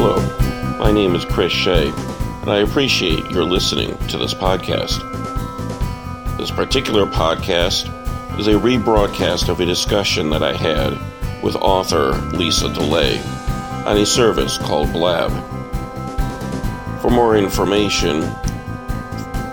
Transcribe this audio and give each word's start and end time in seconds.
Hello, 0.00 0.22
my 0.78 0.92
name 0.92 1.16
is 1.16 1.24
Chris 1.24 1.50
Shea, 1.50 1.88
and 1.88 2.48
I 2.48 2.58
appreciate 2.58 3.28
your 3.32 3.42
listening 3.42 3.98
to 4.06 4.16
this 4.16 4.32
podcast. 4.32 5.00
This 6.38 6.52
particular 6.52 7.04
podcast 7.04 7.88
is 8.38 8.46
a 8.46 8.52
rebroadcast 8.52 9.48
of 9.48 9.58
a 9.58 9.66
discussion 9.66 10.30
that 10.30 10.44
I 10.44 10.52
had 10.52 10.96
with 11.42 11.56
author 11.56 12.12
Lisa 12.30 12.68
DeLay 12.68 13.18
on 13.86 13.96
a 13.96 14.06
service 14.06 14.56
called 14.56 14.92
Blab. 14.92 15.32
For 17.02 17.10
more 17.10 17.36
information, 17.36 18.22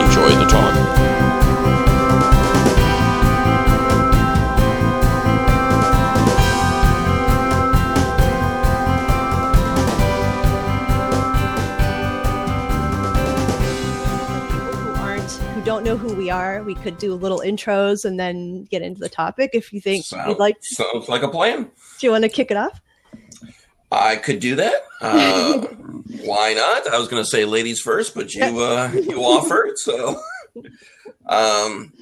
Enjoy 0.00 0.30
the 0.30 0.46
talk. 0.50 0.97
We 16.28 16.32
are 16.32 16.62
we 16.62 16.74
could 16.74 16.98
do 16.98 17.14
little 17.14 17.40
intros 17.40 18.04
and 18.04 18.20
then 18.20 18.64
get 18.64 18.82
into 18.82 19.00
the 19.00 19.08
topic 19.08 19.50
if 19.54 19.72
you 19.72 19.80
think 19.80 20.04
Sound- 20.04 20.28
you'd 20.28 20.38
like 20.38 20.56
sounds 20.60 21.08
like 21.08 21.22
a 21.22 21.28
plan. 21.28 21.70
do 21.98 22.06
you 22.06 22.10
want 22.10 22.22
to 22.24 22.28
kick 22.28 22.50
it 22.50 22.56
off 22.56 22.82
I 23.90 24.16
could 24.16 24.40
do 24.40 24.54
that. 24.56 24.82
Uh, 25.00 25.60
why 26.26 26.52
not? 26.52 26.92
I 26.92 26.98
was 26.98 27.08
going 27.08 27.22
to 27.22 27.26
say 27.26 27.46
ladies 27.46 27.80
first, 27.80 28.14
but 28.14 28.34
you 28.34 28.44
uh, 28.44 28.90
you 28.94 29.22
offered. 29.22 29.78
So, 29.78 30.20
um, 31.24 31.94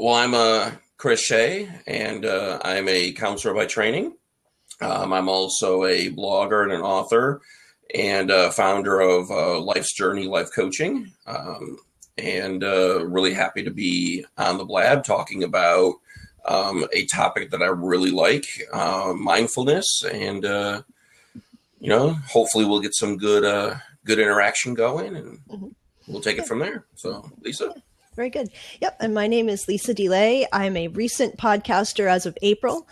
well, 0.00 0.14
I'm 0.14 0.32
uh, 0.32 0.70
Chris 0.96 1.20
Shea, 1.20 1.68
and 1.86 2.24
uh, 2.24 2.60
I'm 2.64 2.88
a 2.88 3.12
counselor 3.12 3.52
by 3.52 3.66
training. 3.66 4.16
Um, 4.80 5.12
I'm 5.12 5.28
also 5.28 5.84
a 5.84 6.10
blogger 6.10 6.62
and 6.62 6.72
an 6.72 6.80
author, 6.80 7.42
and 7.94 8.30
uh, 8.30 8.48
founder 8.48 8.98
of 9.00 9.30
uh, 9.30 9.60
Life's 9.60 9.92
Journey 9.92 10.26
Life 10.26 10.48
Coaching. 10.54 11.12
Um, 11.26 11.76
and 12.18 12.64
uh, 12.64 13.04
really 13.06 13.32
happy 13.34 13.62
to 13.62 13.70
be 13.70 14.24
on 14.38 14.58
the 14.58 14.64
Blab 14.64 15.04
talking 15.04 15.44
about 15.44 15.94
um, 16.46 16.86
a 16.92 17.04
topic 17.06 17.50
that 17.50 17.62
I 17.62 17.66
really 17.66 18.10
like, 18.10 18.46
uh, 18.72 19.12
mindfulness, 19.16 20.02
and 20.10 20.44
uh, 20.44 20.82
you 21.80 21.88
know, 21.88 22.10
hopefully 22.28 22.64
we'll 22.64 22.80
get 22.80 22.94
some 22.94 23.16
good 23.16 23.44
uh, 23.44 23.74
good 24.04 24.18
interaction 24.18 24.74
going, 24.74 25.16
and 25.16 25.38
Mhm. 25.50 25.74
we'll 26.06 26.22
take 26.22 26.38
it 26.38 26.46
from 26.46 26.60
there. 26.60 26.86
So, 26.94 27.28
Lisa, 27.42 27.74
very 28.16 28.30
good. 28.30 28.50
Yep 28.80 28.96
and 29.00 29.14
my 29.14 29.26
name 29.26 29.48
is 29.48 29.68
lisa 29.68 29.92
delay. 29.94 30.46
I'm 30.52 30.76
a 30.76 30.88
recent 30.88 31.36
podcaster 31.36 32.10
as 32.10 32.26
of 32.26 32.36
april 32.42 32.88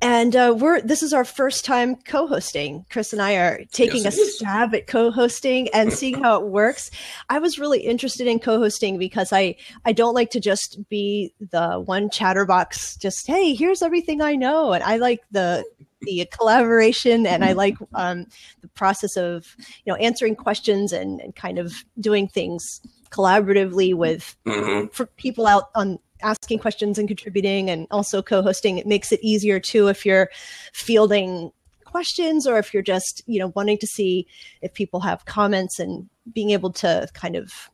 and 0.00 0.34
uh, 0.36 0.54
we're 0.56 0.80
this 0.80 1.02
is 1.02 1.12
our 1.12 1.24
first 1.24 1.64
time 1.64 1.96
co-hosting. 1.96 2.86
Chris 2.90 3.12
and 3.12 3.20
i 3.20 3.34
are 3.34 3.60
taking 3.72 4.04
Yes, 4.04 4.16
a 4.16 4.24
stab 4.26 4.74
at 4.74 4.86
co-hosting 4.86 5.68
and 5.74 5.92
seeing 5.92 6.22
how 6.22 6.40
it 6.40 6.46
works. 6.46 6.90
I 7.28 7.40
was 7.40 7.58
really 7.58 7.80
interested 7.80 8.26
in 8.28 8.38
co-hosting 8.38 8.98
because 8.98 9.32
i 9.32 9.56
i 9.84 9.92
don't 9.92 10.14
like 10.14 10.30
to 10.30 10.40
just 10.40 10.88
be 10.88 11.34
the 11.50 11.80
one 11.80 12.08
chatterbox 12.08 12.96
just 12.96 13.26
hey 13.26 13.54
here's 13.54 13.82
everything 13.82 14.20
i 14.22 14.34
know 14.36 14.72
and 14.72 14.84
i 14.84 14.96
like 14.96 15.22
the 15.32 15.64
the 16.02 16.24
collaboration 16.30 17.26
and 17.26 17.44
i 17.44 17.52
like 17.52 17.76
um, 17.94 18.26
the 18.60 18.68
process 18.68 19.16
of 19.16 19.56
you 19.84 19.92
know 19.92 19.96
answering 19.96 20.36
questions 20.36 20.92
and, 20.92 21.20
and 21.20 21.34
kind 21.34 21.58
of 21.58 21.74
doing 22.00 22.28
things 22.28 22.80
collaboratively 23.10 23.94
with 23.94 24.36
hmm 24.46 24.86
for 24.92 25.06
people 25.06 25.46
out 25.46 25.64
on 25.74 25.98
asking 26.22 26.58
questions 26.58 26.98
and 26.98 27.06
contributing 27.08 27.70
and 27.70 27.86
also 27.90 28.22
co-hosting 28.22 28.78
it 28.78 28.86
makes 28.86 29.12
it 29.12 29.20
easier 29.22 29.60
too 29.60 29.88
if 29.88 30.04
you're 30.04 30.28
fielding 30.72 31.50
questions 31.84 32.46
or 32.46 32.58
if 32.58 32.74
you're 32.74 32.82
just 32.82 33.22
you 33.26 33.38
know 33.38 33.52
wanting 33.54 33.78
to 33.78 33.86
see 33.86 34.26
if 34.62 34.72
people 34.74 35.00
have 35.00 35.24
comments 35.24 35.78
and 35.78 36.08
being 36.32 36.50
able 36.50 36.72
to 36.72 37.08
kind 37.14 37.36
of 37.36 37.70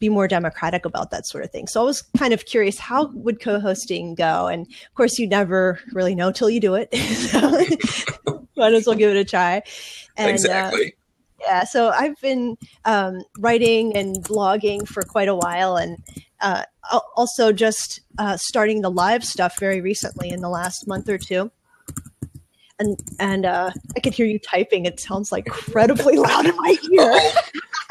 be 0.00 0.08
more 0.08 0.26
democratic 0.26 0.84
about 0.84 1.10
that 1.10 1.26
sort 1.26 1.44
of 1.44 1.50
thing. 1.50 1.68
So 1.68 1.82
i 1.82 1.84
was 1.84 2.02
kind 2.16 2.32
of 2.32 2.46
curious 2.46 2.78
how 2.78 3.10
would 3.12 3.40
co-hosting 3.40 4.14
go? 4.14 4.48
And 4.48 4.66
of 4.66 4.94
course 4.94 5.18
you 5.18 5.28
never 5.28 5.78
really 5.92 6.14
know 6.14 6.32
till 6.32 6.50
you 6.50 6.58
do 6.58 6.74
it. 6.74 6.88
So 7.30 7.38
might 8.56 8.74
as 8.74 8.86
well 8.86 8.96
give 8.96 9.10
it 9.10 9.16
a 9.16 9.24
try. 9.24 9.62
And 10.16 10.28
uh, 10.28 10.32
exactly. 10.32 10.94
Yeah, 11.40 11.64
so 11.64 11.90
I've 11.90 12.20
been 12.20 12.56
um, 12.84 13.22
writing 13.38 13.96
and 13.96 14.16
blogging 14.24 14.86
for 14.86 15.02
quite 15.02 15.28
a 15.28 15.34
while, 15.34 15.76
and 15.76 15.96
uh, 16.40 16.64
also 17.16 17.52
just 17.52 18.00
uh, 18.18 18.36
starting 18.36 18.82
the 18.82 18.90
live 18.90 19.24
stuff 19.24 19.58
very 19.58 19.80
recently 19.80 20.28
in 20.30 20.40
the 20.40 20.48
last 20.48 20.86
month 20.86 21.08
or 21.08 21.18
two. 21.18 21.50
And 22.78 22.98
and 23.18 23.44
uh, 23.44 23.70
I 23.96 24.00
could 24.00 24.14
hear 24.14 24.26
you 24.26 24.38
typing. 24.38 24.86
It 24.86 25.00
sounds 25.00 25.30
like 25.32 25.46
incredibly 25.46 26.16
loud 26.18 26.46
in 26.46 26.56
my 26.56 26.76
ear. 26.92 27.00
Uh-oh. 27.00 27.32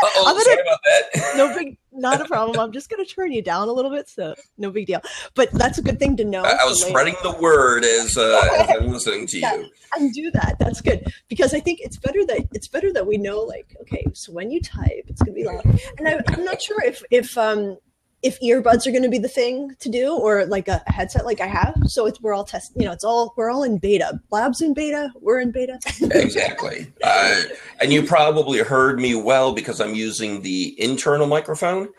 Uh-oh, 0.01 0.27
I'm 0.27 0.33
gonna- 0.33 0.43
sorry 0.43 0.61
about 0.61 0.79
that. 1.13 1.33
No 1.37 1.55
big, 1.57 1.77
not 1.91 2.21
a 2.21 2.25
problem. 2.25 2.59
I'm 2.59 2.71
just 2.71 2.89
gonna 2.89 3.05
turn 3.05 3.31
you 3.31 3.41
down 3.41 3.67
a 3.67 3.73
little 3.73 3.91
bit, 3.91 4.07
so 4.09 4.35
no 4.57 4.69
big 4.71 4.87
deal. 4.87 5.01
But 5.35 5.51
that's 5.51 5.77
a 5.77 5.81
good 5.81 5.99
thing 5.99 6.15
to 6.17 6.25
know. 6.25 6.43
I, 6.43 6.57
I 6.61 6.65
was 6.65 6.83
spreading 6.85 7.15
the 7.23 7.31
word 7.33 7.83
as, 7.83 8.17
uh, 8.17 8.41
as 8.59 8.69
I'm 8.69 8.87
listening 8.89 9.27
to 9.27 9.39
Yeah. 9.39 9.55
you. 9.55 9.69
and 9.97 10.13
do 10.13 10.29
that. 10.31 10.55
That's 10.59 10.81
good 10.81 11.11
because 11.29 11.53
I 11.53 11.59
think 11.59 11.79
it's 11.81 11.97
better 11.97 12.25
that 12.27 12.47
it's 12.53 12.67
better 12.67 12.93
that 12.93 13.05
we 13.07 13.17
know 13.17 13.39
like 13.41 13.75
okay, 13.81 14.05
so 14.13 14.31
when 14.31 14.51
you 14.51 14.61
type, 14.61 15.05
it's 15.07 15.21
gonna 15.21 15.33
be 15.33 15.45
loud. 15.45 15.65
And 15.97 16.07
I, 16.07 16.19
I'm 16.27 16.43
not 16.45 16.61
sure 16.61 16.81
if 16.83 17.01
if 17.11 17.37
um 17.37 17.77
if 18.21 18.39
earbuds 18.41 18.85
are 18.85 18.91
going 18.91 19.03
to 19.03 19.09
be 19.09 19.17
the 19.17 19.29
thing 19.29 19.75
to 19.79 19.89
do 19.89 20.15
or 20.15 20.45
like 20.45 20.67
a 20.67 20.83
headset 20.87 21.25
like 21.25 21.39
I 21.39 21.47
have. 21.47 21.75
So 21.85 22.05
it's 22.05 22.19
we're 22.21 22.33
all 22.33 22.43
test, 22.43 22.73
you 22.75 22.85
know, 22.85 22.91
it's 22.91 23.03
all 23.03 23.33
we're 23.37 23.49
all 23.49 23.63
in 23.63 23.77
beta. 23.77 24.19
Blab's 24.29 24.61
in 24.61 24.73
beta. 24.73 25.11
We're 25.21 25.39
in 25.39 25.51
beta. 25.51 25.79
Exactly. 26.01 26.91
Uh, 27.03 27.41
and 27.81 27.93
you 27.93 28.03
probably 28.03 28.59
heard 28.59 28.99
me 28.99 29.15
well 29.15 29.53
because 29.53 29.79
I'm 29.79 29.95
using 29.95 30.41
the 30.41 30.75
internal 30.81 31.27
microphone. 31.27 31.89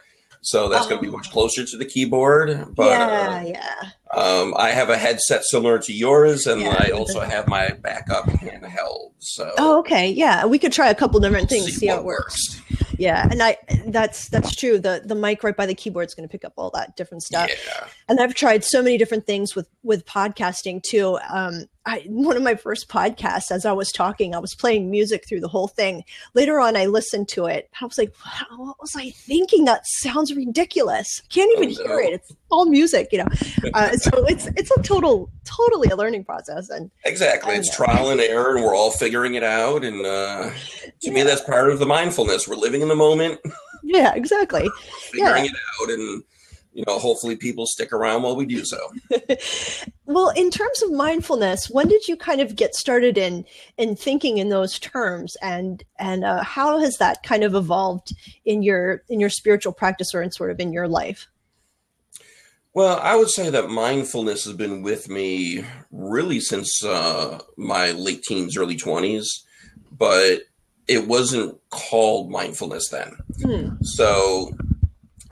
So 0.43 0.69
that's 0.69 0.87
going 0.87 0.99
to 1.01 1.05
be 1.07 1.11
much 1.15 1.31
closer 1.31 1.65
to 1.65 1.77
the 1.77 1.85
keyboard. 1.85 2.75
But 2.75 2.89
yeah, 2.91 3.43
yeah. 3.43 3.75
uh, 4.15 4.43
um, 4.43 4.55
I 4.57 4.71
have 4.71 4.89
a 4.89 4.97
headset 4.97 5.45
similar 5.45 5.79
to 5.81 5.93
yours, 5.93 6.47
and 6.47 6.63
Yeah. 6.63 6.77
I 6.79 6.91
also 6.91 7.21
have 7.21 7.47
my 7.47 7.69
backup 7.71 8.25
handheld. 8.27 9.13
So 9.19 9.53
Oh, 9.59 9.79
okay. 9.81 10.11
Yeah, 10.11 10.47
we 10.47 10.59
could 10.59 10.73
try 10.73 10.89
a 10.89 10.95
couple 10.95 11.21
different 11.21 11.51
things, 11.51 11.75
see, 11.77 11.87
how 11.89 11.97
what 11.97 12.01
it 12.01 12.07
works. 12.07 12.61
Yeah, 12.97 13.27
and 13.31 13.43
I 13.43 13.57
that's 13.87 14.29
that's 14.29 14.55
true. 14.55 14.79
The 14.79 15.03
the 15.05 15.15
mic 15.15 15.43
right 15.43 15.57
by 15.57 15.67
the 15.67 15.75
keyboard 15.75 16.07
is 16.09 16.15
going 16.15 16.29
to 16.29 16.33
pick 16.33 16.45
up 16.45 16.53
all 16.57 16.71
that 16.75 16.97
different 16.97 17.23
stuff. 17.23 17.49
Yeah. 17.49 17.87
and 18.09 18.21
I've 18.21 18.35
tried 18.35 18.63
so 18.65 18.83
many 18.83 18.99
different 18.99 19.27
things 19.27 19.55
with 19.55 19.69
with 19.83 20.05
podcasting 20.07 20.83
too. 20.83 21.19
Um, 21.31 21.65
I, 21.87 22.05
one 22.09 22.37
of 22.37 22.43
my 22.43 22.55
first 22.57 22.89
podcasts, 22.89 23.51
as 23.51 23.65
I 23.65 23.73
was 23.73 23.91
talking, 23.91 24.35
I 24.35 24.39
was 24.39 24.55
playing 24.55 24.91
music 24.91 25.27
through 25.27 25.41
the 25.41 25.49
whole 25.49 25.67
thing. 25.69 26.05
Later 26.35 26.61
on, 26.61 26.77
I 26.77 26.87
listened 26.87 27.29
to 27.31 27.47
it. 27.47 27.71
I 27.81 27.87
was 27.87 27.97
like, 27.97 28.13
wow, 28.25 28.57
"What 28.59 28.77
was 28.81 28.95
I 28.97 29.11
thinking? 29.11 29.65
That 29.65 29.87
sounds 29.87 30.35
ridiculous. 30.35 31.23
I 31.25 31.27
can't 31.33 31.51
even 31.57 31.75
Oh, 31.81 31.83
no. 31.83 31.89
hear 31.89 32.01
it. 32.01 32.13
It's 32.15 32.33
all 32.51 32.67
music, 32.67 33.09
you 33.13 33.19
know." 33.19 33.29
Uh, 33.73 33.93
so 33.97 34.11
it's 34.27 34.47
it's 34.57 34.71
a 34.73 34.83
total 34.83 35.31
totally 35.45 35.89
a 35.89 35.97
learning 35.97 36.25
process, 36.25 36.69
and 36.69 36.91
Exactly. 37.07 37.55
It's 37.55 37.71
know. 37.79 37.87
trial 37.87 38.11
and 38.11 38.21
error, 38.21 38.55
and 38.57 38.65
we're 38.65 38.75
all 38.77 38.91
figuring 38.91 39.35
it 39.35 39.43
out. 39.43 39.83
And 39.83 40.05
uh, 40.05 40.51
to 41.03 41.11
me, 41.11 41.23
that's 41.23 41.41
part 41.43 41.71
of 41.71 41.79
the 41.79 41.87
mindfulness. 41.87 42.47
We're 42.47 42.57
living 42.57 42.83
in 42.83 42.89
the 42.89 42.97
moment, 42.97 43.41
yeah, 43.83 44.13
exactly. 44.15 44.71
figuring 45.13 45.47
it 45.47 45.53
out, 45.83 45.91
and 45.91 46.23
you 46.73 46.85
know, 46.87 46.99
hopefully, 46.99 47.37
people 47.37 47.67
stick 47.67 47.93
around 47.93 48.23
while 48.23 48.37
we 48.37 48.47
do 48.47 48.65
so. 48.65 48.79
well, 50.07 50.31
in 50.31 50.51
terms 50.51 50.83
of 50.83 50.93
mindfulness, 50.93 51.69
when 51.69 51.89
did 51.89 52.07
you 52.07 52.17
kind 52.17 52.41
of 52.41 52.55
get 52.55 52.75
started 52.75 53.19
in 53.19 53.45
in 53.77 53.97
thinking 53.97 54.39
in 54.39 54.51
those 54.51 54.79
terms, 54.79 55.37
and 55.43 55.83
and 55.99 56.25
uh, 56.25 56.45
how 56.45 56.79
has 56.79 56.97
that 56.99 57.23
kind 57.23 57.43
of 57.43 57.55
evolved 57.55 58.15
in 58.45 58.63
your 58.63 59.03
in 59.09 59.19
your 59.19 59.31
spiritual 59.31 59.73
practice 59.73 60.15
or 60.15 60.23
in 60.23 60.31
sort 60.31 60.51
of 60.51 60.61
in 60.61 60.73
your 60.73 60.87
life? 60.87 61.27
Well, 62.73 63.01
I 63.03 63.17
would 63.17 63.31
say 63.31 63.51
that 63.51 63.69
mindfulness 63.69 64.45
has 64.45 64.55
been 64.55 64.83
with 64.83 65.09
me 65.09 65.65
really 65.91 66.39
since 66.39 66.85
uh, 66.85 67.41
my 67.57 67.91
late 67.91 68.23
teens, 68.23 68.57
early 68.57 68.77
20s, 68.77 69.27
but 69.91 70.43
it 70.87 71.09
wasn't 71.09 71.59
called 71.71 72.31
mindfulness 72.31 72.89
then. 72.89 73.17
Hmm. 73.43 73.71
So 73.83 74.53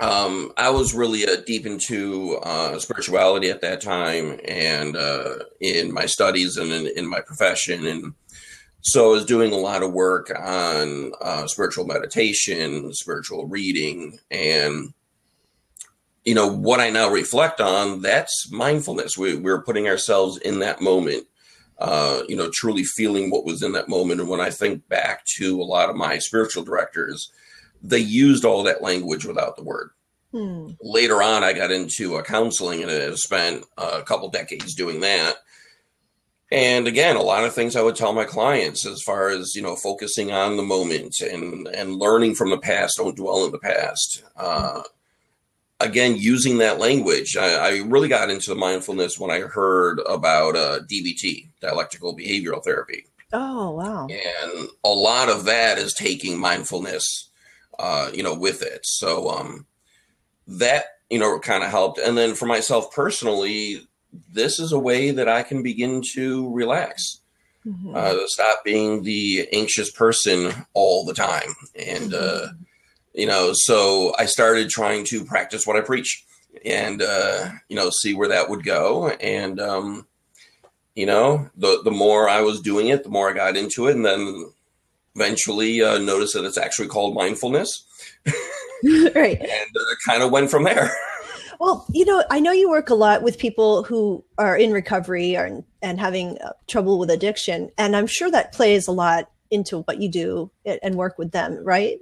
um, 0.00 0.52
I 0.56 0.70
was 0.70 0.94
really 0.94 1.26
uh, 1.26 1.36
deep 1.44 1.66
into 1.66 2.36
uh, 2.42 2.78
spirituality 2.78 3.50
at 3.50 3.62
that 3.62 3.80
time 3.80 4.38
and 4.44 4.96
uh, 4.96 5.38
in 5.60 5.92
my 5.92 6.06
studies 6.06 6.56
and 6.56 6.70
in, 6.70 6.86
in 6.96 7.08
my 7.08 7.20
profession. 7.20 7.86
And 7.86 8.14
so 8.80 9.06
I 9.06 9.12
was 9.12 9.24
doing 9.24 9.52
a 9.52 9.56
lot 9.56 9.82
of 9.82 9.92
work 9.92 10.32
on 10.38 11.12
uh, 11.20 11.46
spiritual 11.48 11.84
meditation, 11.84 12.92
spiritual 12.94 13.48
reading, 13.48 14.18
and 14.30 14.94
you 16.24 16.34
know 16.34 16.46
what 16.46 16.78
I 16.78 16.90
now 16.90 17.10
reflect 17.10 17.60
on. 17.60 18.02
That's 18.02 18.50
mindfulness. 18.52 19.18
We, 19.18 19.36
we're 19.36 19.62
putting 19.62 19.88
ourselves 19.88 20.36
in 20.38 20.60
that 20.60 20.80
moment. 20.80 21.26
Uh, 21.78 22.22
you 22.28 22.34
know, 22.34 22.50
truly 22.52 22.82
feeling 22.82 23.30
what 23.30 23.44
was 23.44 23.62
in 23.62 23.70
that 23.70 23.88
moment. 23.88 24.20
And 24.20 24.28
when 24.28 24.40
I 24.40 24.50
think 24.50 24.88
back 24.88 25.24
to 25.36 25.60
a 25.60 25.62
lot 25.62 25.88
of 25.88 25.94
my 25.94 26.18
spiritual 26.18 26.64
directors, 26.64 27.30
they 27.82 27.98
used 27.98 28.44
all 28.44 28.62
that 28.64 28.82
language 28.82 29.25
without 29.25 29.56
the 29.56 29.64
word. 29.64 29.90
Hmm. 30.32 30.70
Later 30.82 31.22
on, 31.22 31.42
I 31.42 31.52
got 31.52 31.70
into 31.70 32.16
uh, 32.16 32.22
counseling 32.22 32.82
and 32.82 32.90
I 32.90 33.14
spent 33.14 33.64
a 33.78 34.02
couple 34.02 34.28
decades 34.28 34.75
doing 34.75 35.00
that. 35.00 35.36
And 36.50 36.86
again, 36.86 37.16
a 37.16 37.22
lot 37.22 37.44
of 37.44 37.54
things 37.54 37.76
I 37.76 37.82
would 37.82 37.96
tell 37.96 38.14
my 38.14 38.25
clients 38.25 38.86
as 38.86 39.02
far 39.02 39.28
as 39.28 39.54
you 39.54 39.62
know, 39.62 39.76
focusing 39.76 40.32
on 40.32 40.56
the 40.56 40.62
moment 40.62 41.20
and 41.20 41.66
and 41.69 41.96
learning 41.96 42.36
from 42.36 42.50
the 42.50 42.58
past. 42.58 42.96
Don't 42.96 43.16
dwell 43.16 43.44
in 43.44 43.52
the 43.52 43.58
past. 43.58 44.22
Uh, 44.34 44.82
again, 45.81 46.16
using 46.16 46.58
that 46.58 46.78
language, 46.78 47.36
I, 47.36 47.54
I, 47.54 47.78
really 47.81 48.08
got 48.08 48.31
into 48.31 48.50
the 48.50 48.56
mindfulness 48.56 49.19
when 49.19 49.31
I 49.31 49.40
heard 49.40 50.00
about 50.08 50.56
uh, 50.56 50.81
DBT, 50.90 51.48
dialectical 51.60 52.16
behavioral 52.16 52.64
therapy. 52.64 53.06
Oh 53.32 53.70
wow! 53.72 54.08
And 54.08 54.69
a 54.84 54.88
lot 54.88 55.28
of 55.28 55.44
that 55.44 55.76
is 55.76 55.92
taking 55.92 56.40
mindfulness, 56.40 57.27
uh, 57.78 58.10
you 58.12 58.22
know, 58.22 58.34
with 58.34 58.62
it. 58.62 58.80
So 58.84 59.28
um, 59.30 59.66
that 60.46 60.84
you 61.10 61.19
know 61.19 61.38
kind 61.38 61.62
of 61.62 61.70
helped. 61.70 61.98
And 61.98 62.16
then 62.16 62.34
for 62.34 62.46
myself 62.46 62.92
personally, 62.92 63.86
this 64.32 64.58
is 64.58 64.72
a 64.72 64.78
way 64.78 65.10
that 65.10 65.28
I 65.28 65.42
can 65.42 65.62
begin 65.62 66.02
to 66.14 66.52
relax. 66.52 67.20
Mm-hmm. 67.66 67.92
Uh, 67.94 68.26
stop 68.26 68.64
being 68.64 69.02
the 69.02 69.48
anxious 69.52 69.90
person 69.90 70.52
all 70.75 71.04
the 71.04 71.14
time. 71.14 71.54
And, 71.75 72.14
uh, 72.14 72.46
mm-hmm. 72.46 72.62
you 73.14 73.26
know, 73.26 73.50
so 73.52 74.14
I 74.19 74.24
started 74.24 74.70
trying 74.70 75.04
to 75.06 75.24
practice 75.24 75.66
what 75.66 75.76
I 75.76 75.82
preach 75.82 76.24
and, 76.64 77.02
uh, 77.02 77.50
you 77.69 77.76
know, 77.76 77.90
see 77.90 78.14
where 78.14 78.28
that 78.28 78.48
would 78.48 78.64
go. 78.64 79.08
And, 79.08 79.60
um, 79.60 80.06
you 80.94 81.06
know, 81.06 81.50
the, 81.56 81.82
the 81.82 81.90
more 81.90 82.28
I 82.28 82.40
was 82.40 82.60
doing 82.60 82.88
it, 82.88 83.02
the 83.02 83.10
more 83.10 83.28
I 83.28 83.34
got 83.34 83.56
into 83.56 83.88
it. 83.88 83.96
And 83.96 84.06
then 84.06 84.50
eventually 85.19 85.82
uh, 85.82 85.99
noticed 85.99 86.35
that 86.35 86.44
it's 86.44 86.59
actually 86.59 86.88
called 86.88 87.15
mindfulness. 87.15 87.85
right. 89.15 89.41
And 89.41 89.76
uh, 89.76 89.94
kind 90.06 90.23
of 90.23 90.31
went 90.31 90.50
from 90.50 90.65
there. 90.65 90.91
Well, 91.61 91.88
you 91.93 92.05
know, 92.05 92.23
I 92.31 92.38
know 92.38 92.53
you 92.53 92.70
work 92.70 92.88
a 92.88 92.94
lot 92.94 93.25
with 93.25 93.37
people 93.37 93.82
who 93.82 94.23
are 94.38 94.56
in 94.56 94.70
recovery 94.70 95.35
and, 95.35 95.65
and 95.82 95.99
having 95.99 96.38
uh, 96.38 96.53
trouble 96.69 97.00
with 97.00 97.11
addiction. 97.11 97.73
And 97.76 97.97
I'm 97.97 98.06
sure 98.06 98.31
that 98.31 98.53
plays 98.53 98.87
a 98.87 98.93
lot 98.93 99.29
into 99.50 99.81
what 99.81 100.00
you 100.00 100.09
do 100.09 100.53
and 100.65 100.94
work 100.94 101.19
with 101.19 101.32
them, 101.32 101.59
right? 101.65 101.99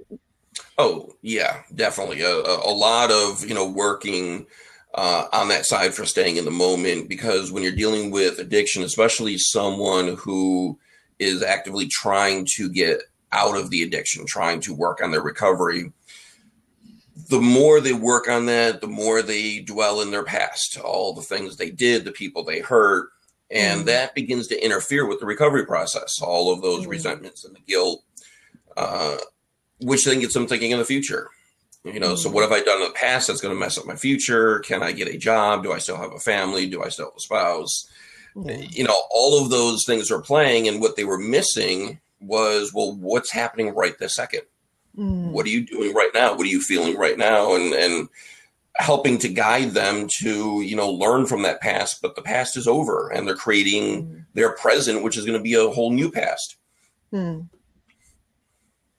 Oh, 0.77 1.11
yeah, 1.23 1.61
definitely. 1.73 2.21
A, 2.21 2.35
a 2.35 2.69
lot 2.69 3.09
of, 3.09 3.43
you 3.47 3.55
know, 3.55 3.67
working 3.67 4.45
uh, 4.93 5.25
on 5.33 5.47
that 5.47 5.65
side 5.65 5.95
for 5.95 6.05
staying 6.05 6.37
in 6.37 6.45
the 6.45 6.51
moment 6.51 7.09
because 7.09 7.51
when 7.51 7.63
you're 7.63 7.71
dealing 7.71 8.11
with 8.11 8.37
addiction, 8.37 8.83
especially 8.83 9.39
someone 9.39 10.17
who 10.17 10.77
is 11.19 11.43
actively 11.43 11.87
trying 11.87 12.45
to 12.55 12.69
get 12.69 13.01
out 13.31 13.57
of 13.57 13.69
the 13.69 13.83
addiction, 13.83 14.25
trying 14.25 14.61
to 14.61 14.73
work 14.73 15.01
on 15.03 15.11
their 15.11 15.21
recovery, 15.21 15.91
the 17.29 17.41
more 17.41 17.81
they 17.81 17.93
work 17.93 18.29
on 18.29 18.45
that, 18.45 18.79
the 18.81 18.87
more 18.87 19.21
they 19.21 19.59
dwell 19.59 20.01
in 20.01 20.11
their 20.11 20.23
past, 20.23 20.79
all 20.79 21.13
the 21.13 21.21
things 21.21 21.57
they 21.57 21.71
did, 21.71 22.05
the 22.05 22.11
people 22.11 22.43
they 22.43 22.59
hurt, 22.59 23.09
and 23.49 23.81
mm. 23.81 23.85
that 23.85 24.13
begins 24.13 24.47
to 24.47 24.63
interfere 24.63 25.05
with 25.05 25.19
the 25.19 25.25
recovery 25.25 25.65
process. 25.65 26.21
All 26.21 26.53
of 26.53 26.61
those 26.61 26.85
mm. 26.85 26.89
resentments 26.89 27.43
and 27.43 27.55
the 27.55 27.59
guilt, 27.61 28.03
uh, 28.75 29.17
which 29.81 30.05
then 30.05 30.19
gets 30.19 30.33
them 30.33 30.47
thinking 30.47 30.71
in 30.71 30.79
the 30.79 30.85
future. 30.85 31.29
You 31.83 31.99
know, 31.99 32.13
mm. 32.13 32.17
so 32.17 32.29
what 32.29 32.43
have 32.43 32.51
I 32.51 32.61
done 32.61 32.81
in 32.81 32.87
the 32.87 32.93
past 32.93 33.27
that's 33.27 33.41
going 33.41 33.53
to 33.53 33.59
mess 33.59 33.77
up 33.77 33.85
my 33.85 33.95
future? 33.95 34.59
Can 34.59 34.83
I 34.83 34.91
get 34.91 35.07
a 35.07 35.17
job? 35.17 35.63
Do 35.63 35.73
I 35.73 35.79
still 35.79 35.97
have 35.97 36.13
a 36.13 36.19
family? 36.19 36.67
Do 36.67 36.83
I 36.83 36.89
still 36.89 37.05
have 37.05 37.17
a 37.17 37.19
spouse? 37.19 37.89
You 38.45 38.83
know, 38.83 39.03
all 39.11 39.41
of 39.43 39.49
those 39.49 39.83
things 39.85 40.11
are 40.11 40.21
playing, 40.21 40.67
and 40.67 40.79
what 40.79 40.95
they 40.95 41.05
were 41.05 41.17
missing 41.17 41.99
was, 42.19 42.73
well, 42.73 42.95
what's 42.95 43.31
happening 43.31 43.73
right 43.73 43.97
this 43.97 44.15
second? 44.15 44.41
Mm. 44.97 45.31
What 45.31 45.45
are 45.45 45.49
you 45.49 45.65
doing 45.65 45.93
right 45.93 46.11
now? 46.13 46.35
What 46.35 46.45
are 46.45 46.49
you 46.49 46.61
feeling 46.61 46.97
right 46.97 47.17
now? 47.17 47.55
And 47.55 47.73
and 47.73 48.09
helping 48.77 49.17
to 49.17 49.27
guide 49.27 49.71
them 49.71 50.07
to 50.07 50.61
you 50.61 50.75
know 50.75 50.89
learn 50.89 51.25
from 51.25 51.41
that 51.41 51.59
past 51.61 52.01
but 52.01 52.15
the 52.15 52.21
past 52.21 52.55
is 52.55 52.67
over 52.67 53.09
and 53.09 53.27
they're 53.27 53.35
creating 53.35 54.05
mm. 54.05 54.25
their 54.33 54.51
present 54.55 55.03
which 55.03 55.17
is 55.17 55.25
going 55.25 55.37
to 55.37 55.43
be 55.43 55.53
a 55.53 55.69
whole 55.69 55.91
new 55.91 56.11
past 56.11 56.57
mm. 57.11 57.47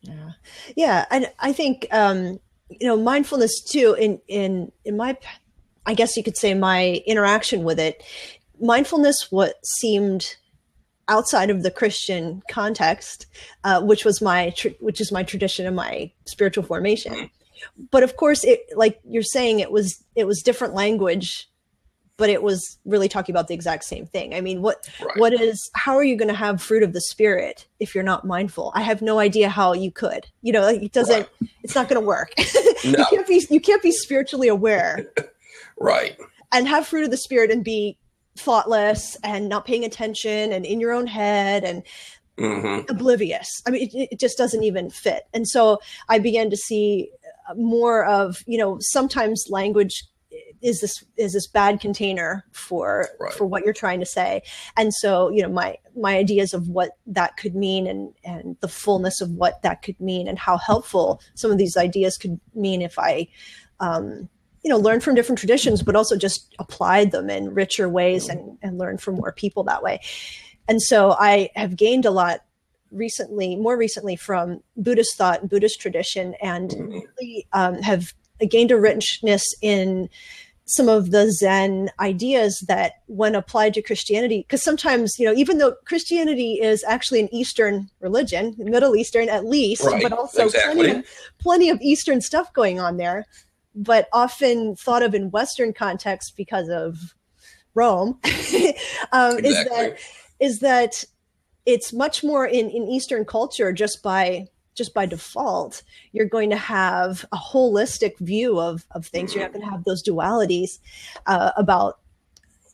yeah 0.02 0.30
yeah 0.76 1.04
and 1.10 1.30
i 1.38 1.52
think 1.52 1.86
um 1.92 2.40
you 2.68 2.86
know 2.86 2.96
mindfulness 2.96 3.60
too 3.60 3.94
in 3.98 4.20
in 4.26 4.72
in 4.84 4.96
my 4.96 5.16
i 5.86 5.94
guess 5.94 6.16
you 6.16 6.24
could 6.24 6.36
say 6.36 6.54
my 6.54 7.00
interaction 7.06 7.62
with 7.62 7.78
it 7.78 8.02
mindfulness 8.60 9.30
what 9.30 9.54
seemed 9.64 10.36
outside 11.08 11.50
of 11.50 11.62
the 11.62 11.70
Christian 11.70 12.42
context, 12.50 13.26
uh, 13.64 13.80
which 13.82 14.04
was 14.04 14.20
my 14.20 14.50
tr- 14.50 14.68
which 14.80 15.00
is 15.00 15.10
my 15.10 15.22
tradition 15.22 15.66
and 15.66 15.74
my 15.74 16.12
spiritual 16.26 16.64
formation. 16.64 17.30
But 17.90 18.02
of 18.02 18.16
course, 18.16 18.44
it 18.44 18.60
like 18.76 19.00
you're 19.08 19.22
saying, 19.22 19.60
it 19.60 19.72
was 19.72 20.04
it 20.14 20.26
was 20.26 20.42
different 20.42 20.74
language, 20.74 21.48
but 22.16 22.30
it 22.30 22.42
was 22.42 22.78
really 22.84 23.08
talking 23.08 23.32
about 23.32 23.48
the 23.48 23.54
exact 23.54 23.84
same 23.84 24.06
thing. 24.06 24.34
I 24.34 24.40
mean, 24.40 24.62
what 24.62 24.88
right. 25.00 25.16
what 25.16 25.32
is 25.32 25.70
how 25.74 25.96
are 25.96 26.04
you 26.04 26.16
going 26.16 26.28
to 26.28 26.34
have 26.34 26.62
fruit 26.62 26.82
of 26.82 26.92
the 26.92 27.00
spirit 27.00 27.66
if 27.80 27.94
you're 27.94 28.04
not 28.04 28.26
mindful? 28.26 28.70
I 28.74 28.82
have 28.82 29.02
no 29.02 29.18
idea 29.18 29.48
how 29.48 29.72
you 29.72 29.90
could. 29.90 30.26
You 30.42 30.52
know, 30.52 30.62
like 30.62 30.82
it 30.82 30.92
doesn't. 30.92 31.28
Right. 31.40 31.50
It's 31.62 31.74
not 31.74 31.88
going 31.88 32.00
to 32.00 32.06
work. 32.06 32.34
No. 32.84 32.92
you 32.98 33.06
can't 33.10 33.26
be 33.26 33.44
you 33.50 33.60
can't 33.60 33.82
be 33.82 33.90
spiritually 33.90 34.46
aware. 34.46 35.12
right. 35.80 36.16
And 36.52 36.68
have 36.68 36.86
fruit 36.86 37.02
of 37.02 37.10
the 37.10 37.16
spirit 37.16 37.50
and 37.50 37.64
be 37.64 37.98
thoughtless 38.38 39.16
and 39.22 39.48
not 39.48 39.64
paying 39.64 39.84
attention 39.84 40.52
and 40.52 40.64
in 40.64 40.80
your 40.80 40.92
own 40.92 41.06
head 41.06 41.64
and 41.64 41.82
mm-hmm. 42.38 42.90
oblivious. 42.90 43.62
I 43.66 43.70
mean, 43.70 43.88
it, 43.92 44.08
it, 44.12 44.20
just 44.20 44.38
doesn't 44.38 44.62
even 44.62 44.90
fit. 44.90 45.24
And 45.34 45.48
so 45.48 45.80
I 46.08 46.18
began 46.18 46.50
to 46.50 46.56
see 46.56 47.10
more 47.56 48.04
of, 48.04 48.42
you 48.46 48.58
know, 48.58 48.78
sometimes 48.80 49.46
language 49.50 50.04
is 50.60 50.80
this 50.80 51.04
is 51.16 51.32
this 51.32 51.46
bad 51.46 51.80
container 51.80 52.44
for 52.52 53.08
right. 53.20 53.32
for 53.32 53.46
what 53.46 53.64
you're 53.64 53.72
trying 53.72 54.00
to 54.00 54.06
say 54.06 54.42
and 54.76 54.92
so 54.92 55.30
you 55.30 55.40
know 55.42 55.48
my 55.48 55.76
my 55.96 56.16
ideas 56.16 56.52
of 56.52 56.68
what 56.68 56.92
that 57.06 57.36
could 57.36 57.54
mean 57.54 57.86
and 57.86 58.12
and 58.24 58.56
the 58.60 58.68
fullness 58.68 59.20
of 59.20 59.30
what 59.30 59.62
that 59.62 59.82
could 59.82 59.98
mean 60.00 60.26
and 60.28 60.38
how 60.38 60.56
helpful 60.56 61.20
some 61.34 61.50
of 61.50 61.58
these 61.58 61.76
ideas 61.76 62.16
could 62.16 62.38
mean 62.54 62.82
if 62.82 62.98
i 62.98 63.26
um 63.80 64.28
you 64.68 64.74
know 64.74 64.78
learn 64.78 65.00
from 65.00 65.14
different 65.14 65.38
traditions 65.38 65.82
but 65.82 65.96
also 65.96 66.14
just 66.14 66.54
applied 66.58 67.10
them 67.10 67.30
in 67.30 67.54
richer 67.54 67.88
ways 67.88 68.28
and, 68.28 68.58
and 68.60 68.76
learn 68.76 68.98
from 68.98 69.14
more 69.14 69.32
people 69.32 69.64
that 69.64 69.82
way 69.82 69.98
and 70.68 70.82
so 70.82 71.12
i 71.12 71.48
have 71.56 71.74
gained 71.74 72.04
a 72.04 72.10
lot 72.10 72.40
recently 72.90 73.56
more 73.56 73.78
recently 73.78 74.14
from 74.14 74.62
buddhist 74.76 75.16
thought 75.16 75.40
and 75.40 75.48
buddhist 75.48 75.80
tradition 75.80 76.34
and 76.42 76.72
mm-hmm. 76.72 76.98
really 77.18 77.46
um, 77.54 77.80
have 77.80 78.12
gained 78.50 78.70
a 78.70 78.78
richness 78.78 79.42
in 79.62 80.10
some 80.66 80.86
of 80.86 81.12
the 81.12 81.32
zen 81.32 81.88
ideas 81.98 82.62
that 82.68 83.00
when 83.06 83.34
applied 83.34 83.72
to 83.72 83.80
christianity 83.80 84.44
because 84.46 84.62
sometimes 84.62 85.18
you 85.18 85.24
know 85.24 85.32
even 85.32 85.56
though 85.56 85.74
christianity 85.86 86.60
is 86.60 86.84
actually 86.84 87.20
an 87.20 87.34
eastern 87.34 87.88
religion 88.00 88.54
middle 88.58 88.94
eastern 88.94 89.30
at 89.30 89.46
least 89.46 89.82
right. 89.84 90.02
but 90.02 90.12
also 90.12 90.44
exactly. 90.44 90.74
plenty, 90.74 90.98
of, 90.98 91.06
plenty 91.38 91.70
of 91.70 91.80
eastern 91.80 92.20
stuff 92.20 92.52
going 92.52 92.78
on 92.78 92.98
there 92.98 93.24
but 93.78 94.08
often 94.12 94.74
thought 94.74 95.02
of 95.02 95.14
in 95.14 95.30
Western 95.30 95.72
context 95.72 96.36
because 96.36 96.68
of 96.68 97.14
Rome, 97.74 98.18
um, 99.12 99.38
exactly. 99.38 99.46
is 99.48 99.64
that 99.64 99.98
is 100.40 100.58
that 100.60 101.04
it's 101.64 101.92
much 101.92 102.24
more 102.24 102.44
in, 102.44 102.68
in 102.70 102.88
Eastern 102.88 103.24
culture 103.24 103.72
just 103.72 104.02
by 104.02 104.48
just 104.74 104.94
by 104.94 105.04
default, 105.04 105.82
you're 106.12 106.24
going 106.24 106.50
to 106.50 106.56
have 106.56 107.24
a 107.32 107.36
holistic 107.36 108.16
view 108.20 108.58
of, 108.60 108.86
of 108.92 109.04
things. 109.04 109.34
You're 109.34 109.42
not 109.42 109.52
going 109.52 109.64
to 109.64 109.70
have 109.70 109.82
those 109.82 110.04
dualities 110.04 110.78
uh, 111.26 111.50
about 111.56 111.98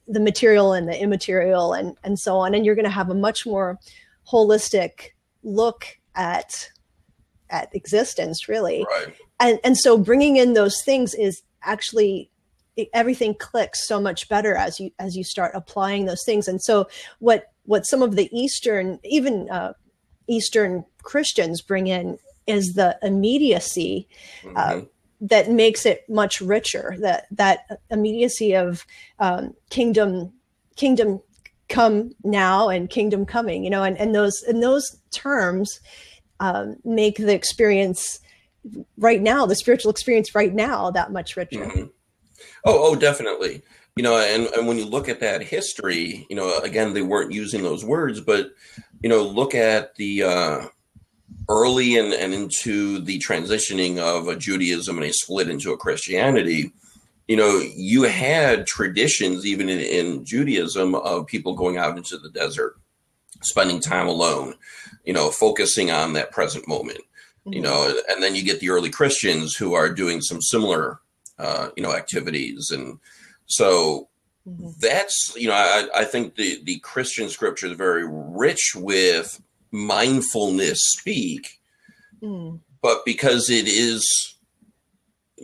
the 0.06 0.20
material 0.20 0.74
and 0.74 0.86
the 0.86 1.00
immaterial 1.00 1.72
and, 1.72 1.96
and 2.04 2.18
so 2.18 2.36
on. 2.36 2.54
And 2.54 2.66
you're 2.66 2.74
going 2.74 2.84
to 2.84 2.90
have 2.90 3.08
a 3.08 3.14
much 3.14 3.46
more 3.46 3.78
holistic 4.30 5.12
look 5.42 5.98
at 6.14 6.70
at 7.50 7.74
existence, 7.74 8.48
really. 8.48 8.86
Right 8.90 9.14
and 9.40 9.58
and 9.64 9.76
so 9.76 9.98
bringing 9.98 10.36
in 10.36 10.54
those 10.54 10.82
things 10.82 11.14
is 11.14 11.42
actually 11.62 12.30
everything 12.92 13.34
clicks 13.34 13.86
so 13.86 14.00
much 14.00 14.28
better 14.28 14.56
as 14.56 14.80
you 14.80 14.90
as 14.98 15.16
you 15.16 15.24
start 15.24 15.52
applying 15.54 16.06
those 16.06 16.24
things 16.24 16.48
and 16.48 16.62
so 16.62 16.86
what 17.18 17.52
what 17.64 17.86
some 17.86 18.02
of 18.02 18.16
the 18.16 18.28
eastern 18.36 18.98
even 19.04 19.48
uh, 19.50 19.72
eastern 20.26 20.84
christians 21.02 21.60
bring 21.62 21.86
in 21.86 22.18
is 22.46 22.74
the 22.74 22.96
immediacy 23.02 24.08
uh, 24.56 24.72
mm-hmm. 24.72 24.86
that 25.20 25.50
makes 25.50 25.86
it 25.86 26.08
much 26.08 26.40
richer 26.40 26.94
that 26.98 27.26
that 27.30 27.80
immediacy 27.90 28.54
of 28.54 28.86
um, 29.18 29.54
kingdom 29.70 30.32
kingdom 30.76 31.20
come 31.68 32.14
now 32.24 32.68
and 32.68 32.90
kingdom 32.90 33.24
coming 33.24 33.64
you 33.64 33.70
know 33.70 33.82
and, 33.82 33.96
and 33.98 34.14
those 34.14 34.42
and 34.42 34.62
those 34.62 34.96
terms 35.10 35.80
um, 36.40 36.76
make 36.84 37.16
the 37.16 37.34
experience 37.34 38.20
right 38.98 39.20
now, 39.20 39.46
the 39.46 39.54
spiritual 39.54 39.90
experience 39.90 40.34
right 40.34 40.54
now, 40.54 40.90
that 40.90 41.12
much 41.12 41.36
richer. 41.36 41.66
Mm-hmm. 41.66 41.84
Oh, 42.64 42.92
oh, 42.92 42.96
definitely. 42.96 43.62
You 43.96 44.02
know, 44.02 44.16
and, 44.16 44.46
and 44.54 44.66
when 44.66 44.78
you 44.78 44.86
look 44.86 45.08
at 45.08 45.20
that 45.20 45.42
history, 45.42 46.26
you 46.28 46.36
know, 46.36 46.58
again, 46.58 46.94
they 46.94 47.02
weren't 47.02 47.32
using 47.32 47.62
those 47.62 47.84
words, 47.84 48.20
but 48.20 48.50
you 49.02 49.08
know, 49.08 49.22
look 49.22 49.54
at 49.54 49.94
the 49.96 50.22
uh, 50.22 50.66
early 51.48 51.96
and, 51.96 52.12
and 52.12 52.34
into 52.34 53.00
the 53.00 53.18
transitioning 53.18 53.98
of 53.98 54.28
a 54.28 54.36
Judaism 54.36 54.96
and 54.96 55.06
a 55.06 55.12
split 55.12 55.48
into 55.48 55.72
a 55.72 55.76
Christianity, 55.76 56.72
you 57.28 57.36
know, 57.36 57.58
you 57.74 58.02
had 58.02 58.66
traditions 58.66 59.46
even 59.46 59.68
in, 59.68 59.80
in 59.80 60.24
Judaism 60.24 60.94
of 60.94 61.26
people 61.26 61.54
going 61.54 61.76
out 61.76 61.96
into 61.96 62.18
the 62.18 62.30
desert, 62.30 62.76
spending 63.44 63.80
time 63.80 64.08
alone, 64.08 64.54
you 65.04 65.12
know, 65.12 65.30
focusing 65.30 65.90
on 65.90 66.12
that 66.14 66.32
present 66.32 66.66
moment, 66.66 66.98
mm-hmm. 67.46 67.52
you 67.52 67.60
know, 67.60 67.94
and 68.08 68.22
then 68.22 68.34
you 68.34 68.42
get 68.42 68.60
the 68.60 68.70
early 68.70 68.90
Christians 68.90 69.54
who 69.54 69.74
are 69.74 69.92
doing 69.92 70.20
some 70.20 70.40
similar, 70.40 71.00
uh, 71.38 71.68
you 71.76 71.82
know, 71.82 71.92
activities. 71.92 72.70
And 72.70 72.98
so 73.46 74.08
mm-hmm. 74.48 74.68
that's, 74.80 75.34
you 75.36 75.48
know, 75.48 75.54
I, 75.54 75.86
I 75.94 76.04
think 76.04 76.36
the, 76.36 76.60
the 76.64 76.78
Christian 76.80 77.28
scripture 77.28 77.66
is 77.66 77.76
very 77.76 78.06
rich 78.08 78.72
with 78.74 79.40
mindfulness 79.70 80.78
speak, 80.98 81.60
mm. 82.22 82.60
but 82.80 83.04
because 83.04 83.50
it 83.50 83.66
is, 83.66 84.33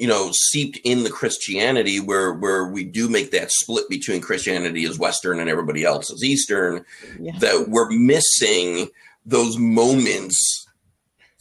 you 0.00 0.06
know, 0.06 0.30
seeped 0.32 0.78
in 0.82 1.04
the 1.04 1.10
Christianity 1.10 2.00
where 2.00 2.32
where 2.32 2.66
we 2.66 2.84
do 2.84 3.06
make 3.06 3.32
that 3.32 3.50
split 3.50 3.86
between 3.90 4.22
Christianity 4.22 4.86
as 4.86 4.98
Western 4.98 5.38
and 5.38 5.50
everybody 5.50 5.84
else 5.84 6.10
as 6.10 6.24
Eastern, 6.24 6.86
yeah. 7.20 7.38
that 7.40 7.66
we're 7.68 7.90
missing 7.90 8.88
those 9.26 9.58
moments, 9.58 10.66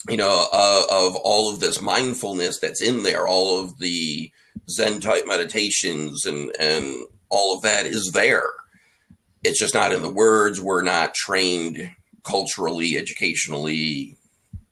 you 0.10 0.18
know, 0.18 0.48
uh, 0.52 0.84
of 0.92 1.16
all 1.16 1.50
of 1.50 1.62
this 1.62 1.82
mindfulness 1.82 2.60
that's 2.60 2.82
in 2.82 3.04
there, 3.04 3.26
all 3.26 3.64
of 3.64 3.80
the 3.80 4.30
Zen 4.70 5.00
type 5.00 5.24
meditations 5.26 6.26
and 6.26 6.54
and 6.60 7.06
all 7.30 7.56
of 7.56 7.62
that 7.62 7.86
is 7.86 8.12
there. 8.12 8.50
It's 9.42 9.60
just 9.60 9.74
not 9.74 9.94
in 9.94 10.02
the 10.02 10.12
words. 10.12 10.60
We're 10.60 10.82
not 10.82 11.14
trained 11.14 11.92
culturally, 12.24 12.98
educationally, 12.98 14.18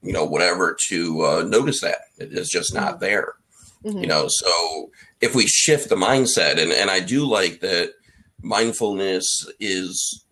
you 0.01 0.11
know, 0.11 0.25
whatever 0.25 0.75
to 0.89 1.25
uh, 1.25 1.43
notice 1.43 1.79
that 1.79 1.99
it 2.17 2.33
is 2.33 2.49
just 2.49 2.73
not 2.73 2.95
mm-hmm. 2.95 3.05
there. 3.05 3.35
Mm-hmm. 3.83 3.99
You 3.99 4.07
know, 4.07 4.25
so 4.27 4.91
if 5.21 5.35
we 5.35 5.47
shift 5.47 5.89
the 5.89 5.95
mindset, 5.95 6.57
and 6.59 6.71
and 6.71 6.89
I 6.89 6.99
do 6.99 7.25
like 7.25 7.59
that 7.61 7.93
mindfulness 8.41 9.47
is 9.59 10.25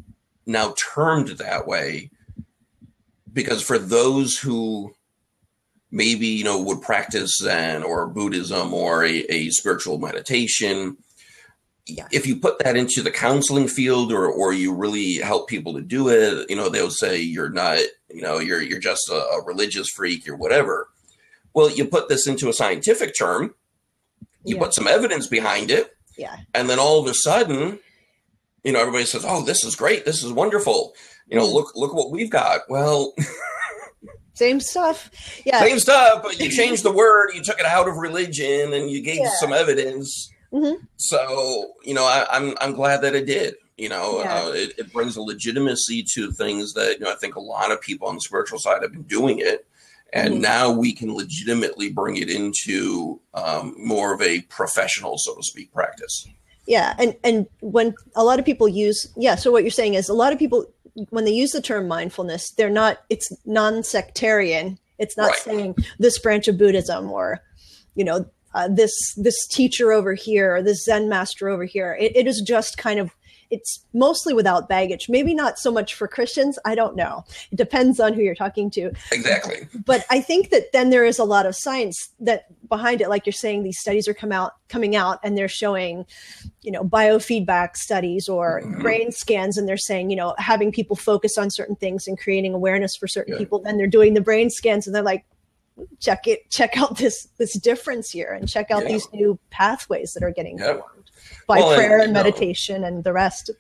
now 0.46 0.74
termed 0.94 1.30
that 1.30 1.68
way 1.68 2.10
because 3.32 3.62
for 3.62 3.78
those 3.78 4.38
who 4.38 4.94
maybe 5.92 6.28
you 6.28 6.44
know 6.44 6.62
would 6.62 6.82
practice 6.82 7.38
Zen 7.42 7.84
or 7.84 8.08
Buddhism 8.08 8.74
or 8.74 9.06
a, 9.06 9.24
a 9.30 9.50
spiritual 9.50 10.00
meditation 10.00 10.98
yeah. 11.88 12.08
if 12.12 12.26
you 12.26 12.38
put 12.38 12.60
that 12.60 12.76
into 12.76 13.02
the 13.02 13.12
counseling 13.12 13.68
field 13.68 14.12
or 14.12 14.28
or 14.28 14.54
you 14.54 14.74
really 14.74 15.16
help 15.16 15.48
people 15.48 15.74
to 15.74 15.82
do 15.82 16.10
it, 16.10 16.50
you 16.50 16.56
know, 16.56 16.70
they'll 16.70 16.90
say 16.90 17.20
you're 17.20 17.50
not, 17.50 17.80
you 18.10 18.22
know, 18.22 18.40
you're 18.40 18.62
you're 18.62 18.80
just 18.80 19.10
a, 19.10 19.16
a 19.16 19.44
religious 19.46 19.90
freak 19.90 20.28
or 20.28 20.36
whatever. 20.36 20.88
Well, 21.56 21.72
you 21.72 21.86
put 21.86 22.10
this 22.10 22.28
into 22.28 22.50
a 22.50 22.54
scientific 22.54 23.18
term, 23.18 23.56
you 24.44 24.56
yeah. 24.56 24.62
put 24.62 24.74
some 24.76 24.88
evidence 24.88 25.26
behind 25.26 25.72
it, 25.72 25.96
yeah, 26.18 26.36
and 26.54 26.70
then 26.70 26.78
all 26.78 27.00
of 27.00 27.08
a 27.08 27.16
sudden, 27.16 27.80
you 28.64 28.72
know, 28.72 28.80
everybody 28.80 29.06
says, 29.06 29.26
"Oh, 29.28 29.44
this 29.44 29.64
is 29.64 29.76
great, 29.76 30.06
this 30.06 30.24
is 30.24 30.32
wonderful." 30.32 30.94
You 31.28 31.38
know, 31.38 31.48
look 31.48 31.72
look 31.76 31.94
what 31.94 32.12
we've 32.12 32.30
got. 32.30 32.62
Well. 32.70 33.14
Same 34.34 34.60
stuff. 34.60 35.10
Yeah. 35.46 35.62
Same 35.62 35.80
stuff, 35.80 36.22
but 36.22 36.38
you 36.42 36.50
changed 36.50 36.84
the 36.84 36.92
word, 36.92 37.30
you 37.34 37.42
took 37.42 37.58
it 37.58 37.66
out 37.66 37.88
of 37.88 37.96
religion 37.96 38.74
and 38.74 38.92
you 38.92 39.02
gave 39.02 39.22
yeah. 39.22 39.30
some 39.40 39.54
evidence 39.54 40.30
Mm-hmm. 40.56 40.86
So 40.96 41.74
you 41.84 41.94
know, 41.94 42.06
I, 42.06 42.22
am 42.36 42.52
I'm, 42.52 42.58
I'm 42.62 42.74
glad 42.74 43.02
that 43.02 43.14
it 43.14 43.26
did. 43.26 43.56
You 43.78 43.90
know, 43.90 44.22
yeah. 44.22 44.36
uh, 44.36 44.52
it, 44.52 44.74
it, 44.78 44.94
brings 44.94 45.18
a 45.18 45.22
legitimacy 45.22 46.06
to 46.14 46.32
things 46.32 46.74
that 46.74 46.94
you 46.94 47.06
know 47.06 47.12
I 47.12 47.16
think 47.16 47.36
a 47.36 47.42
lot 47.42 47.72
of 47.72 47.82
people 47.82 48.08
on 48.08 48.16
the 48.16 48.22
spiritual 48.22 48.58
side 48.58 48.82
have 48.82 48.94
been 48.94 49.04
doing 49.04 49.40
it, 49.40 49.68
and 50.14 50.34
mm-hmm. 50.34 50.42
now 50.42 50.72
we 50.72 50.94
can 50.94 51.14
legitimately 51.14 51.92
bring 51.92 52.18
it 52.18 52.30
into 52.30 53.20
um, 53.34 53.76
more 53.78 54.14
of 54.14 54.22
a 54.22 54.42
professional, 54.44 55.18
so 55.18 55.36
to 55.36 55.44
speak, 55.44 55.74
practice. 55.74 56.28
Yeah, 56.68 56.96
and 56.98 57.16
and 57.24 57.48
when 57.62 57.94
a 58.16 58.24
lot 58.24 58.40
of 58.40 58.46
people 58.46 58.68
use 58.68 59.08
yeah, 59.16 59.36
so 59.36 59.52
what 59.52 59.64
you're 59.64 59.72
saying 59.72 59.94
is 59.94 60.10
a 60.10 60.14
lot 60.14 60.34
of 60.34 60.40
people 60.40 60.66
when 61.10 61.26
they 61.26 61.32
use 61.32 61.52
the 61.52 61.62
term 61.62 61.88
mindfulness, 61.88 62.52
they're 62.52 62.70
not 62.70 63.00
it's 63.10 63.32
non-sectarian. 63.46 64.80
It's 64.98 65.18
not 65.18 65.32
right. 65.32 65.40
saying 65.40 65.76
this 66.00 66.18
branch 66.20 66.48
of 66.48 66.58
Buddhism 66.58 67.12
or 67.12 67.42
you 67.96 68.04
know 68.04 68.26
uh, 68.54 68.70
this 68.70 69.14
this 69.16 69.46
teacher 69.48 69.92
over 69.92 70.14
here 70.14 70.56
or 70.56 70.64
this 70.64 70.84
Zen 70.84 71.10
master 71.10 71.50
over 71.50 71.66
here. 71.66 71.98
It, 72.00 72.16
it 72.16 72.28
is 72.28 72.42
just 72.42 72.78
kind 72.78 73.00
of 73.00 73.12
it's 73.50 73.86
mostly 73.94 74.34
without 74.34 74.68
baggage. 74.68 75.10
Maybe 75.10 75.34
not 75.34 75.60
so 75.60 75.72
much 75.72 75.94
for 75.94 76.08
Christians. 76.08 76.58
I 76.66 76.76
don't 76.76 76.96
know. 76.96 77.24
It 77.52 77.56
depends 77.56 78.00
on 78.00 78.14
who 78.14 78.22
you're 78.22 78.36
talking 78.36 78.70
to. 78.72 78.92
Exactly. 79.12 79.68
But 79.86 80.06
I 80.10 80.22
think 80.22 80.50
that 80.50 80.72
then 80.72 80.90
there 80.90 81.06
is 81.06 81.20
a 81.20 81.24
lot 81.24 81.46
of 81.46 81.56
science 81.56 82.10
that 82.20 82.46
behind 82.68 83.02
it, 83.02 83.10
like 83.10 83.26
you're 83.26 83.34
saying, 83.34 83.64
these 83.64 83.80
studies 83.80 84.08
are 84.08 84.14
come 84.14 84.32
out 84.32 84.54
coming 84.68 84.96
out 84.96 85.20
and 85.24 85.38
they're 85.38 85.48
showing, 85.48 86.06
you 86.62 86.72
know, 86.72 86.84
biofeedback 86.84 87.78
studies 87.78 88.28
or 88.28 88.62
mm-hmm. 88.62 88.82
brain 88.82 89.12
scans, 89.12 89.58
and 89.58 89.68
they're 89.68 89.78
saying, 89.78 90.10
you 90.10 90.16
know, 90.16 90.34
having 90.38 90.72
people 90.72 90.96
focus 90.96 91.38
on 91.38 91.50
certain 91.50 91.76
things 91.76 92.08
and 92.08 92.20
creating 92.20 92.54
awareness 92.54 92.96
for 92.96 93.08
certain 93.08 93.34
yeah. 93.34 93.40
people. 93.40 93.60
Then 93.60 93.78
they're 93.78 93.88
doing 93.88 94.14
the 94.14 94.22
brain 94.22 94.50
scans 94.50 94.88
and 94.88 94.96
they're 94.96 95.04
like, 95.04 95.26
check 96.00 96.26
it 96.26 96.50
check 96.50 96.78
out 96.78 96.98
this 96.98 97.28
this 97.38 97.52
difference 97.60 98.10
here 98.10 98.32
and 98.32 98.48
check 98.48 98.72
out 98.72 98.84
yeah. 98.84 98.94
these 98.94 99.12
new 99.12 99.38
pathways 99.50 100.14
that 100.14 100.24
are 100.24 100.32
getting 100.32 100.58
yeah. 100.58 100.76
formed 100.76 100.95
by 101.48 101.60
well, 101.60 101.76
prayer 101.76 101.96
and, 101.96 102.04
and 102.04 102.14
meditation 102.14 102.82
know, 102.82 102.88
and 102.88 103.04
the 103.04 103.14
rest. 103.14 103.52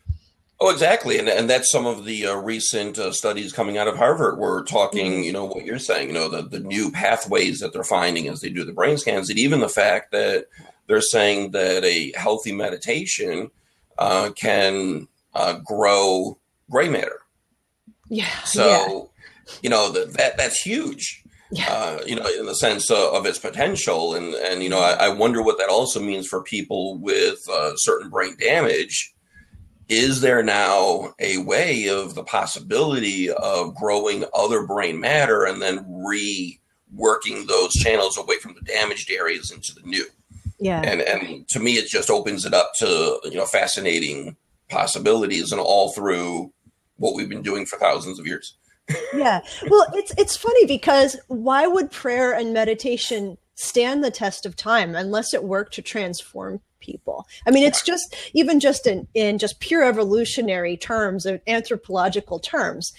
Oh 0.59 0.71
exactly. 0.71 1.19
And, 1.19 1.27
and 1.27 1.49
that's 1.49 1.71
some 1.71 1.85
of 1.85 2.05
the 2.05 2.27
uh, 2.27 2.35
recent 2.35 2.97
uh, 2.97 3.11
studies 3.11 3.51
coming 3.51 3.77
out 3.77 3.87
of 3.87 3.97
harvard 3.97 4.37
we're 4.37 4.63
talking 4.63 5.11
mm-hmm. 5.11 5.23
you 5.23 5.33
know 5.33 5.45
what 5.45 5.65
you're 5.65 5.79
saying 5.79 6.07
you 6.07 6.13
know 6.13 6.29
the, 6.29 6.43
the 6.43 6.59
new 6.59 6.91
pathways 6.91 7.59
that 7.59 7.73
they're 7.73 7.83
finding 7.83 8.27
as 8.29 8.41
they 8.41 8.49
do 8.49 8.63
the 8.63 8.71
brain 8.71 8.97
scans 8.97 9.29
and 9.29 9.37
even 9.37 9.59
the 9.59 9.69
fact 9.69 10.11
that 10.11 10.45
they're 10.87 11.01
saying 11.01 11.51
that 11.51 11.83
a 11.83 12.11
healthy 12.15 12.51
meditation 12.51 13.49
uh, 13.97 14.29
can 14.35 15.07
uh, 15.33 15.59
grow 15.65 16.37
gray 16.69 16.89
matter. 16.89 17.21
Yeah. 18.09 18.29
So 18.43 19.09
yeah. 19.47 19.53
you 19.63 19.69
know 19.69 19.91
the, 19.91 20.05
that 20.17 20.37
that's 20.37 20.61
huge 20.61 21.23
yeah. 21.55 21.73
Uh, 21.73 22.03
you 22.05 22.15
know, 22.15 22.25
in 22.39 22.45
the 22.45 22.55
sense 22.55 22.89
of, 22.91 23.13
of, 23.13 23.25
its 23.25 23.39
potential. 23.39 24.13
And, 24.13 24.33
and 24.33 24.61
you 24.61 24.69
know, 24.69 24.79
I, 24.79 25.05
I, 25.05 25.09
wonder 25.09 25.41
what 25.41 25.57
that 25.57 25.69
also 25.69 25.99
means 25.99 26.27
for 26.27 26.43
people 26.43 26.97
with 26.97 27.47
uh, 27.49 27.75
certain 27.77 28.09
brain 28.09 28.35
damage. 28.39 29.13
Is 29.87 30.21
there 30.21 30.43
now 30.43 31.13
a 31.19 31.37
way 31.37 31.87
of 31.87 32.15
the 32.15 32.23
possibility 32.23 33.29
of 33.29 33.75
growing 33.75 34.25
other 34.33 34.65
brain 34.65 34.99
matter 34.99 35.45
and 35.45 35.61
then 35.61 35.85
reworking 35.85 37.47
those 37.47 37.73
channels 37.73 38.17
away 38.17 38.39
from 38.39 38.55
the 38.55 38.61
damaged 38.61 39.11
areas 39.11 39.51
into 39.51 39.73
the 39.73 39.87
new? 39.87 40.05
Yeah. 40.59 40.81
And 40.81 41.01
and 41.01 41.47
to 41.49 41.59
me, 41.59 41.73
it 41.73 41.87
just 41.87 42.09
opens 42.09 42.45
it 42.45 42.53
up 42.53 42.71
to 42.79 43.19
you 43.25 43.35
know 43.35 43.45
fascinating 43.45 44.35
possibilities 44.69 45.51
and 45.51 45.61
all 45.61 45.93
through 45.93 46.51
what 46.97 47.13
we've 47.13 47.29
been 47.29 47.43
doing 47.43 47.65
for 47.65 47.77
thousands 47.77 48.19
of 48.19 48.25
years 48.25 48.55
yeah. 49.13 49.41
Well, 49.69 49.87
it's 49.93 50.13
it's 50.17 50.37
funny 50.37 50.65
because 50.65 51.17
why 51.27 51.67
would 51.67 51.91
prayer 51.91 52.33
and 52.33 52.53
meditation 52.53 53.37
stand 53.55 54.03
the 54.03 54.11
test 54.11 54.45
of 54.45 54.55
time 54.55 54.95
unless 54.95 55.33
it 55.33 55.43
worked 55.43 55.73
to 55.75 55.81
transform 55.81 56.61
people? 56.79 57.27
I 57.47 57.51
mean, 57.51 57.63
it's 57.63 57.83
just 57.83 58.15
even 58.33 58.59
just 58.59 58.85
in 58.85 59.07
in 59.13 59.37
just 59.37 59.59
pure 59.59 59.83
evolutionary 59.83 60.77
terms 60.77 61.25
of 61.25 61.41
anthropological 61.47 62.39
terms. 62.39 62.93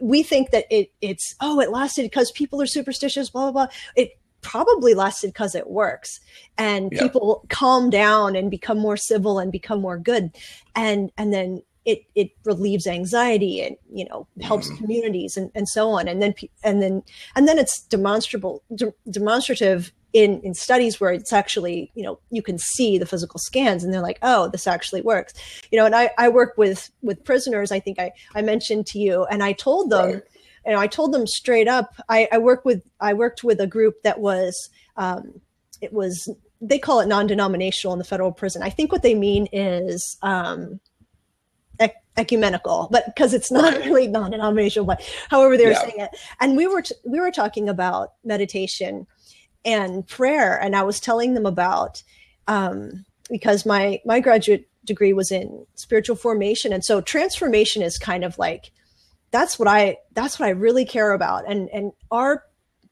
We 0.00 0.22
think 0.22 0.50
that 0.50 0.66
it 0.70 0.92
it's 1.00 1.34
oh 1.40 1.60
it 1.60 1.70
lasted 1.70 2.02
because 2.02 2.32
people 2.32 2.60
are 2.60 2.66
superstitious 2.66 3.30
blah 3.30 3.50
blah 3.50 3.66
blah. 3.66 3.74
It 3.96 4.18
probably 4.40 4.94
lasted 4.94 5.28
because 5.28 5.54
it 5.54 5.68
works 5.68 6.20
and 6.56 6.90
yeah. 6.92 7.02
people 7.02 7.44
calm 7.48 7.90
down 7.90 8.36
and 8.36 8.52
become 8.52 8.78
more 8.78 8.96
civil 8.96 9.40
and 9.40 9.50
become 9.50 9.80
more 9.80 9.98
good 9.98 10.30
and 10.76 11.10
and 11.18 11.32
then 11.32 11.60
it 11.88 12.04
it 12.14 12.30
relieves 12.44 12.86
anxiety 12.86 13.62
and 13.62 13.76
you 13.90 14.04
know 14.04 14.28
helps 14.42 14.70
mm. 14.70 14.76
communities 14.76 15.38
and, 15.38 15.50
and 15.54 15.66
so 15.68 15.88
on 15.88 16.06
and 16.06 16.20
then 16.20 16.34
and 16.62 16.82
then 16.82 17.02
and 17.34 17.48
then 17.48 17.58
it's 17.58 17.80
demonstrable 17.86 18.62
de- 18.74 18.92
demonstrative 19.10 19.90
in 20.12 20.40
in 20.42 20.52
studies 20.52 21.00
where 21.00 21.10
it's 21.10 21.32
actually 21.32 21.90
you 21.94 22.02
know 22.02 22.18
you 22.30 22.42
can 22.42 22.58
see 22.58 22.98
the 22.98 23.06
physical 23.06 23.40
scans 23.42 23.82
and 23.82 23.92
they're 23.92 24.02
like 24.02 24.18
oh 24.20 24.48
this 24.48 24.66
actually 24.66 25.00
works 25.00 25.32
you 25.72 25.78
know 25.78 25.86
and 25.86 25.96
i 25.96 26.10
i 26.18 26.28
work 26.28 26.54
with 26.58 26.90
with 27.00 27.24
prisoners 27.24 27.72
i 27.72 27.80
think 27.80 27.98
i 27.98 28.12
i 28.34 28.42
mentioned 28.42 28.86
to 28.86 28.98
you 28.98 29.24
and 29.24 29.42
i 29.42 29.52
told 29.52 29.88
them 29.88 30.12
right. 30.12 30.22
and 30.66 30.78
i 30.78 30.86
told 30.86 31.12
them 31.12 31.26
straight 31.26 31.68
up 31.68 31.94
i 32.10 32.28
i 32.32 32.36
work 32.36 32.66
with 32.66 32.82
i 33.00 33.14
worked 33.14 33.42
with 33.42 33.60
a 33.60 33.66
group 33.66 34.02
that 34.02 34.20
was 34.20 34.68
um 34.96 35.40
it 35.80 35.92
was 35.92 36.28
they 36.60 36.78
call 36.78 37.00
it 37.00 37.06
non-denominational 37.06 37.94
in 37.94 37.98
the 37.98 38.04
federal 38.04 38.32
prison 38.32 38.62
i 38.62 38.70
think 38.70 38.92
what 38.92 39.02
they 39.02 39.14
mean 39.14 39.46
is 39.52 40.18
um 40.22 40.80
ecumenical, 42.16 42.88
but 42.90 43.06
because 43.06 43.32
it's 43.32 43.50
not 43.50 43.74
really 43.78 44.06
non-denominational, 44.08 44.86
but 44.86 45.02
however 45.30 45.56
they 45.56 45.64
were 45.64 45.72
yeah. 45.72 45.80
saying 45.80 46.00
it. 46.00 46.10
And 46.40 46.56
we 46.56 46.66
were 46.66 46.82
t- 46.82 46.94
we 47.04 47.20
were 47.20 47.30
talking 47.30 47.68
about 47.68 48.14
meditation 48.24 49.06
and 49.64 50.06
prayer, 50.06 50.60
and 50.60 50.76
I 50.76 50.82
was 50.82 51.00
telling 51.00 51.34
them 51.34 51.46
about 51.46 52.02
um, 52.46 53.04
because 53.30 53.64
my 53.64 54.00
my 54.04 54.20
graduate 54.20 54.68
degree 54.84 55.12
was 55.12 55.30
in 55.30 55.66
spiritual 55.74 56.16
formation, 56.16 56.72
and 56.72 56.84
so 56.84 57.00
transformation 57.00 57.82
is 57.82 57.98
kind 57.98 58.24
of 58.24 58.38
like 58.38 58.72
that's 59.30 59.58
what 59.58 59.68
I 59.68 59.98
that's 60.12 60.38
what 60.38 60.46
I 60.46 60.50
really 60.50 60.84
care 60.84 61.12
about. 61.12 61.44
And 61.48 61.68
and 61.72 61.92
are 62.10 62.44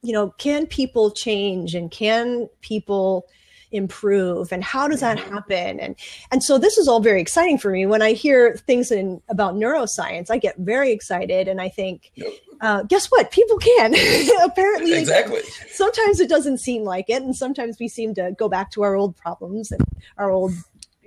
you 0.02 0.12
know 0.12 0.30
can 0.38 0.66
people 0.66 1.10
change 1.10 1.74
and 1.74 1.90
can 1.90 2.48
people 2.60 3.26
improve 3.72 4.52
and 4.52 4.62
how 4.62 4.86
does 4.86 5.00
that 5.00 5.18
mm-hmm. 5.18 5.34
happen 5.34 5.80
and 5.80 5.96
and 6.30 6.42
so 6.42 6.58
this 6.58 6.78
is 6.78 6.86
all 6.86 7.00
very 7.00 7.20
exciting 7.20 7.58
for 7.58 7.70
me 7.70 7.84
when 7.84 8.00
i 8.00 8.12
hear 8.12 8.56
things 8.66 8.90
in 8.90 9.20
about 9.28 9.54
neuroscience 9.54 10.30
i 10.30 10.38
get 10.38 10.56
very 10.58 10.92
excited 10.92 11.48
and 11.48 11.60
i 11.60 11.68
think 11.68 12.12
yep. 12.14 12.32
uh, 12.60 12.82
guess 12.84 13.06
what 13.06 13.30
people 13.30 13.58
can 13.58 13.94
apparently 14.42 14.94
exactly 14.94 15.40
sometimes 15.72 16.20
it 16.20 16.28
doesn't 16.28 16.58
seem 16.58 16.84
like 16.84 17.06
it 17.08 17.22
and 17.22 17.34
sometimes 17.34 17.76
we 17.80 17.88
seem 17.88 18.14
to 18.14 18.34
go 18.38 18.48
back 18.48 18.70
to 18.70 18.82
our 18.82 18.94
old 18.94 19.16
problems 19.16 19.72
and 19.72 19.82
our 20.16 20.30
old 20.30 20.52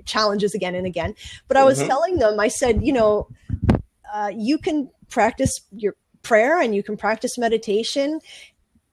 challenges 0.05 0.53
again 0.53 0.75
and 0.75 0.85
again 0.85 1.15
but 1.47 1.55
i 1.55 1.63
was 1.63 1.79
mm-hmm. 1.79 1.87
telling 1.87 2.17
them 2.17 2.39
i 2.39 2.47
said 2.47 2.83
you 2.83 2.91
know 2.91 3.27
uh, 4.13 4.31
you 4.35 4.57
can 4.57 4.89
practice 5.09 5.61
your 5.71 5.95
prayer 6.23 6.59
and 6.59 6.75
you 6.75 6.83
can 6.83 6.97
practice 6.97 7.37
meditation 7.37 8.19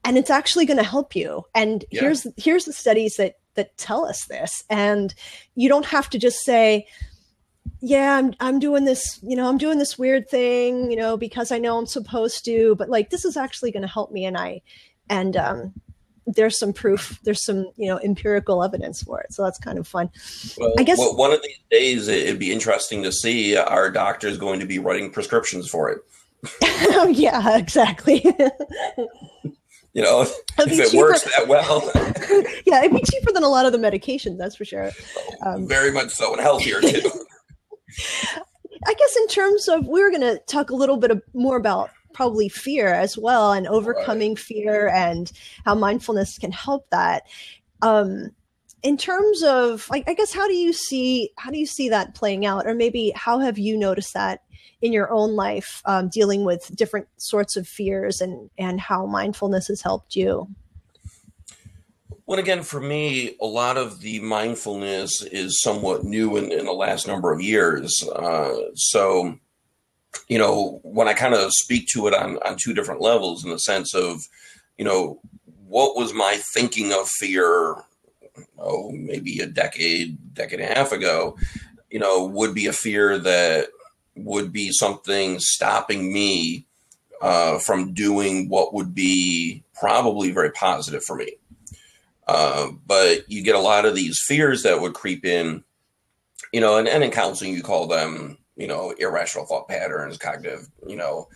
and 0.05 0.17
it's 0.17 0.31
actually 0.31 0.65
going 0.65 0.77
to 0.77 0.85
help 0.85 1.17
you 1.17 1.43
and 1.55 1.85
yeah. 1.91 2.03
here's 2.03 2.27
here's 2.37 2.65
the 2.65 2.73
studies 2.73 3.17
that 3.17 3.35
that 3.57 3.77
tell 3.77 4.07
us 4.07 4.27
this. 4.27 4.65
And 4.71 5.15
you 5.55 5.69
don't 5.69 5.87
have 5.87 6.09
to 6.11 6.19
just 6.19 6.45
say 6.45 6.87
yeah 7.81 8.17
I'm, 8.17 8.33
I'm 8.39 8.59
doing 8.61 8.85
this 8.85 9.19
you 9.23 9.35
know 9.35 9.49
i'm 9.49 9.59
doing 9.59 9.79
this 9.79 9.99
weird 9.99 10.31
thing 10.31 10.89
you 10.89 10.97
know 10.97 11.17
because 11.17 11.51
i 11.51 11.59
know 11.59 11.77
i'm 11.77 11.87
supposed 11.87 12.45
to 12.45 12.77
but 12.77 12.89
like 12.89 13.11
this 13.11 13.25
is 13.25 13.37
actually 13.37 13.73
going 13.73 13.83
to 13.83 13.89
help 13.89 14.13
me 14.13 14.25
and 14.25 14.37
i 14.37 14.63
and 15.11 15.37
um 15.37 15.75
there's 16.27 16.59
some 16.59 16.73
proof 16.73 17.19
there's 17.23 17.45
some 17.45 17.71
you 17.77 17.89
know 17.89 17.99
empirical 18.01 18.63
evidence 18.63 19.03
for 19.03 19.21
it. 19.21 19.33
So 19.33 19.45
that's 19.45 19.59
kind 19.59 19.79
of 19.79 19.87
fun. 19.87 20.11
Well, 20.59 20.75
i 20.79 20.83
guess 20.83 20.99
well, 20.99 21.17
one 21.17 21.33
of 21.33 21.41
these 21.43 21.59
days 21.71 22.09
it'd 22.09 22.39
be 22.39 22.53
interesting 22.53 23.03
to 23.05 23.13
see 23.13 23.57
our 23.57 23.91
doctors 23.91 24.37
going 24.37 24.61
to 24.61 24.67
be 24.67 24.79
writing 24.79 25.11
prescriptions 25.11 25.69
for 25.69 25.91
it. 25.91 25.99
Yeah 27.17 27.57
exactly 27.57 28.25
you 29.97 30.03
know, 30.03 30.21
if 30.59 30.79
it 30.79 30.91
cheaper. 30.91 31.07
works 31.07 31.23
that 31.23 31.49
well. 31.49 31.91
yeah, 32.67 32.81
it'd 32.81 32.93
be 32.93 33.03
cheaper 33.11 33.33
than 33.33 33.43
a 33.43 33.49
lot 33.49 33.65
of 33.65 33.73
the 33.73 33.79
medications, 33.79 34.37
that's 34.37 34.55
for 34.55 34.67
sure. 34.67 34.91
Um, 35.45 35.67
Very 35.67 35.91
much 35.91 36.11
so, 36.11 36.33
and 36.35 36.41
healthier 36.41 36.83
too. 36.83 37.11
I 38.87 38.93
guess 38.93 39.17
in 39.17 39.27
terms 39.29 39.69
of, 39.69 39.89
we 39.89 40.03
are 40.03 40.11
going 40.11 40.21
to 40.21 40.39
talk 40.47 40.69
a 40.69 40.77
little 40.77 40.99
bit 40.99 41.11
of, 41.11 41.23
more 41.33 41.57
about 41.57 41.89
probably 42.13 42.51
fear 42.51 42.93
as 42.93 43.17
well 43.17 43.53
and 43.53 43.67
overcoming 43.67 44.33
right. 44.33 44.39
fear 44.39 44.89
and 44.89 45.33
how 45.65 45.75
mindfulness 45.75 46.37
can 46.37 46.53
help 46.53 46.89
that. 46.91 47.23
Um, 47.81 48.33
in 48.83 48.99
terms 48.99 49.43
of, 49.43 49.89
like, 49.89 50.05
I 50.07 50.13
guess, 50.13 50.35
how 50.35 50.47
do 50.47 50.55
you 50.55 50.75
see 50.75 51.31
how 51.39 51.51
do 51.51 51.59
you 51.59 51.67
see 51.67 51.89
that 51.89 52.15
playing 52.15 52.45
out, 52.45 52.67
or 52.67 52.75
maybe 52.75 53.13
how 53.17 53.39
have 53.39 53.59
you 53.59 53.79
noticed 53.79 54.13
that 54.13 54.43
in 54.83 54.93
your 54.93 55.11
own 55.11 55.35
life 55.35 55.83
um, 55.85 56.09
dealing 56.09 56.45
with 56.45 56.71
different 56.75 57.09
sorts 57.17 57.57
of 57.57 57.67
fears 57.67 58.21
and 58.21 58.51
and 58.59 58.81
how 58.81 59.07
mindfulness 59.07 59.69
has 59.69 59.83
helped 59.83 60.17
you? 60.17 60.49
Well 62.27 62.39
again 62.39 62.63
for 62.63 62.81
me 62.81 63.37
a 63.41 63.47
lot 63.47 63.77
of 63.77 64.01
the 64.01 64.21
mindfulness 64.21 65.23
is 65.23 65.61
somewhat 65.61 66.05
new 66.05 66.37
in, 66.37 66.53
in 66.53 66.67
the 66.67 66.73
last 66.73 67.07
number 67.07 67.33
of 67.33 67.41
years. 67.41 68.03
Uh, 68.15 68.55
so 68.75 69.39
you 70.29 70.39
know 70.39 70.81
when 70.83 71.09
i 71.09 71.13
kind 71.13 71.35
of 71.35 71.53
speak 71.53 71.87
to 71.89 72.07
it 72.07 72.15
on 72.15 72.39
on 72.39 72.57
two 72.57 72.75
different 72.75 73.01
levels 73.01 73.45
in 73.45 73.51
the 73.51 73.59
sense 73.59 73.95
of 73.95 74.23
you 74.79 74.85
know 74.85 75.21
what 75.67 75.97
was 75.97 76.13
my 76.13 76.37
thinking 76.55 76.93
of 76.93 77.09
fear 77.09 77.77
oh 78.59 78.91
maybe 78.93 79.41
a 79.41 79.47
decade 79.47 80.17
decade 80.35 80.61
and 80.61 80.71
a 80.71 80.75
half 80.75 80.93
ago 80.93 81.37
you 81.91 81.99
know 81.99 82.25
would 82.25 82.55
be 82.55 82.67
a 82.67 82.73
fear 82.73 83.19
that 83.19 83.69
would 84.17 84.53
be 84.53 84.73
something 84.73 85.39
stopping 85.39 86.13
me 86.13 86.67
uh, 87.21 87.59
from 87.59 87.93
doing 87.93 88.49
what 88.49 88.75
would 88.75 88.95
be 88.95 89.63
probably 89.79 90.31
very 90.31 90.51
positive 90.51 91.05
for 91.05 91.17
me. 91.17 91.33
Uh, 92.27 92.71
but 92.87 93.31
you 93.31 93.43
get 93.43 93.55
a 93.55 93.61
lot 93.61 93.85
of 93.85 93.95
these 93.95 94.21
fears 94.27 94.63
that 94.63 94.81
would 94.81 94.95
creep 94.95 95.25
in, 95.25 95.63
you 96.53 96.61
know, 96.61 96.77
and, 96.77 96.89
and 96.89 97.05
in 97.05 97.11
counseling, 97.11 97.55
you 97.55 97.63
call 97.63 97.87
them, 97.87 98.37
you 98.57 98.67
know, 98.67 98.91
irrational 98.99 99.47
thought 99.47 99.69
patterns, 99.69 100.19
cognitive, 100.19 100.67
you 100.87 100.97
know, 100.97 101.29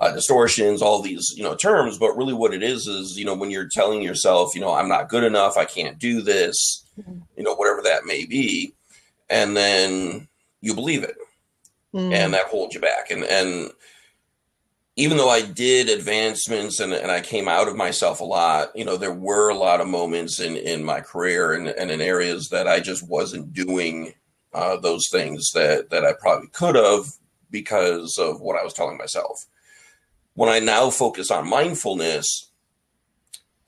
uh, 0.00 0.12
distortions, 0.12 0.80
all 0.80 1.02
these, 1.02 1.34
you 1.36 1.42
know, 1.42 1.54
terms. 1.54 1.98
But 1.98 2.16
really 2.16 2.32
what 2.32 2.54
it 2.54 2.62
is 2.62 2.86
is, 2.86 3.18
you 3.18 3.24
know, 3.24 3.34
when 3.34 3.50
you're 3.50 3.68
telling 3.68 4.00
yourself, 4.00 4.54
you 4.54 4.60
know, 4.60 4.72
I'm 4.72 4.88
not 4.88 5.08
good 5.08 5.24
enough, 5.24 5.56
I 5.56 5.64
can't 5.64 5.98
do 5.98 6.22
this, 6.22 6.84
mm-hmm. 6.98 7.18
you 7.36 7.42
know, 7.42 7.54
whatever 7.54 7.82
that 7.82 8.06
may 8.06 8.24
be. 8.24 8.72
And 9.28 9.56
then 9.56 10.28
you 10.62 10.74
believe 10.74 11.04
it 11.04 11.16
mm. 11.94 12.12
and 12.12 12.34
that 12.34 12.46
holds 12.46 12.74
you 12.74 12.80
back. 12.80 13.10
And 13.10 13.24
and 13.24 13.70
even 14.98 15.16
though 15.16 15.28
I 15.28 15.42
did 15.42 15.88
advancements 15.88 16.80
and, 16.80 16.92
and 16.92 17.12
I 17.12 17.20
came 17.20 17.46
out 17.46 17.68
of 17.68 17.76
myself 17.76 18.18
a 18.18 18.24
lot, 18.24 18.74
you 18.74 18.84
know, 18.84 18.96
there 18.96 19.14
were 19.14 19.48
a 19.48 19.54
lot 19.54 19.80
of 19.80 19.86
moments 19.86 20.40
in, 20.40 20.56
in 20.56 20.82
my 20.82 21.00
career 21.00 21.52
and, 21.52 21.68
and 21.68 21.92
in 21.92 22.00
areas 22.00 22.48
that 22.48 22.66
I 22.66 22.80
just 22.80 23.08
wasn't 23.08 23.52
doing 23.52 24.14
uh, 24.52 24.76
those 24.76 25.08
things 25.08 25.52
that, 25.52 25.90
that 25.90 26.04
I 26.04 26.14
probably 26.14 26.48
could 26.48 26.74
have 26.74 27.04
because 27.48 28.18
of 28.18 28.40
what 28.40 28.58
I 28.58 28.64
was 28.64 28.72
telling 28.74 28.98
myself. 28.98 29.46
When 30.34 30.48
I 30.48 30.58
now 30.58 30.90
focus 30.90 31.30
on 31.30 31.48
mindfulness, 31.48 32.50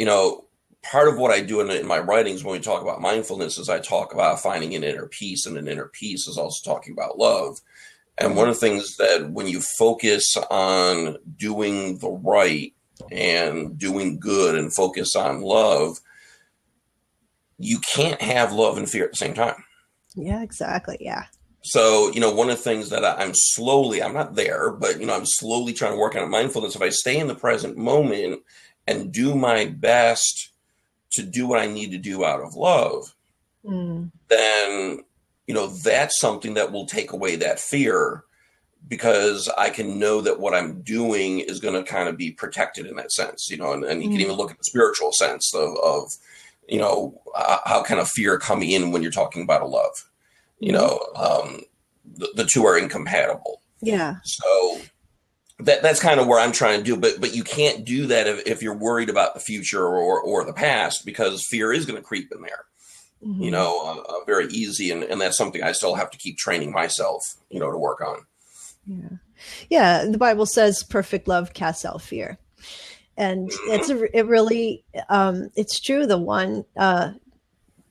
you 0.01 0.07
know, 0.07 0.47
part 0.83 1.09
of 1.09 1.17
what 1.17 1.31
I 1.31 1.43
do 1.43 1.61
in, 1.61 1.71
in 1.71 1.87
my 1.87 1.99
writings 1.99 2.43
when 2.43 2.55
we 2.55 2.61
talk 2.61 2.83
about 2.83 3.01
mindfulness 3.01 3.57
is 3.57 3.69
I 3.69 3.79
talk 3.79 4.13
about 4.13 4.41
finding 4.41 4.75
an 4.75 4.83
inner 4.83 5.07
peace, 5.07 5.47
and 5.47 5.57
an 5.57 5.69
inner 5.69 5.91
peace 5.93 6.27
is 6.27 6.39
also 6.39 6.69
talking 6.69 6.93
about 6.93 7.19
love. 7.19 7.61
And 8.21 8.37
one 8.37 8.49
of 8.49 8.55
the 8.55 8.61
things 8.61 8.97
that 8.97 9.31
when 9.31 9.47
you 9.47 9.61
focus 9.61 10.37
on 10.51 11.17
doing 11.39 11.99
the 11.99 12.11
right 12.11 12.75
and 13.11 13.79
doing 13.79 14.21
good 14.21 14.57
and 14.57 14.75
focus 14.75 15.17
on 15.17 15.41
love, 15.41 15.99
you 17.59 17.79
can't 17.79 18.21
have 18.21 18.53
love 18.53 18.77
and 18.77 18.89
fear 18.89 19.05
at 19.05 19.13
the 19.13 19.17
same 19.17 19.35
time. 19.35 19.65
Yeah, 20.15 20.43
exactly. 20.43 20.99
Yeah. 21.01 21.25
So, 21.63 22.11
you 22.13 22.21
know, 22.21 22.31
one 22.31 22.51
of 22.51 22.57
the 22.57 22.63
things 22.63 22.91
that 22.91 23.05
I'm 23.05 23.33
slowly, 23.35 24.03
I'm 24.03 24.15
not 24.15 24.35
there, 24.35 24.71
but, 24.71 25.01
you 25.01 25.07
know, 25.07 25.15
I'm 25.15 25.27
slowly 25.27 25.73
trying 25.73 25.93
to 25.93 25.99
work 25.99 26.17
on 26.17 26.31
mindfulness. 26.31 26.75
If 26.75 26.83
I 26.83 26.89
stay 26.91 27.19
in 27.19 27.27
the 27.27 27.35
present 27.35 27.77
moment 27.77 28.41
and 28.87 29.13
do 29.13 29.35
my 29.35 29.67
best 29.67 30.53
to 31.13 31.23
do 31.23 31.47
what 31.47 31.61
I 31.61 31.67
need 31.67 31.91
to 31.91 31.99
do 31.99 32.25
out 32.25 32.41
of 32.41 32.55
love, 32.55 33.15
mm. 33.65 34.11
then 34.29 35.01
you 35.51 35.55
know, 35.55 35.67
that's 35.67 36.21
something 36.21 36.55
that 36.55 36.71
will 36.71 36.87
take 36.87 37.11
away 37.11 37.35
that 37.35 37.59
fear 37.59 38.23
because 38.87 39.51
I 39.59 39.71
can 39.71 39.99
know 39.99 40.21
that 40.21 40.39
what 40.39 40.55
I'm 40.55 40.81
doing 40.83 41.41
is 41.41 41.59
going 41.59 41.75
to 41.75 41.83
kind 41.83 42.09
of 42.09 42.17
be 42.17 42.31
protected 42.31 42.87
in 42.87 42.95
that 42.95 43.11
sense, 43.11 43.51
you 43.51 43.57
know, 43.57 43.73
and, 43.73 43.83
and 43.83 44.01
you 44.01 44.11
mm. 44.11 44.13
can 44.13 44.21
even 44.21 44.37
look 44.37 44.53
at 44.53 44.59
the 44.59 44.63
spiritual 44.63 45.11
sense 45.11 45.53
of, 45.53 45.77
of 45.83 46.13
you 46.69 46.79
know, 46.79 47.21
uh, 47.35 47.59
how 47.65 47.83
kind 47.83 47.99
of 47.99 48.09
fear 48.09 48.39
come 48.39 48.63
in 48.63 48.93
when 48.93 49.03
you're 49.03 49.11
talking 49.11 49.43
about 49.43 49.63
a 49.63 49.67
love, 49.67 50.09
you 50.61 50.73
mm-hmm. 50.73 50.83
know, 50.83 51.01
um, 51.17 51.63
the, 52.05 52.29
the 52.37 52.45
two 52.45 52.65
are 52.65 52.79
incompatible. 52.79 53.61
Yeah. 53.83 54.19
So 54.23 54.79
that 55.59 55.83
that's 55.83 56.01
kind 56.01 56.21
of 56.21 56.29
where 56.29 56.39
I'm 56.39 56.53
trying 56.53 56.79
to 56.79 56.85
do, 56.85 56.97
but 56.97 57.21
but 57.21 57.35
you 57.35 57.43
can't 57.43 57.85
do 57.85 58.07
that 58.07 58.29
if, 58.29 58.47
if 58.47 58.63
you're 58.63 58.79
worried 58.79 59.11
about 59.11 59.35
the 59.35 59.41
future 59.41 59.85
or 59.85 60.21
or 60.21 60.45
the 60.45 60.53
past 60.53 61.05
because 61.05 61.45
fear 61.45 61.73
is 61.73 61.87
going 61.87 62.01
to 62.01 62.07
creep 62.07 62.31
in 62.31 62.41
there 62.41 62.67
mm-hmm. 63.25 63.43
you 63.43 63.51
know, 63.51 63.81
uh, 63.85 64.13
uh, 64.13 64.25
very 64.25 64.47
easy. 64.49 64.91
And, 64.91 65.03
and 65.03 65.21
that's 65.21 65.37
something 65.37 65.63
I 65.63 65.73
still 65.73 65.95
have 65.95 66.11
to 66.11 66.19
keep 66.19 66.37
training 66.39 66.73
myself, 66.73 67.23
you 67.51 67.61
know, 67.61 67.71
to 67.71 67.79
work 67.79 68.01
on. 68.01 68.27
Yeah. 68.87 69.17
Yeah. 69.69 70.05
The 70.05 70.19
Bible 70.19 70.47
says 70.47 70.83
perfect 70.83 71.29
love 71.29 71.55
casts 71.55 71.85
out 71.85 72.03
fear. 72.03 72.39
And 73.17 73.51
mm-hmm. 73.51 73.73
it's 73.73 73.91
a, 73.91 74.19
it 74.19 74.27
really, 74.27 74.85
um, 75.09 75.51
it's 75.55 75.81
true. 75.81 76.07
The 76.07 76.19
one, 76.19 76.65
uh, 76.77 77.13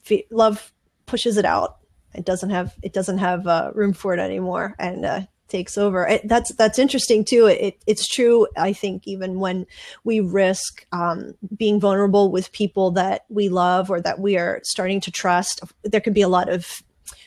fe- 0.03 0.27
love 0.31 0.71
pushes 1.05 1.37
it 1.37 1.45
out. 1.45 1.77
It 2.13 2.25
doesn't 2.25 2.49
have, 2.49 2.73
it 2.81 2.93
doesn't 2.93 3.19
have, 3.19 3.45
uh, 3.45 3.71
room 3.75 3.93
for 3.93 4.13
it 4.13 4.19
anymore. 4.19 4.75
And, 4.79 5.05
uh, 5.05 5.21
takes 5.49 5.77
over. 5.77 6.07
It, 6.07 6.27
that's 6.27 6.53
that's 6.55 6.79
interesting 6.79 7.25
too. 7.25 7.45
It, 7.47 7.81
it's 7.87 8.07
true. 8.07 8.47
I 8.57 8.73
think 8.73 9.07
even 9.07 9.39
when 9.39 9.65
we 10.03 10.19
risk 10.19 10.85
um, 10.91 11.35
being 11.57 11.79
vulnerable 11.79 12.31
with 12.31 12.51
people 12.51 12.91
that 12.91 13.25
we 13.29 13.49
love 13.49 13.89
or 13.89 14.01
that 14.01 14.19
we 14.19 14.37
are 14.37 14.61
starting 14.63 15.01
to 15.01 15.11
trust, 15.11 15.61
there 15.83 16.01
can 16.01 16.13
be 16.13 16.21
a 16.21 16.29
lot 16.29 16.49
of 16.49 16.83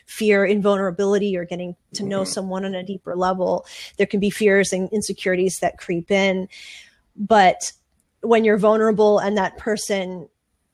fear, 0.06 0.44
invulnerability, 0.44 1.36
or 1.36 1.44
getting 1.44 1.74
to 1.94 2.02
know 2.02 2.22
mm-hmm. 2.22 2.32
someone 2.32 2.64
on 2.64 2.74
a 2.74 2.82
deeper 2.82 3.16
level. 3.16 3.66
There 3.96 4.06
can 4.06 4.20
be 4.20 4.30
fears 4.30 4.72
and 4.72 4.88
insecurities 4.92 5.58
that 5.60 5.78
creep 5.78 6.10
in, 6.10 6.48
but 7.16 7.72
when 8.20 8.44
you're 8.44 8.58
vulnerable 8.58 9.18
and 9.18 9.36
that 9.36 9.58
person 9.58 10.28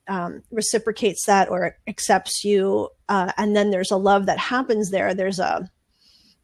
um, 0.09 0.43
reciprocates 0.51 1.27
that 1.27 1.51
or 1.51 1.77
accepts 1.87 2.45
you, 2.45 2.89
uh, 3.09 3.33
and 3.37 3.55
then 3.55 3.71
there's 3.71 3.91
a 3.91 3.97
love 3.97 4.27
that 4.27 4.39
happens 4.39 4.91
there. 4.91 5.15
There's 5.15 5.39
a 5.39 5.71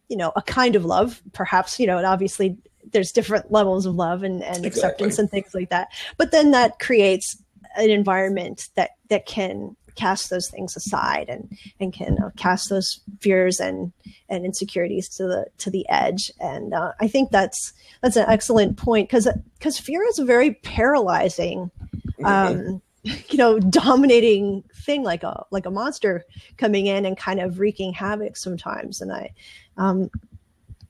you 0.09 0.17
know 0.17 0.31
a 0.35 0.41
kind 0.41 0.75
of 0.75 0.85
love 0.85 1.21
perhaps 1.33 1.79
you 1.79 1.87
know 1.87 1.97
and 1.97 2.05
obviously 2.05 2.57
there's 2.91 3.11
different 3.11 3.51
levels 3.51 3.85
of 3.85 3.95
love 3.95 4.23
and, 4.23 4.43
and 4.43 4.65
exactly. 4.65 4.67
acceptance 4.67 5.19
and 5.19 5.29
things 5.29 5.53
like 5.53 5.69
that 5.69 5.87
but 6.17 6.31
then 6.31 6.51
that 6.51 6.79
creates 6.79 7.37
an 7.75 7.89
environment 7.89 8.69
that 8.75 8.91
that 9.09 9.25
can 9.25 9.75
cast 9.95 10.29
those 10.29 10.49
things 10.49 10.75
aside 10.75 11.29
and 11.29 11.57
and 11.79 11.93
can 11.93 12.17
uh, 12.21 12.29
cast 12.37 12.69
those 12.69 12.99
fears 13.19 13.59
and 13.59 13.91
and 14.29 14.45
insecurities 14.45 15.07
to 15.09 15.23
the 15.23 15.45
to 15.57 15.69
the 15.69 15.87
edge 15.89 16.31
and 16.39 16.73
uh, 16.73 16.91
i 16.99 17.07
think 17.07 17.31
that's 17.31 17.73
that's 18.01 18.17
an 18.17 18.25
excellent 18.27 18.77
point 18.77 19.09
because 19.09 19.27
because 19.57 19.79
fear 19.79 20.03
is 20.03 20.19
a 20.19 20.25
very 20.25 20.53
paralyzing 20.55 21.71
mm-hmm. 22.19 22.25
um, 22.25 22.81
you 23.03 23.37
know 23.37 23.59
dominating 23.59 24.63
thing 24.73 25.03
like 25.03 25.23
a 25.23 25.45
like 25.51 25.65
a 25.65 25.71
monster 25.71 26.25
coming 26.57 26.87
in 26.87 27.05
and 27.05 27.17
kind 27.17 27.39
of 27.39 27.59
wreaking 27.59 27.93
havoc 27.93 28.35
sometimes 28.35 29.01
and 29.01 29.11
i 29.11 29.31
um 29.77 30.09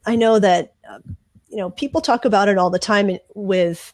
i 0.05 0.15
know 0.15 0.39
that 0.39 0.73
uh, 0.89 0.99
you 1.49 1.57
know 1.57 1.69
people 1.69 2.01
talk 2.01 2.25
about 2.25 2.47
it 2.47 2.57
all 2.57 2.69
the 2.69 2.79
time 2.79 3.17
with 3.33 3.93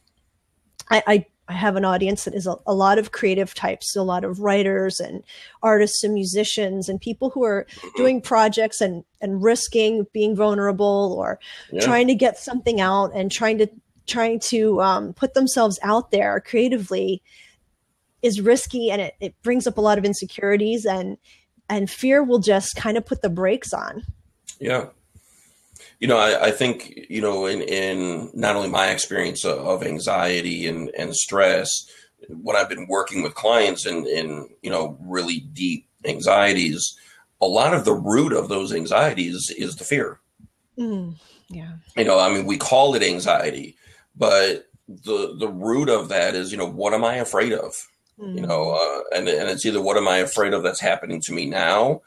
I, 0.90 1.04
I 1.08 1.26
I 1.52 1.54
have 1.54 1.76
an 1.76 1.84
audience 1.84 2.24
that 2.24 2.34
is 2.34 2.48
a, 2.48 2.56
a, 2.66 2.74
lot 2.74 2.98
of 2.98 3.12
creative 3.12 3.54
types, 3.54 3.94
a 3.98 4.04
lot 4.04 4.24
of 4.24 4.40
writers 4.40 5.02
and 5.02 5.22
artists 5.62 6.02
and 6.02 6.14
musicians 6.14 6.88
and 6.88 7.02
people 7.02 7.30
who 7.30 7.44
are 7.44 7.68
doing 7.98 8.22
projects 8.22 8.80
and 8.80 9.04
and 9.20 9.44
risking 9.44 10.08
being 10.14 10.34
vulnerable 10.34 11.14
or 11.18 11.40
yeah. 11.70 11.82
trying 11.82 12.08
to 12.08 12.16
get 12.16 12.38
something 12.38 12.80
out 12.80 13.12
and 13.14 13.34
trying 13.34 13.58
to 13.58 13.68
trying 14.08 14.40
to 14.40 14.82
um, 14.82 15.14
put 15.14 15.34
themselves 15.34 15.78
out 15.84 16.12
there 16.12 16.40
creatively 16.40 17.22
is 18.22 18.40
risky 18.40 18.90
and 18.90 19.02
it, 19.02 19.16
it 19.20 19.36
brings 19.44 19.68
up 19.68 19.78
a 19.78 19.82
lot 19.82 19.98
of 19.98 20.06
insecurities 20.06 20.86
and 20.86 21.18
and 21.68 21.90
fear 21.90 22.24
will 22.24 22.40
just 22.40 22.78
kind 22.78 22.98
of 22.98 23.06
put 23.06 23.22
the 23.22 23.30
brakes 23.30 23.74
on. 23.74 24.06
Yeah, 24.62 24.86
you 26.02 26.08
know, 26.08 26.18
I, 26.18 26.48
I, 26.48 26.52
think, 26.52 27.06
you 27.10 27.22
know, 27.22 27.46
in, 27.46 27.62
in 27.62 28.32
not 28.34 28.56
only 28.56 28.70
my 28.70 28.90
experience 28.90 29.46
of, 29.46 29.60
of 29.60 29.84
anxiety 29.84 30.66
and, 30.66 30.90
and 30.98 31.16
stress, 31.16 31.70
when 32.28 32.56
I've 32.56 32.70
been 32.70 32.88
working 32.88 33.22
with 33.22 33.36
clients 33.36 33.86
in, 33.86 34.08
in, 34.08 34.50
you 34.64 34.72
know, 34.72 34.98
really 35.00 35.42
deep 35.54 35.88
anxieties, 36.04 36.96
a 37.40 37.46
lot 37.46 37.76
of 37.76 37.86
the 37.86 37.94
root 37.94 38.34
of 38.34 38.50
those 38.50 38.74
anxieties 38.74 39.54
is 39.56 39.76
the 39.76 39.84
fear. 39.84 40.20
Mm, 40.78 41.16
yeah. 41.50 41.74
You 41.96 42.06
know, 42.06 42.20
I 42.20 42.34
mean, 42.34 42.48
we 42.48 42.58
call 42.58 42.96
it 42.96 43.04
anxiety, 43.04 43.76
but 44.16 44.68
the 44.88 45.36
the 45.38 45.48
root 45.48 45.90
of 45.90 46.10
that 46.10 46.34
is, 46.36 46.52
you 46.52 46.58
know, 46.58 46.70
what 46.70 46.94
am 46.94 47.04
I 47.04 47.16
afraid 47.16 47.54
of? 47.54 47.74
Mm. 48.20 48.36
You 48.36 48.42
know, 48.48 48.72
uh, 48.72 49.18
and 49.18 49.28
and 49.28 49.50
it's 49.50 49.66
either 49.66 49.82
what 49.82 49.98
am 49.98 50.08
I 50.08 50.18
afraid 50.18 50.54
of 50.54 50.64
that's 50.64 50.80
happening 50.80 51.22
to 51.26 51.34
me 51.34 51.46
now, 51.46 52.02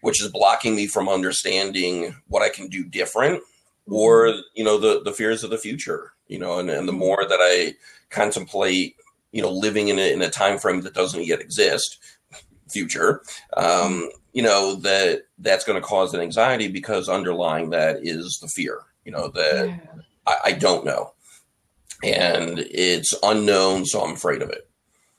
which 0.00 0.22
is 0.22 0.30
blocking 0.30 0.76
me 0.76 0.86
from 0.86 1.08
understanding 1.08 2.14
what 2.28 2.42
I 2.42 2.48
can 2.48 2.68
do 2.68 2.84
different 2.84 3.42
or 3.86 4.26
mm-hmm. 4.26 4.40
you 4.54 4.64
know 4.64 4.78
the 4.78 5.02
the 5.02 5.12
fears 5.12 5.44
of 5.44 5.50
the 5.50 5.58
future 5.58 6.12
you 6.26 6.38
know 6.38 6.58
and, 6.58 6.70
and 6.70 6.88
the 6.88 6.92
more 6.92 7.26
that 7.28 7.38
I 7.40 7.74
contemplate 8.10 8.96
you 9.32 9.42
know 9.42 9.50
living 9.50 9.88
in 9.88 9.98
a, 9.98 10.12
in 10.12 10.22
a 10.22 10.30
time 10.30 10.58
frame 10.58 10.80
that 10.82 10.94
doesn't 10.94 11.26
yet 11.26 11.40
exist 11.40 11.98
future 12.68 13.22
um, 13.56 13.64
mm-hmm. 13.66 14.06
you 14.32 14.42
know 14.42 14.74
that 14.76 15.22
that's 15.38 15.64
going 15.64 15.80
to 15.80 15.86
cause 15.86 16.14
an 16.14 16.20
anxiety 16.20 16.68
because 16.68 17.08
underlying 17.08 17.70
that 17.70 17.98
is 18.02 18.38
the 18.40 18.48
fear 18.48 18.80
you 19.04 19.12
know 19.12 19.28
that 19.28 19.68
yeah. 19.68 20.02
I, 20.26 20.36
I 20.46 20.52
don't 20.52 20.84
know 20.84 21.12
and 22.04 22.60
it's 22.70 23.14
unknown 23.24 23.84
so 23.84 24.02
i'm 24.02 24.14
afraid 24.14 24.42
of 24.42 24.50
it 24.50 24.68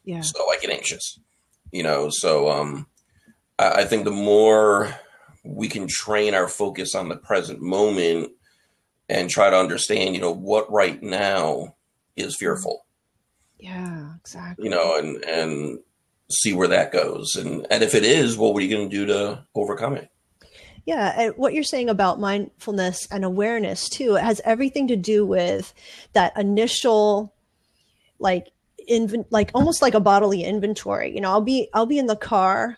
yeah 0.06 0.22
so 0.22 0.50
i 0.50 0.58
get 0.62 0.70
anxious 0.70 1.20
you 1.72 1.84
know 1.84 2.10
so 2.10 2.50
um 2.50 2.88
I 3.60 3.86
think 3.86 4.06
the 4.06 4.12
more 4.12 4.96
we 5.44 5.68
can 5.68 5.88
train 5.88 6.34
our 6.34 6.48
focus 6.48 6.96
on 6.96 7.10
the 7.10 7.18
present 7.18 7.62
moment 7.62 8.32
and 9.10 9.30
try 9.30 9.50
to 9.50 9.58
understand, 9.58 10.16
you 10.16 10.22
know, 10.22 10.32
what 10.32 10.72
right 10.72 11.02
now 11.02 11.76
is 12.16 12.36
fearful. 12.38 12.86
Yeah, 13.60 14.14
exactly. 14.18 14.64
You 14.64 14.72
know, 14.72 14.98
and 14.98 15.24
and 15.26 15.80
see 16.32 16.54
where 16.54 16.70
that 16.70 16.94
goes. 16.94 17.36
And 17.36 17.68
and 17.70 17.84
if 17.84 17.96
it 17.96 18.04
is, 18.04 18.38
what 18.38 18.56
are 18.56 18.62
you 18.62 18.76
going 18.76 18.90
to 18.90 18.96
do 18.96 19.06
to 19.08 19.46
overcome 19.56 19.96
it? 19.96 20.10
Yeah, 20.86 21.14
and 21.20 21.34
what 21.36 21.54
you're 21.54 21.64
saying 21.64 21.90
about 21.90 22.20
mindfulness 22.20 23.08
and 23.12 23.26
awareness 23.26 23.90
too, 23.90 24.16
it 24.16 24.24
has 24.24 24.42
everything 24.46 24.88
to 24.88 24.96
do 24.96 25.26
with 25.26 25.74
that 26.14 26.38
initial 26.38 27.34
like 28.18 28.48
inv- 28.90 29.26
like 29.30 29.52
almost 29.54 29.82
like 29.82 29.94
a 29.94 30.00
bodily 30.00 30.44
inventory. 30.44 31.14
You 31.14 31.22
know, 31.22 31.30
I'll 31.30 31.42
be 31.42 31.70
I'll 31.74 31.86
be 31.86 32.00
in 32.00 32.08
the 32.08 32.16
car 32.16 32.78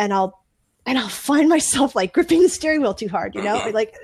and 0.00 0.14
I'll 0.14 0.40
and 0.86 0.98
I'll 0.98 1.08
find 1.08 1.48
myself 1.48 1.94
like 1.94 2.14
gripping 2.14 2.42
the 2.42 2.48
steering 2.48 2.80
wheel 2.80 2.94
too 2.94 3.08
hard, 3.08 3.34
you 3.34 3.42
know, 3.42 3.70
like, 3.74 3.94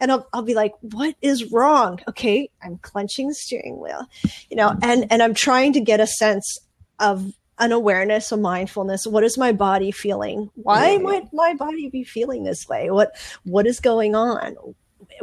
and 0.00 0.10
I'll, 0.10 0.28
I'll 0.32 0.42
be 0.42 0.52
like, 0.52 0.72
what 0.80 1.14
is 1.22 1.52
wrong? 1.52 2.00
Okay. 2.08 2.50
I'm 2.60 2.78
clenching 2.78 3.28
the 3.28 3.34
steering 3.34 3.80
wheel, 3.80 4.04
you 4.50 4.56
know, 4.56 4.76
and, 4.82 5.06
and 5.10 5.22
I'm 5.22 5.34
trying 5.34 5.72
to 5.74 5.80
get 5.80 6.00
a 6.00 6.06
sense 6.08 6.58
of 6.98 7.32
an 7.60 7.70
awareness, 7.70 8.32
a 8.32 8.36
mindfulness. 8.36 9.06
What 9.06 9.22
is 9.22 9.38
my 9.38 9.52
body 9.52 9.92
feeling? 9.92 10.50
Why 10.56 10.98
might 10.98 11.32
my 11.32 11.54
body 11.54 11.88
be 11.88 12.02
feeling 12.02 12.42
this 12.42 12.68
way? 12.68 12.90
What, 12.90 13.16
what 13.44 13.64
is 13.64 13.78
going 13.78 14.16
on? 14.16 14.56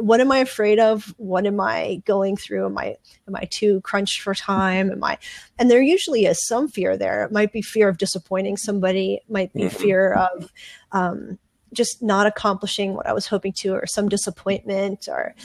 What 0.02 0.20
am 0.20 0.32
I 0.32 0.38
afraid 0.38 0.80
of? 0.80 1.14
What 1.16 1.46
am 1.46 1.60
I 1.60 2.02
going 2.04 2.36
through? 2.36 2.66
Am 2.66 2.76
I 2.76 2.96
am 3.28 3.36
I 3.36 3.46
too 3.50 3.80
crunched 3.82 4.20
for 4.20 4.34
time? 4.34 4.90
Am 4.90 5.04
I? 5.04 5.16
And 5.58 5.70
there 5.70 5.80
usually 5.80 6.26
is 6.26 6.44
some 6.44 6.68
fear 6.68 6.96
there. 6.96 7.22
It 7.22 7.30
might 7.30 7.52
be 7.52 7.62
fear 7.62 7.88
of 7.88 7.98
disappointing 7.98 8.56
somebody. 8.56 9.14
It 9.14 9.30
might 9.30 9.52
be 9.52 9.62
mm-hmm. 9.62 9.76
fear 9.76 10.14
of 10.14 10.50
um, 10.90 11.38
just 11.72 12.02
not 12.02 12.26
accomplishing 12.26 12.94
what 12.94 13.06
I 13.06 13.12
was 13.12 13.28
hoping 13.28 13.52
to, 13.58 13.74
or 13.74 13.86
some 13.86 14.08
disappointment, 14.08 15.08
or 15.08 15.36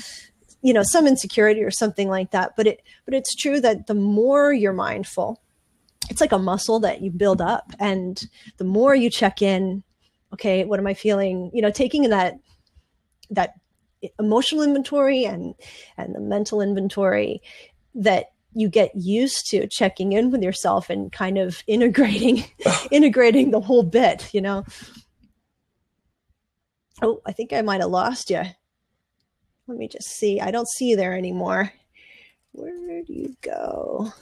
you 0.63 0.73
know 0.73 0.83
some 0.83 1.05
insecurity 1.05 1.63
or 1.63 1.71
something 1.71 2.09
like 2.09 2.31
that. 2.31 2.55
But 2.57 2.65
it 2.65 2.81
but 3.05 3.13
it's 3.13 3.35
true 3.35 3.61
that 3.61 3.85
the 3.85 3.93
more 3.93 4.51
you're 4.51 4.73
mindful, 4.73 5.39
it's 6.09 6.19
like 6.19 6.31
a 6.31 6.39
muscle 6.39 6.79
that 6.79 7.01
you 7.01 7.11
build 7.11 7.41
up, 7.41 7.73
and 7.79 8.27
the 8.57 8.65
more 8.65 8.95
you 8.95 9.11
check 9.11 9.43
in. 9.43 9.83
Okay, 10.33 10.65
what 10.65 10.79
am 10.79 10.87
I 10.87 10.95
feeling? 10.95 11.51
You 11.53 11.61
know, 11.61 11.71
taking 11.71 12.09
that 12.09 12.33
that 13.29 13.53
emotional 14.19 14.63
inventory 14.63 15.25
and 15.25 15.55
and 15.97 16.13
the 16.15 16.19
mental 16.19 16.61
inventory 16.61 17.41
that 17.95 18.27
you 18.53 18.69
get 18.69 18.91
used 18.95 19.47
to 19.49 19.67
checking 19.67 20.13
in 20.13 20.31
with 20.31 20.41
yourself 20.41 20.89
and 20.89 21.11
kind 21.11 21.37
of 21.37 21.63
integrating 21.67 22.43
integrating 22.91 23.51
the 23.51 23.61
whole 23.61 23.83
bit 23.83 24.33
you 24.33 24.41
know? 24.41 24.63
Oh 27.01 27.21
i 27.25 27.31
think 27.31 27.53
i 27.53 27.61
might 27.61 27.81
have 27.81 27.89
lost 27.89 28.29
you 28.29 28.43
let 29.67 29.77
me 29.77 29.87
just 29.89 30.07
see. 30.07 30.39
I 30.39 30.49
don't 30.49 30.67
see 30.67 30.89
you 30.89 30.95
there 30.95 31.13
anymore. 31.13 31.73
Where 32.53 33.03
do 33.03 33.13
you 33.13 33.35
go? 33.41 34.13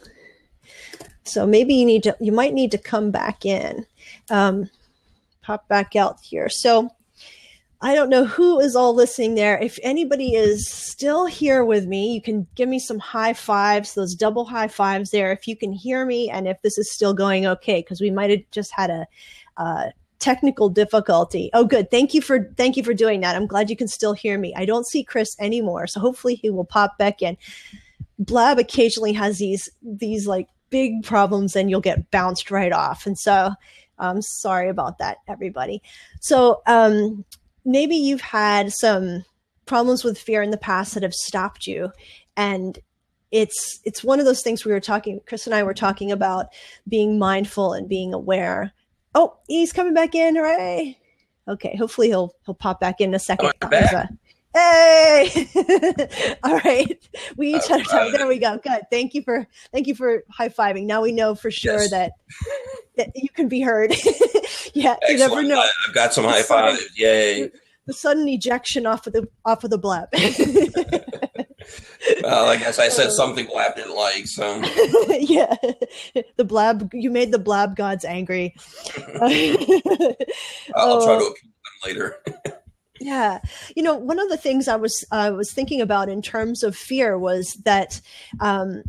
So 1.23 1.45
maybe 1.45 1.75
you 1.75 1.85
need 1.85 2.03
to 2.03 2.17
you 2.19 2.31
might 2.31 2.53
need 2.53 2.71
to 2.71 2.77
come 2.77 3.11
back 3.11 3.45
in 3.45 3.85
um, 4.29 4.69
pop 5.43 5.67
back 5.67 5.95
out 5.95 6.17
here. 6.21 6.49
So 6.49 6.89
I 7.85 7.93
don't 7.93 8.09
know 8.09 8.25
who 8.25 8.59
is 8.59 8.75
all 8.75 8.95
listening 8.95 9.35
there. 9.35 9.59
If 9.59 9.77
anybody 9.83 10.33
is 10.33 10.67
still 10.67 11.27
here 11.27 11.63
with 11.63 11.85
me, 11.85 12.15
you 12.15 12.19
can 12.19 12.47
give 12.55 12.67
me 12.67 12.79
some 12.79 12.97
high 12.97 13.33
fives, 13.33 13.93
those 13.93 14.15
double 14.15 14.43
high 14.43 14.69
fives 14.69 15.11
there. 15.11 15.31
If 15.31 15.47
you 15.47 15.55
can 15.55 15.71
hear 15.71 16.03
me 16.03 16.27
and 16.27 16.47
if 16.47 16.59
this 16.63 16.79
is 16.79 16.91
still 16.91 17.13
going 17.13 17.45
okay, 17.45 17.81
because 17.81 18.01
we 18.01 18.09
might 18.09 18.31
have 18.31 18.39
just 18.49 18.71
had 18.71 18.89
a, 18.89 19.05
a 19.57 19.93
technical 20.17 20.67
difficulty. 20.67 21.51
Oh, 21.53 21.63
good. 21.63 21.91
Thank 21.91 22.15
you 22.15 22.23
for 22.23 22.51
thank 22.57 22.75
you 22.75 22.81
for 22.81 22.95
doing 22.95 23.21
that. 23.21 23.35
I'm 23.35 23.45
glad 23.45 23.69
you 23.69 23.77
can 23.77 23.87
still 23.87 24.13
hear 24.13 24.39
me. 24.39 24.51
I 24.55 24.65
don't 24.65 24.87
see 24.87 25.03
Chris 25.03 25.35
anymore, 25.39 25.85
so 25.85 25.99
hopefully 25.99 26.33
he 26.33 26.49
will 26.49 26.65
pop 26.65 26.97
back 26.97 27.21
in. 27.21 27.37
Blab 28.17 28.57
occasionally 28.57 29.13
has 29.13 29.37
these 29.37 29.69
these 29.83 30.25
like 30.25 30.47
big 30.71 31.03
problems, 31.03 31.55
and 31.55 31.69
you'll 31.69 31.81
get 31.81 32.09
bounced 32.09 32.49
right 32.49 32.73
off. 32.73 33.05
And 33.05 33.15
so 33.15 33.51
I'm 33.99 34.23
sorry 34.23 34.69
about 34.69 34.97
that, 34.97 35.17
everybody. 35.27 35.83
So 36.19 36.63
um, 36.65 37.23
maybe 37.65 37.95
you've 37.95 38.21
had 38.21 38.71
some 38.71 39.25
problems 39.65 40.03
with 40.03 40.17
fear 40.17 40.41
in 40.41 40.51
the 40.51 40.57
past 40.57 40.93
that 40.93 41.03
have 41.03 41.13
stopped 41.13 41.67
you. 41.67 41.91
And 42.37 42.79
it's 43.31 43.79
it's 43.83 44.03
one 44.03 44.19
of 44.19 44.25
those 44.25 44.41
things 44.41 44.63
we 44.63 44.71
were 44.71 44.79
talking 44.79 45.19
chris 45.25 45.47
and 45.47 45.55
i 45.55 45.63
were 45.63 45.73
talking 45.73 46.11
about 46.11 46.45
being 46.87 47.17
mindful 47.17 47.73
and 47.73 47.89
being 47.89 48.13
aware. 48.13 48.71
Oh 49.13 49.35
he's 49.47 49.73
coming 49.73 49.93
back 49.93 50.15
in. 50.15 50.35
Hooray. 50.35 50.97
Okay 51.47 51.75
hopefully 51.75 52.07
he'll 52.07 52.33
he'll 52.45 52.55
pop 52.55 52.79
back 52.79 53.01
in 53.01 53.13
a 53.13 53.19
second. 53.19 53.51
A, 53.61 54.09
hey 54.55 56.37
all 56.43 56.57
right 56.59 57.09
we 57.35 57.55
each 57.55 57.67
had 57.67 57.81
a 57.81 57.83
time 57.83 58.11
there 58.11 58.27
we 58.27 58.39
go 58.39 58.57
good 58.57 58.81
thank 58.89 59.13
you 59.13 59.21
for 59.21 59.45
thank 59.71 59.85
you 59.85 59.95
for 59.95 60.23
high-fiving 60.31 60.85
now 60.85 61.01
we 61.01 61.11
know 61.11 61.35
for 61.35 61.51
sure 61.51 61.81
yes. 61.81 61.91
that 61.91 62.11
that 62.97 63.11
you 63.15 63.29
can 63.29 63.47
be 63.47 63.61
heard. 63.61 63.91
yeah, 64.73 64.95
Excellent. 65.01 65.09
you 65.09 65.17
never 65.17 65.43
know. 65.43 65.63
I've 65.87 65.93
got 65.93 66.13
some 66.13 66.23
high 66.23 66.43
fives. 66.43 66.85
Yay! 66.95 67.51
The 67.85 67.93
sudden 67.93 68.27
ejection 68.27 68.85
off 68.85 69.07
of 69.07 69.13
the 69.13 69.27
off 69.45 69.63
of 69.63 69.69
the 69.69 69.77
blab. 69.77 70.09
well, 72.23 72.47
I 72.47 72.57
guess 72.57 72.79
I 72.79 72.89
said 72.89 73.07
uh, 73.07 73.11
something 73.11 73.45
blab 73.45 73.75
didn't 73.75 73.95
like. 73.95 74.25
So 74.27 74.61
yeah, 75.19 75.55
the 76.37 76.45
blab. 76.45 76.89
You 76.93 77.11
made 77.11 77.31
the 77.31 77.39
blab 77.39 77.75
gods 77.75 78.05
angry. 78.05 78.55
I'll 78.97 79.29
try 81.03 81.17
to 81.17 81.23
oh. 81.23 81.27
appease 81.29 81.43
them 81.43 81.85
later. 81.85 82.17
Yeah. 82.99 83.39
You 83.75 83.83
know 83.83 83.95
one 83.95 84.19
of 84.19 84.29
the 84.29 84.37
things 84.37 84.67
i 84.67 84.75
was 84.75 85.05
i 85.11 85.29
was 85.29 85.51
thinking 85.51 85.81
about 85.81 86.09
in 86.09 86.21
terms 86.21 86.63
of 86.63 86.75
fear 86.75 87.17
was 87.17 87.53
that 87.65 88.01
um 88.39 88.83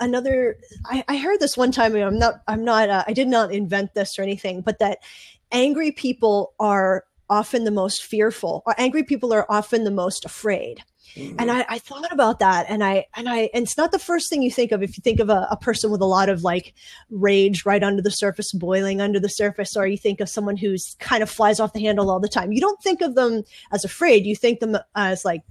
another 0.00 0.56
I, 0.86 1.04
I 1.08 1.16
heard 1.16 1.40
this 1.40 1.56
one 1.56 1.72
time 1.72 1.94
i'm 1.94 2.18
not 2.18 2.42
i'm 2.48 2.64
not 2.64 2.88
uh, 2.88 3.04
i 3.06 3.12
did 3.12 3.28
not 3.28 3.52
invent 3.52 3.94
this 3.94 4.18
or 4.18 4.22
anything 4.22 4.60
but 4.60 4.78
that 4.78 4.98
angry 5.50 5.92
people 5.92 6.54
are 6.58 7.04
often 7.30 7.64
the 7.64 7.70
most 7.70 8.04
fearful 8.04 8.62
or 8.66 8.74
angry 8.78 9.02
people 9.02 9.32
are 9.32 9.46
often 9.48 9.84
the 9.84 9.90
most 9.90 10.24
afraid 10.24 10.82
Mm-hmm. 11.14 11.36
And 11.38 11.50
I, 11.50 11.64
I, 11.68 11.78
thought 11.78 12.10
about 12.10 12.38
that 12.38 12.66
and 12.68 12.82
I 12.82 13.06
and 13.14 13.28
I 13.28 13.50
and 13.52 13.64
it's 13.64 13.76
not 13.76 13.92
the 13.92 13.98
first 13.98 14.30
thing 14.30 14.42
you 14.42 14.50
think 14.50 14.72
of 14.72 14.82
if 14.82 14.96
you 14.96 15.02
think 15.02 15.20
of 15.20 15.28
a, 15.28 15.46
a, 15.50 15.56
person 15.56 15.90
with 15.90 16.00
a 16.00 16.06
lot 16.06 16.30
of 16.30 16.42
like 16.42 16.74
rage 17.10 17.66
right 17.66 17.82
under 17.82 18.00
the 18.00 18.10
surface, 18.10 18.52
boiling 18.52 19.00
under 19.00 19.20
the 19.20 19.28
surface, 19.28 19.76
or 19.76 19.86
you 19.86 19.98
think 19.98 20.20
of 20.20 20.28
someone 20.28 20.56
who's 20.56 20.96
kind 21.00 21.22
of 21.22 21.28
flies 21.28 21.60
off 21.60 21.74
the 21.74 21.80
handle 21.80 22.10
all 22.10 22.20
the 22.20 22.28
time. 22.28 22.52
You 22.52 22.60
don't 22.60 22.82
think 22.82 23.02
of 23.02 23.14
them 23.14 23.42
as 23.72 23.84
afraid, 23.84 24.24
you 24.24 24.34
think 24.34 24.60
them 24.60 24.76
as 24.94 25.24
like 25.24 25.42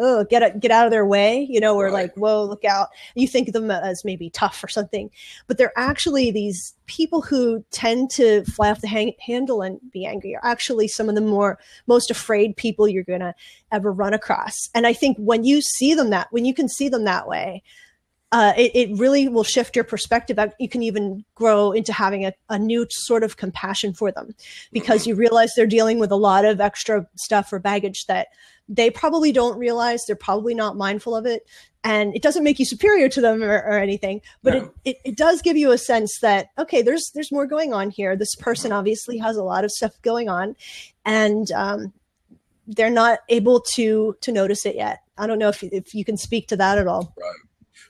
oh 0.00 0.24
get 0.24 0.60
get 0.60 0.70
out 0.70 0.86
of 0.86 0.90
their 0.90 1.04
way 1.04 1.46
you 1.48 1.60
know 1.60 1.76
or 1.76 1.86
right. 1.86 1.92
like 1.92 2.14
whoa 2.14 2.42
look 2.44 2.64
out 2.64 2.88
you 3.14 3.28
think 3.28 3.48
of 3.48 3.54
them 3.54 3.70
as 3.70 4.04
maybe 4.04 4.30
tough 4.30 4.64
or 4.64 4.68
something 4.68 5.10
but 5.46 5.58
they're 5.58 5.76
actually 5.76 6.30
these 6.30 6.74
people 6.88 7.22
who 7.22 7.64
tend 7.70 8.10
to 8.10 8.44
fly 8.44 8.70
off 8.70 8.80
the 8.80 8.88
hang- 8.88 9.14
handle 9.20 9.62
and 9.62 9.78
be 9.92 10.04
angry 10.04 10.34
are 10.34 10.44
actually 10.44 10.88
some 10.88 11.08
of 11.08 11.14
the 11.14 11.20
more 11.20 11.58
most 11.86 12.10
afraid 12.10 12.56
people 12.56 12.88
you're 12.88 13.04
gonna 13.04 13.34
ever 13.70 13.92
run 13.92 14.12
across 14.12 14.68
and 14.74 14.86
i 14.86 14.92
think 14.92 15.16
when 15.18 15.44
you 15.44 15.60
see 15.60 15.94
them 15.94 16.10
that 16.10 16.26
when 16.30 16.44
you 16.44 16.52
can 16.52 16.68
see 16.68 16.88
them 16.88 17.04
that 17.04 17.28
way 17.28 17.62
uh, 18.30 18.52
it, 18.58 18.70
it, 18.74 18.98
really 18.98 19.26
will 19.26 19.42
shift 19.42 19.74
your 19.74 19.86
perspective. 19.86 20.38
You 20.58 20.68
can 20.68 20.82
even 20.82 21.24
grow 21.34 21.72
into 21.72 21.94
having 21.94 22.26
a, 22.26 22.34
a, 22.50 22.58
new 22.58 22.86
sort 22.90 23.22
of 23.22 23.38
compassion 23.38 23.94
for 23.94 24.12
them 24.12 24.34
because 24.70 25.06
you 25.06 25.14
realize 25.14 25.52
they're 25.56 25.66
dealing 25.66 25.98
with 25.98 26.10
a 26.10 26.16
lot 26.16 26.44
of 26.44 26.60
extra 26.60 27.06
stuff 27.16 27.50
or 27.54 27.58
baggage 27.58 28.04
that 28.04 28.28
they 28.68 28.90
probably 28.90 29.32
don't 29.32 29.58
realize 29.58 30.04
they're 30.04 30.14
probably 30.14 30.54
not 30.54 30.76
mindful 30.76 31.16
of 31.16 31.24
it 31.24 31.48
and 31.84 32.14
it 32.14 32.22
doesn't 32.22 32.44
make 32.44 32.58
you 32.58 32.64
superior 32.64 33.08
to 33.08 33.20
them 33.20 33.42
or, 33.42 33.56
or 33.56 33.78
anything 33.78 34.20
but 34.42 34.54
no. 34.54 34.60
it, 34.60 34.70
it, 34.84 34.96
it, 35.04 35.16
does 35.16 35.42
give 35.42 35.56
you 35.56 35.70
a 35.70 35.78
sense 35.78 36.18
that 36.20 36.48
okay 36.58 36.82
there's 36.82 37.10
there's 37.14 37.32
more 37.32 37.46
going 37.46 37.72
on 37.72 37.90
here 37.90 38.16
this 38.16 38.34
person 38.36 38.72
obviously 38.72 39.18
has 39.18 39.36
a 39.36 39.42
lot 39.42 39.64
of 39.64 39.70
stuff 39.70 39.92
going 40.02 40.28
on 40.28 40.56
and 41.04 41.50
um, 41.52 41.92
they're 42.66 42.90
not 42.90 43.20
able 43.28 43.60
to 43.74 44.16
to 44.20 44.32
notice 44.32 44.66
it 44.66 44.76
yet 44.76 45.00
i 45.16 45.26
don't 45.26 45.38
know 45.38 45.48
if, 45.48 45.62
if 45.62 45.94
you 45.94 46.04
can 46.04 46.16
speak 46.16 46.48
to 46.48 46.56
that 46.56 46.78
at 46.78 46.86
all 46.86 47.14
right 47.18 47.34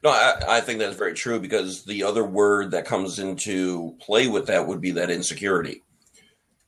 no 0.02 0.10
I, 0.10 0.58
I 0.58 0.60
think 0.60 0.78
that's 0.78 0.96
very 0.96 1.14
true 1.14 1.40
because 1.40 1.84
the 1.84 2.02
other 2.04 2.24
word 2.24 2.70
that 2.72 2.84
comes 2.84 3.18
into 3.18 3.96
play 4.00 4.28
with 4.28 4.46
that 4.46 4.66
would 4.66 4.80
be 4.80 4.92
that 4.92 5.10
insecurity 5.10 5.82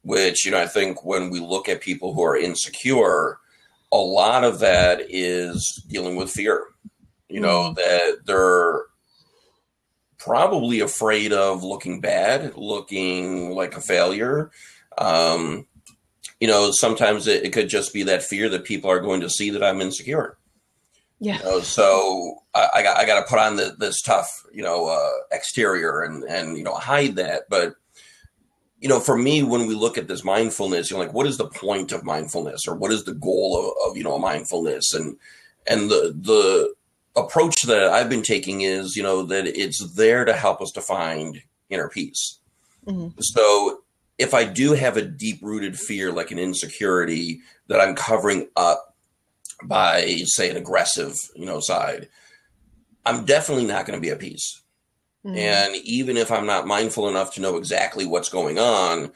which 0.03 0.45
you 0.45 0.51
know 0.51 0.61
i 0.61 0.67
think 0.67 1.05
when 1.05 1.31
we 1.31 1.41
look 1.41 1.69
at 1.69 1.81
people 1.81 2.15
who 2.15 2.23
are 2.23 2.37
insecure 2.37 3.39
a 3.93 3.99
lot 3.99 4.45
of 4.45 4.61
that 4.61 5.03
is 5.09 5.83
dealing 5.89 6.17
with 6.17 6.31
fear. 6.31 6.65
You 7.31 7.41
know, 7.41 7.71
mm. 7.71 7.77
that 7.77 8.27
they're 8.27 8.83
probably 10.19 10.81
afraid 10.81 11.33
of 11.33 11.65
looking 11.65 12.01
bad, 12.01 12.57
looking 12.57 13.55
like 13.55 13.77
a 13.77 13.81
failure. 13.81 14.51
Um, 14.99 15.67
you 16.39 16.49
know, 16.49 16.71
sometimes 16.73 17.27
it, 17.27 17.45
it, 17.45 17.53
could 17.53 17.69
just 17.69 17.93
be 17.93 18.03
that 18.05 18.23
fear 18.23 18.49
that 18.51 18.65
people 18.65 18.91
are 18.91 19.01
going 19.01 19.21
to 19.23 19.31
see 19.31 19.51
that 19.51 19.63
I'm 19.63 19.81
insecure. 19.81 20.37
Yeah. 21.19 21.39
You 21.39 21.45
know, 21.45 21.61
so 21.61 22.43
I, 22.55 22.69
I, 22.77 22.83
got 22.83 22.97
I 22.99 23.07
got 23.07 23.21
to 23.21 23.27
put 23.27 23.39
on 23.39 23.57
the, 23.57 23.77
this 23.79 24.01
tough, 24.03 24.47
you 24.53 24.63
know, 24.63 24.87
uh, 24.87 25.25
exterior 25.33 26.03
and 26.03 26.23
and 26.25 26.57
you 26.57 26.65
know 26.65 26.75
hide 26.75 27.17
that. 27.17 27.43
But 27.49 27.75
you 28.81 28.89
know, 28.89 29.01
for 29.01 29.17
me, 29.17 29.43
when 29.43 29.67
we 29.67 29.75
look 29.75 29.99
at 29.99 30.09
this 30.09 30.25
mindfulness, 30.25 30.91
you're 30.91 30.99
like, 30.99 31.13
what 31.13 31.27
is 31.27 31.37
the 31.37 31.49
point 31.49 31.93
of 31.93 32.05
mindfulness, 32.05 32.67
or 32.67 32.75
what 32.75 32.91
is 32.91 33.05
the 33.05 33.15
goal 33.15 33.59
of, 33.59 33.91
of 33.91 33.97
you 33.99 34.05
know 34.05 34.19
mindfulness? 34.19 34.95
And 34.95 35.19
and 35.67 35.91
the 35.91 36.15
the 36.19 36.75
approach 37.17 37.63
that 37.63 37.85
I've 37.85 38.09
been 38.09 38.23
taking 38.23 38.63
is, 38.63 38.97
you 38.97 39.03
know, 39.03 39.23
that 39.25 39.47
it's 39.47 39.95
there 39.95 40.25
to 40.25 40.33
help 40.33 40.61
us 40.61 40.71
to 40.73 40.81
find 40.81 41.43
inner 41.69 41.89
peace. 41.89 42.39
Mm-hmm. 42.87 43.21
So 43.21 43.81
if 44.19 44.35
I 44.35 44.45
do 44.45 44.73
have 44.73 44.97
a 44.97 45.03
deep 45.03 45.41
rooted 45.43 45.79
fear, 45.79 46.13
like 46.13 46.31
an 46.31 46.39
insecurity 46.39 47.41
that 47.69 47.81
I'm 47.81 47.95
covering 47.95 48.49
up 48.57 48.95
by, 49.63 50.17
say, 50.25 50.51
an 50.51 50.57
aggressive, 50.57 51.17
you 51.35 51.47
know, 51.47 51.61
side, 51.61 52.09
I'm 53.05 53.25
definitely 53.25 53.67
not 53.67 53.87
going 53.87 53.99
to 53.99 54.03
be 54.03 54.11
at 54.11 54.19
peace. 54.19 54.61
Mm-hmm. 55.25 55.37
And 55.37 55.77
even 55.85 56.17
if 56.17 56.31
I'm 56.31 56.47
not 56.47 56.67
mindful 56.67 57.09
enough 57.09 57.35
to 57.35 57.41
know 57.41 57.57
exactly 57.57 58.07
what's 58.07 58.29
going 58.29 58.59
on, 58.59 59.13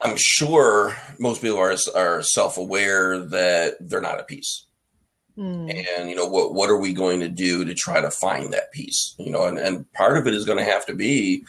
I'm 0.00 0.16
sure 0.18 0.96
most 1.18 1.40
people 1.40 1.58
are, 1.58 1.76
are 1.94 2.22
self 2.22 2.58
aware 2.58 3.18
that 3.18 3.76
they're 3.80 4.00
not 4.02 4.18
at 4.18 4.28
peace. 4.28 4.63
Mm. 5.36 5.98
And, 5.98 6.08
you 6.08 6.16
know, 6.16 6.26
what, 6.26 6.54
what 6.54 6.70
are 6.70 6.76
we 6.76 6.92
going 6.92 7.20
to 7.20 7.28
do 7.28 7.64
to 7.64 7.74
try 7.74 8.00
to 8.00 8.10
find 8.10 8.52
that 8.52 8.72
peace? 8.72 9.14
You 9.18 9.30
know, 9.30 9.46
and, 9.46 9.58
and 9.58 9.90
part 9.92 10.16
of 10.16 10.26
it 10.26 10.34
is 10.34 10.44
going 10.44 10.58
to 10.58 10.64
have 10.64 10.86
to 10.86 10.94
be 10.94 11.44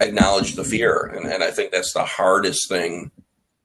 acknowledge 0.00 0.54
the 0.54 0.64
fear. 0.64 1.12
And, 1.16 1.30
and 1.30 1.42
I 1.42 1.50
think 1.50 1.72
that's 1.72 1.92
the 1.92 2.04
hardest 2.04 2.68
thing, 2.68 3.10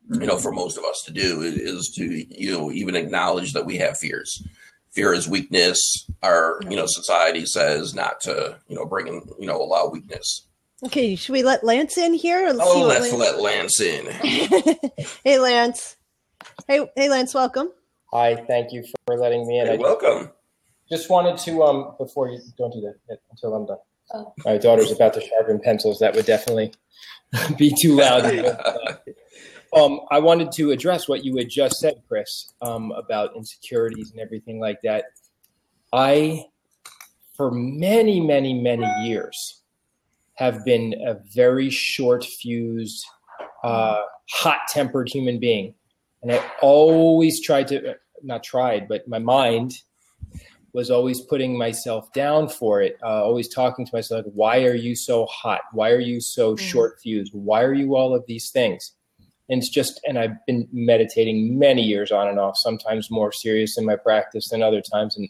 you 0.09 0.25
know, 0.25 0.37
for 0.37 0.51
most 0.51 0.77
of 0.77 0.83
us 0.85 1.03
to 1.05 1.11
do 1.11 1.41
is, 1.41 1.89
to, 1.95 2.03
you 2.05 2.51
know, 2.51 2.71
even 2.71 2.95
acknowledge 2.95 3.53
that 3.53 3.65
we 3.65 3.77
have 3.77 3.97
fears 3.97 4.43
fear 4.91 5.13
is 5.13 5.27
weakness. 5.27 6.07
Our 6.23 6.59
you 6.69 6.75
know 6.75 6.85
society 6.85 7.45
says 7.45 7.93
not 7.93 8.21
to 8.21 8.57
you 8.67 8.75
know 8.75 8.85
bring 8.85 9.07
in 9.07 9.21
you 9.39 9.47
know 9.47 9.61
allow 9.61 9.87
weakness. 9.87 10.45
Okay, 10.85 11.15
should 11.15 11.33
we 11.33 11.43
let 11.43 11.63
Lance 11.63 11.97
in 11.97 12.13
here? 12.13 12.51
Let's 12.53 12.69
oh, 12.69 12.85
let's 12.85 13.11
Lance... 13.11 13.19
let 13.19 13.41
Lance 13.41 13.81
in. 13.81 14.05
hey, 15.23 15.39
Lance. 15.39 15.97
Hey, 16.67 16.89
hey, 16.95 17.09
Lance. 17.09 17.33
Welcome. 17.33 17.69
Hi. 18.11 18.35
Thank 18.47 18.71
you 18.71 18.83
for 19.05 19.17
letting 19.17 19.47
me 19.47 19.59
in. 19.59 19.67
Hey, 19.67 19.77
welcome. 19.77 20.31
Just 20.89 21.09
wanted 21.09 21.37
to 21.39 21.63
um 21.63 21.95
before 21.97 22.29
you 22.29 22.39
don't 22.57 22.73
do 22.73 22.81
that 22.81 23.19
until 23.29 23.53
I'm 23.53 23.65
done. 23.65 23.77
Oh. 24.13 24.33
My 24.45 24.57
daughter's 24.57 24.91
about 24.91 25.13
to 25.13 25.21
sharpen 25.21 25.59
pencils. 25.59 25.99
That 25.99 26.15
would 26.15 26.25
definitely 26.25 26.73
be 27.57 27.73
too 27.79 27.95
loud. 27.95 28.23
Um, 29.71 30.01
I 30.09 30.19
wanted 30.19 30.51
to 30.53 30.71
address 30.71 31.07
what 31.07 31.23
you 31.23 31.37
had 31.37 31.49
just 31.49 31.75
said, 31.75 32.01
Chris, 32.07 32.53
um, 32.61 32.91
about 32.91 33.35
insecurities 33.35 34.11
and 34.11 34.19
everything 34.19 34.59
like 34.59 34.79
that. 34.83 35.05
I, 35.93 36.45
for 37.37 37.51
many, 37.51 38.19
many, 38.19 38.59
many 38.59 38.87
years, 39.07 39.61
have 40.35 40.65
been 40.65 40.95
a 41.05 41.17
very 41.35 41.69
short 41.69 42.23
fused, 42.23 43.05
uh, 43.63 44.01
hot 44.31 44.59
tempered 44.69 45.09
human 45.09 45.39
being. 45.39 45.75
And 46.21 46.31
I 46.31 46.43
always 46.61 47.41
tried 47.41 47.67
to, 47.69 47.95
not 48.23 48.43
tried, 48.43 48.87
but 48.87 49.07
my 49.07 49.19
mind 49.19 49.73
was 50.73 50.91
always 50.91 51.21
putting 51.21 51.57
myself 51.57 52.11
down 52.13 52.47
for 52.47 52.81
it, 52.81 52.97
uh, 53.03 53.23
always 53.23 53.47
talking 53.47 53.85
to 53.85 53.91
myself, 53.91 54.25
like, 54.25 54.33
why 54.33 54.63
are 54.65 54.75
you 54.75 54.95
so 54.95 55.25
hot? 55.25 55.61
Why 55.71 55.89
are 55.91 55.99
you 55.99 56.21
so 56.21 56.55
mm. 56.55 56.59
short 56.59 56.99
fused? 57.01 57.33
Why 57.33 57.63
are 57.63 57.73
you 57.73 57.95
all 57.95 58.13
of 58.13 58.23
these 58.27 58.51
things? 58.51 58.93
and 59.49 59.59
it's 59.59 59.69
just 59.69 59.99
and 60.07 60.17
i've 60.17 60.45
been 60.45 60.67
meditating 60.71 61.57
many 61.57 61.81
years 61.81 62.11
on 62.11 62.27
and 62.27 62.39
off 62.39 62.55
sometimes 62.57 63.11
more 63.11 63.31
serious 63.31 63.77
in 63.77 63.85
my 63.85 63.95
practice 63.95 64.49
than 64.49 64.61
other 64.61 64.81
times 64.81 65.17
and 65.17 65.27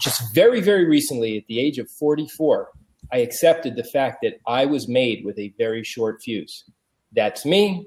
just 0.00 0.34
very 0.34 0.60
very 0.60 0.84
recently 0.84 1.38
at 1.38 1.46
the 1.48 1.60
age 1.60 1.78
of 1.78 1.90
44 1.90 2.68
i 3.12 3.18
accepted 3.18 3.76
the 3.76 3.84
fact 3.84 4.18
that 4.22 4.34
i 4.46 4.66
was 4.66 4.88
made 4.88 5.24
with 5.24 5.38
a 5.38 5.54
very 5.56 5.84
short 5.84 6.20
fuse 6.22 6.64
that's 7.12 7.46
me 7.46 7.86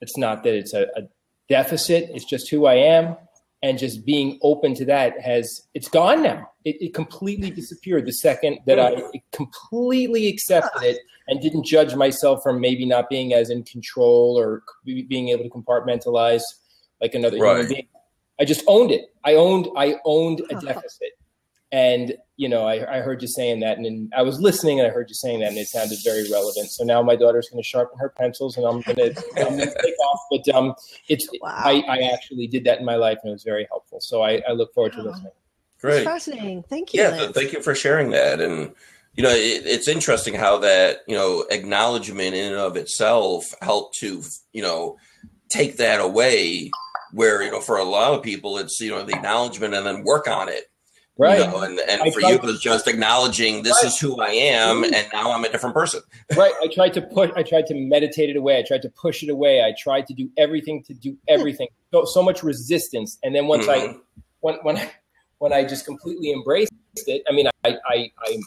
it's 0.00 0.16
not 0.16 0.44
that 0.44 0.54
it's 0.54 0.74
a, 0.74 0.82
a 0.96 1.02
deficit 1.48 2.10
it's 2.14 2.24
just 2.24 2.48
who 2.50 2.66
i 2.66 2.74
am 2.74 3.16
and 3.62 3.78
just 3.78 4.04
being 4.04 4.38
open 4.42 4.74
to 4.74 4.84
that 4.84 5.20
has 5.20 5.62
it's 5.74 5.88
gone 5.88 6.22
now 6.22 6.50
it, 6.64 6.76
it 6.80 6.94
completely 6.94 7.50
disappeared 7.50 8.06
the 8.06 8.12
second 8.12 8.58
that 8.66 8.78
i 8.78 8.92
completely 9.32 10.28
accepted 10.28 10.82
it 10.82 10.98
and 11.28 11.40
didn't 11.40 11.64
judge 11.64 11.94
myself 11.94 12.42
from 12.42 12.60
maybe 12.60 12.84
not 12.86 13.08
being 13.08 13.34
as 13.34 13.50
in 13.50 13.62
control 13.62 14.38
or 14.38 14.62
being 14.84 15.28
able 15.28 15.44
to 15.44 15.50
compartmentalize 15.50 16.42
like 17.00 17.14
another 17.14 17.38
right. 17.38 17.56
human 17.56 17.68
being. 17.68 17.88
I 18.40 18.44
just 18.44 18.64
owned 18.66 18.90
it. 18.90 19.12
I 19.24 19.34
owned 19.34 19.68
I 19.76 19.96
owned 20.04 20.42
a 20.50 20.60
deficit. 20.60 21.12
And 21.70 22.16
you 22.38 22.48
know, 22.48 22.64
I, 22.64 22.98
I 22.98 23.00
heard 23.00 23.20
you 23.20 23.26
saying 23.26 23.60
that, 23.60 23.76
and 23.76 23.84
then 23.84 24.10
I 24.16 24.22
was 24.22 24.40
listening, 24.40 24.78
and 24.78 24.86
I 24.86 24.90
heard 24.90 25.10
you 25.10 25.14
saying 25.14 25.40
that, 25.40 25.48
and 25.48 25.58
it 25.58 25.66
sounded 25.66 25.98
very 26.04 26.24
relevant. 26.30 26.70
So 26.70 26.84
now 26.84 27.02
my 27.02 27.16
daughter's 27.16 27.48
going 27.50 27.62
to 27.62 27.68
sharpen 27.68 27.98
her 27.98 28.08
pencils, 28.08 28.56
and 28.56 28.64
I'm 28.64 28.80
going 28.80 28.96
to 28.96 29.12
take 29.12 29.98
off. 29.98 30.20
But 30.30 30.48
um, 30.54 30.74
it's 31.08 31.28
wow. 31.42 31.52
I, 31.52 31.82
I 31.88 31.98
actually 32.14 32.46
did 32.46 32.64
that 32.64 32.78
in 32.78 32.84
my 32.84 32.94
life, 32.94 33.18
and 33.22 33.30
it 33.30 33.32
was 33.32 33.42
very 33.42 33.66
helpful. 33.68 34.00
So 34.00 34.22
I, 34.22 34.40
I 34.48 34.52
look 34.52 34.72
forward 34.72 34.92
to 34.92 35.02
listening. 35.02 35.32
Great, 35.80 36.04
fascinating. 36.04 36.62
Thank 36.62 36.94
you. 36.94 37.02
Yeah, 37.02 37.10
th- 37.10 37.32
thank 37.32 37.52
you 37.52 37.60
for 37.60 37.74
sharing 37.74 38.10
that, 38.12 38.40
and 38.40 38.72
you 39.16 39.24
know, 39.24 39.30
it, 39.30 39.66
it's 39.66 39.88
interesting 39.88 40.34
how 40.34 40.58
that, 40.58 40.98
you 41.08 41.16
know, 41.16 41.44
acknowledgement 41.50 42.36
in 42.36 42.52
and 42.52 42.54
of 42.54 42.76
itself 42.76 43.52
helped 43.60 43.96
to, 43.98 44.22
you 44.52 44.62
know, 44.62 44.96
take 45.48 45.78
that 45.78 46.00
away 46.00 46.70
where, 47.12 47.42
you 47.42 47.50
know, 47.50 47.60
for 47.60 47.78
a 47.78 47.84
lot 47.84 48.14
of 48.14 48.22
people, 48.22 48.58
it's, 48.58 48.80
you 48.80 48.90
know, 48.92 49.02
the 49.02 49.16
acknowledgement 49.16 49.74
and 49.74 49.84
then 49.84 50.04
work 50.04 50.28
on 50.28 50.48
it. 50.48 50.70
Right. 51.18 51.40
You 51.40 51.46
know, 51.46 51.62
and 51.62 51.80
and 51.80 52.14
for 52.14 52.20
you, 52.20 52.34
it 52.34 52.42
was 52.42 52.60
just 52.60 52.86
acknowledging 52.86 53.64
this 53.64 53.76
right. 53.82 53.88
is 53.88 53.98
who 53.98 54.20
I 54.20 54.28
am, 54.28 54.84
and 54.84 54.94
now 55.12 55.32
I'm 55.32 55.44
a 55.44 55.48
different 55.48 55.74
person. 55.74 56.00
right. 56.36 56.52
I 56.62 56.68
tried 56.68 56.94
to 56.94 57.02
push. 57.02 57.30
I 57.34 57.42
tried 57.42 57.66
to 57.66 57.74
meditate 57.74 58.30
it 58.30 58.36
away. 58.36 58.58
I 58.58 58.62
tried 58.62 58.82
to 58.82 58.90
push 58.90 59.24
it 59.24 59.28
away. 59.28 59.62
I 59.62 59.74
tried 59.76 60.06
to 60.06 60.14
do 60.14 60.30
everything 60.36 60.84
to 60.84 60.94
do 60.94 61.16
everything. 61.26 61.68
So 61.92 62.04
so 62.04 62.22
much 62.22 62.44
resistance, 62.44 63.18
and 63.24 63.34
then 63.34 63.48
once 63.48 63.66
mm-hmm. 63.66 63.96
I, 63.96 64.00
when 64.40 64.54
when 64.62 64.76
I, 64.76 64.92
when 65.38 65.52
I 65.52 65.64
just 65.64 65.84
completely 65.84 66.32
embraced 66.32 66.72
it. 67.06 67.22
I 67.28 67.32
mean, 67.32 67.48
I, 67.64 67.76
I, 67.86 68.10
I'm 68.26 68.40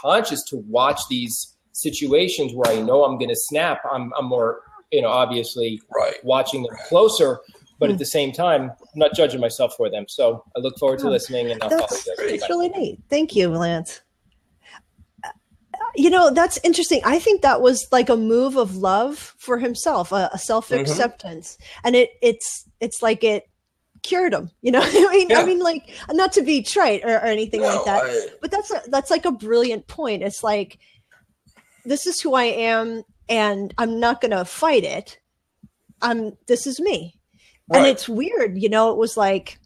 conscious 0.00 0.42
to 0.44 0.56
watch 0.68 1.00
these 1.08 1.54
situations 1.72 2.52
where 2.54 2.70
I 2.70 2.80
know 2.80 3.04
I'm 3.04 3.18
going 3.18 3.30
to 3.30 3.36
snap. 3.36 3.82
I'm, 3.90 4.12
I'm 4.18 4.26
more, 4.26 4.60
you 4.92 5.02
know, 5.02 5.08
obviously 5.08 5.80
right. 5.94 6.22
watching 6.24 6.62
them 6.62 6.76
closer, 6.88 7.40
but 7.84 7.90
at 7.90 7.96
hmm. 7.96 7.98
the 7.98 8.06
same 8.06 8.32
time, 8.32 8.70
I'm 8.70 8.78
not 8.94 9.14
judging 9.14 9.40
myself 9.40 9.74
for 9.76 9.90
them. 9.90 10.06
So 10.08 10.42
I 10.56 10.60
look 10.60 10.78
forward 10.78 11.00
to 11.00 11.10
listening 11.10 11.50
and 11.50 11.62
I'll 11.62 11.68
that's, 11.68 12.08
It's 12.18 12.48
really 12.48 12.70
neat. 12.70 12.98
Thank 13.10 13.36
you, 13.36 13.50
Lance. 13.50 14.00
You 15.94 16.08
know, 16.08 16.32
that's 16.32 16.58
interesting. 16.64 17.02
I 17.04 17.18
think 17.18 17.42
that 17.42 17.60
was 17.60 17.86
like 17.92 18.08
a 18.08 18.16
move 18.16 18.56
of 18.56 18.78
love 18.78 19.34
for 19.36 19.58
himself, 19.58 20.12
a, 20.12 20.14
a 20.14 20.18
mm-hmm. 20.18 20.38
self 20.38 20.72
acceptance, 20.72 21.58
and 21.84 21.94
it 21.94 22.08
it's 22.22 22.66
it's 22.80 23.02
like 23.02 23.22
it 23.22 23.44
cured 24.02 24.32
him. 24.32 24.50
You 24.62 24.72
know, 24.72 24.80
I 24.82 25.08
mean, 25.10 25.28
Yeah. 25.28 25.40
I 25.40 25.44
mean, 25.44 25.58
like 25.58 25.90
not 26.10 26.32
to 26.32 26.42
be 26.42 26.62
trite 26.62 27.02
or, 27.04 27.16
or 27.16 27.26
anything 27.26 27.60
No, 27.60 27.68
like 27.68 27.84
that, 27.84 28.02
I- 28.02 28.28
but 28.40 28.50
that's 28.50 28.70
a, 28.70 28.80
that's 28.88 29.10
like 29.10 29.26
a 29.26 29.30
brilliant 29.30 29.86
point. 29.88 30.22
It's 30.22 30.42
like 30.42 30.78
this 31.84 32.06
is 32.06 32.18
who 32.22 32.32
I 32.32 32.44
am, 32.44 33.02
and 33.28 33.74
I'm 33.76 34.00
not 34.00 34.22
going 34.22 34.30
to 34.30 34.46
fight 34.46 34.84
it. 34.84 35.18
I'm 36.00 36.32
this 36.48 36.66
is 36.66 36.80
me, 36.80 37.18
and 37.72 37.86
it's 37.86 38.08
weird. 38.08 38.58
You 38.58 38.68
know, 38.68 38.90
it 38.90 38.98
was 38.98 39.16
like 39.16 39.58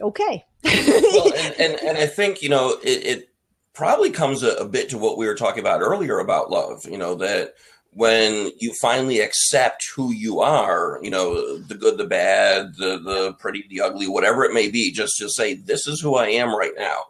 okay. 0.00 0.44
well, 0.64 1.32
and, 1.36 1.54
and 1.58 1.74
and 1.80 1.98
I 1.98 2.06
think 2.06 2.42
you 2.42 2.48
know 2.48 2.78
it, 2.82 3.06
it 3.06 3.28
probably 3.72 4.10
comes 4.10 4.42
a, 4.42 4.56
a 4.56 4.68
bit 4.68 4.90
to 4.90 4.98
what 4.98 5.18
we 5.18 5.26
were 5.26 5.34
talking 5.34 5.60
about 5.60 5.80
earlier 5.80 6.18
about 6.18 6.50
love. 6.50 6.84
You 6.84 6.98
know 6.98 7.14
that 7.16 7.54
when 7.92 8.50
you 8.58 8.72
finally 8.80 9.20
accept 9.20 9.84
who 9.94 10.12
you 10.12 10.40
are, 10.40 10.98
you 11.02 11.10
know 11.10 11.58
the 11.58 11.74
good, 11.74 11.98
the 11.98 12.06
bad, 12.06 12.74
the 12.76 12.98
the 12.98 13.32
pretty, 13.38 13.64
the 13.70 13.80
ugly, 13.80 14.08
whatever 14.08 14.44
it 14.44 14.52
may 14.52 14.70
be, 14.70 14.92
just 14.92 15.16
to 15.18 15.28
say 15.28 15.54
this 15.54 15.86
is 15.86 16.00
who 16.00 16.16
I 16.16 16.28
am 16.28 16.56
right 16.56 16.74
now. 16.76 17.02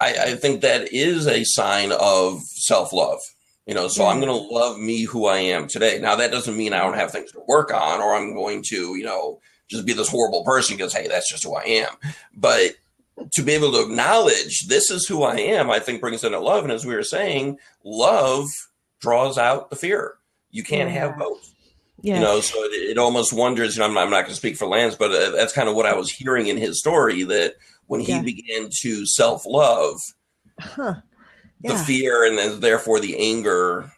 I, 0.00 0.14
I 0.14 0.34
think 0.34 0.60
that 0.60 0.92
is 0.92 1.26
a 1.26 1.44
sign 1.44 1.92
of 1.92 2.40
self 2.42 2.92
love. 2.92 3.20
You 3.66 3.74
know, 3.74 3.88
so 3.88 4.06
I'm 4.06 4.20
going 4.20 4.28
to 4.28 4.54
love 4.54 4.78
me 4.78 5.02
who 5.04 5.26
I 5.26 5.38
am 5.38 5.68
today. 5.68 5.98
Now 5.98 6.16
that 6.16 6.30
doesn't 6.30 6.56
mean 6.56 6.74
I 6.74 6.80
don't 6.80 6.96
have 6.98 7.10
things 7.10 7.32
to 7.32 7.40
work 7.48 7.72
on, 7.72 8.00
or 8.02 8.14
I'm 8.14 8.34
going 8.34 8.62
to, 8.68 8.94
you 8.96 9.04
know, 9.04 9.40
just 9.68 9.86
be 9.86 9.94
this 9.94 10.08
horrible 10.10 10.44
person 10.44 10.76
because 10.76 10.92
hey, 10.92 11.08
that's 11.08 11.30
just 11.30 11.44
who 11.44 11.54
I 11.54 11.62
am. 11.62 11.94
But 12.34 12.72
to 13.32 13.42
be 13.42 13.52
able 13.52 13.72
to 13.72 13.80
acknowledge 13.82 14.66
this 14.66 14.90
is 14.90 15.06
who 15.06 15.22
I 15.22 15.36
am, 15.36 15.70
I 15.70 15.78
think 15.78 16.00
brings 16.02 16.24
into 16.24 16.38
love. 16.40 16.64
And 16.64 16.72
as 16.72 16.84
we 16.84 16.94
were 16.94 17.02
saying, 17.02 17.58
love 17.84 18.48
draws 19.00 19.38
out 19.38 19.70
the 19.70 19.76
fear. 19.76 20.16
You 20.50 20.62
can't 20.62 20.90
Yeah. 20.90 21.00
have 21.08 21.18
both. 21.18 21.50
yeah. 22.02 22.16
You 22.16 22.20
know, 22.20 22.40
so 22.40 22.62
it, 22.64 22.72
it 22.74 22.98
almost 22.98 23.32
wonders. 23.32 23.76
You 23.76 23.80
know, 23.80 23.86
I'm 23.86 23.94
not, 23.94 24.04
I'm 24.04 24.10
not 24.10 24.22
going 24.22 24.30
to 24.30 24.36
speak 24.36 24.56
for 24.56 24.66
Lance, 24.66 24.94
but 24.94 25.10
uh, 25.10 25.30
that's 25.30 25.54
kind 25.54 25.70
of 25.70 25.74
what 25.74 25.86
I 25.86 25.94
was 25.94 26.10
hearing 26.10 26.48
in 26.48 26.58
his 26.58 26.78
story 26.80 27.22
that 27.22 27.54
when 27.86 28.00
he 28.00 28.12
Yeah. 28.12 28.22
began 28.22 28.68
to 28.82 29.06
self 29.06 29.46
love, 29.46 29.98
huh. 31.62 31.72
the 31.72 31.74
Yeah. 31.74 31.84
fear 31.84 32.24
and 32.24 32.38
then 32.38 32.60
therefore 32.60 33.00
the 33.00 33.16
anger 33.18 33.92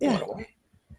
Yeah. 0.00 0.20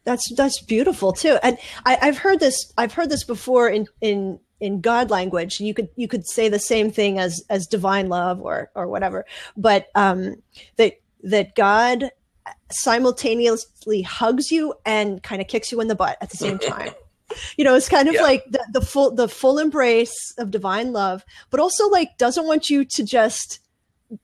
That's 0.06 0.24
that's 0.36 0.62
beautiful 0.62 1.14
too, 1.14 1.38
and 1.44 1.58
I, 1.86 1.98
I've 2.02 2.18
heard 2.18 2.40
this. 2.40 2.74
I've 2.78 2.94
heard 2.94 3.10
this 3.12 3.24
before 3.24 3.70
in 3.70 3.86
in 4.02 4.40
in 4.60 4.82
God 4.82 5.12
language. 5.12 5.60
You 5.60 5.74
could 5.76 5.90
you 5.98 6.08
could 6.08 6.26
say 6.28 6.50
the 6.50 6.58
same 6.58 6.90
thing 6.90 7.20
as 7.20 7.44
as 7.50 7.68
divine 7.68 8.10
love 8.10 8.42
or 8.42 8.72
or 8.76 8.88
whatever, 8.88 9.26
but 9.56 9.88
um, 9.94 10.36
that 10.78 10.94
that 11.24 11.54
God 11.54 12.10
simultaneously 12.72 14.02
hugs 14.02 14.52
you 14.52 14.74
and 14.86 15.22
kind 15.22 15.42
of 15.42 15.48
kicks 15.48 15.72
you 15.72 15.80
in 15.82 15.88
the 15.88 15.96
butt 15.96 16.18
at 16.22 16.30
the 16.30 16.38
same 16.38 16.58
time. 16.74 16.92
You 17.58 17.64
know, 17.64 17.76
it's 17.76 17.90
kind 17.90 18.08
of 18.08 18.16
Yeah. 18.16 18.24
like 18.24 18.44
the, 18.50 18.66
the 18.72 18.82
full 18.82 19.12
the 19.14 19.28
full 19.28 19.60
embrace 19.60 20.34
of 20.40 20.50
divine 20.50 20.92
love, 20.92 21.24
but 21.52 21.60
also 21.60 21.88
like 21.88 22.18
doesn't 22.18 22.48
want 22.48 22.70
you 22.70 22.84
to 22.86 23.04
just 23.04 23.60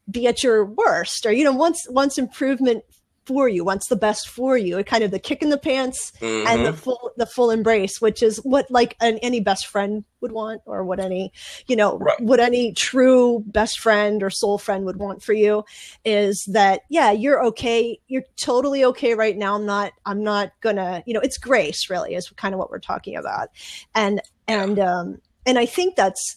be 0.10 0.28
at 0.28 0.43
your 0.43 0.65
worst 0.65 1.26
or 1.26 1.32
you 1.32 1.43
know 1.43 1.52
once 1.54 1.86
once 1.89 2.17
improvement 2.17 2.84
for 3.26 3.50
you 3.50 3.63
wants 3.63 3.88
the 3.89 3.95
best 3.95 4.30
for 4.30 4.56
you 4.56 4.84
kind 4.84 5.04
of 5.04 5.10
the 5.10 5.17
kick 5.17 5.41
in 5.41 5.50
the 5.50 5.58
pants 5.58 6.12
and 6.21 6.63
the 6.63 6.69
Mhm. 6.71 6.76
full 6.78 7.12
the 7.17 7.26
full 7.26 7.50
embrace 7.50 8.00
which 8.00 8.21
is 8.21 8.38
what 8.43 8.69
like 8.69 8.95
an, 9.02 9.17
any 9.24 9.39
best 9.39 9.65
friend 9.65 10.04
would 10.21 10.32
want 10.32 10.62
or 10.67 10.84
what 10.84 11.00
any 11.00 11.32
you 11.67 11.76
know 11.76 11.98
Right. 11.98 12.19
what 12.21 12.39
any 12.39 12.71
true 12.74 13.43
best 13.48 13.80
friend 13.80 14.21
or 14.21 14.30
soul 14.30 14.60
friend 14.60 14.86
would 14.86 14.98
want 14.98 15.24
for 15.24 15.34
you 15.34 15.65
is 16.04 16.48
that 16.52 16.82
yeah 16.89 17.10
you're 17.12 17.43
okay 17.45 18.00
you're 18.08 18.26
totally 18.38 18.86
okay 18.86 19.15
right 19.15 19.38
now 19.38 19.56
i'm 19.56 19.65
not 19.65 19.91
i'm 20.06 20.24
not 20.24 20.52
gonna 20.62 21.02
you 21.08 21.13
know 21.15 21.19
it's 21.19 21.39
grace 21.39 21.89
really 21.89 22.13
is 22.13 22.30
kind 22.38 22.54
of 22.54 22.60
what 22.60 22.69
we're 22.69 22.78
talking 22.80 23.15
about 23.15 23.50
and 23.95 24.21
and 24.48 24.78
um 24.78 25.17
and 25.48 25.58
i 25.58 25.65
think 25.65 25.95
that's 25.95 26.36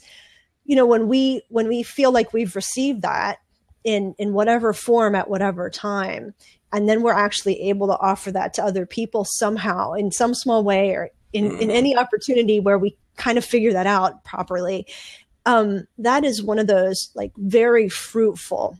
you 0.68 0.76
know 0.76 0.86
when 0.86 1.08
we 1.08 1.42
when 1.48 1.66
we 1.66 1.82
feel 1.82 2.12
like 2.12 2.32
we've 2.32 2.54
received 2.54 3.02
that 3.02 3.38
in 3.82 4.14
in 4.18 4.32
whatever 4.32 4.72
form 4.72 5.16
at 5.16 5.28
whatever 5.28 5.68
time 5.68 6.32
and 6.72 6.88
then 6.88 7.02
we're 7.02 7.12
actually 7.12 7.60
able 7.62 7.86
to 7.88 7.98
offer 7.98 8.30
that 8.30 8.54
to 8.54 8.62
other 8.62 8.84
people 8.86 9.24
somehow 9.24 9.94
in 9.94 10.12
some 10.12 10.34
small 10.34 10.62
way 10.62 10.90
or 10.90 11.08
in, 11.32 11.46
in 11.58 11.68
Mhm. 11.70 11.74
any 11.74 11.96
opportunity 11.96 12.60
where 12.60 12.78
we 12.78 12.96
kind 13.16 13.38
of 13.38 13.44
figure 13.44 13.72
that 13.72 13.86
out 13.86 14.22
properly 14.24 14.86
um, 15.46 15.86
that 15.96 16.24
is 16.24 16.42
one 16.42 16.58
of 16.58 16.66
those 16.66 17.10
like 17.14 17.32
very 17.38 17.88
fruitful 17.88 18.76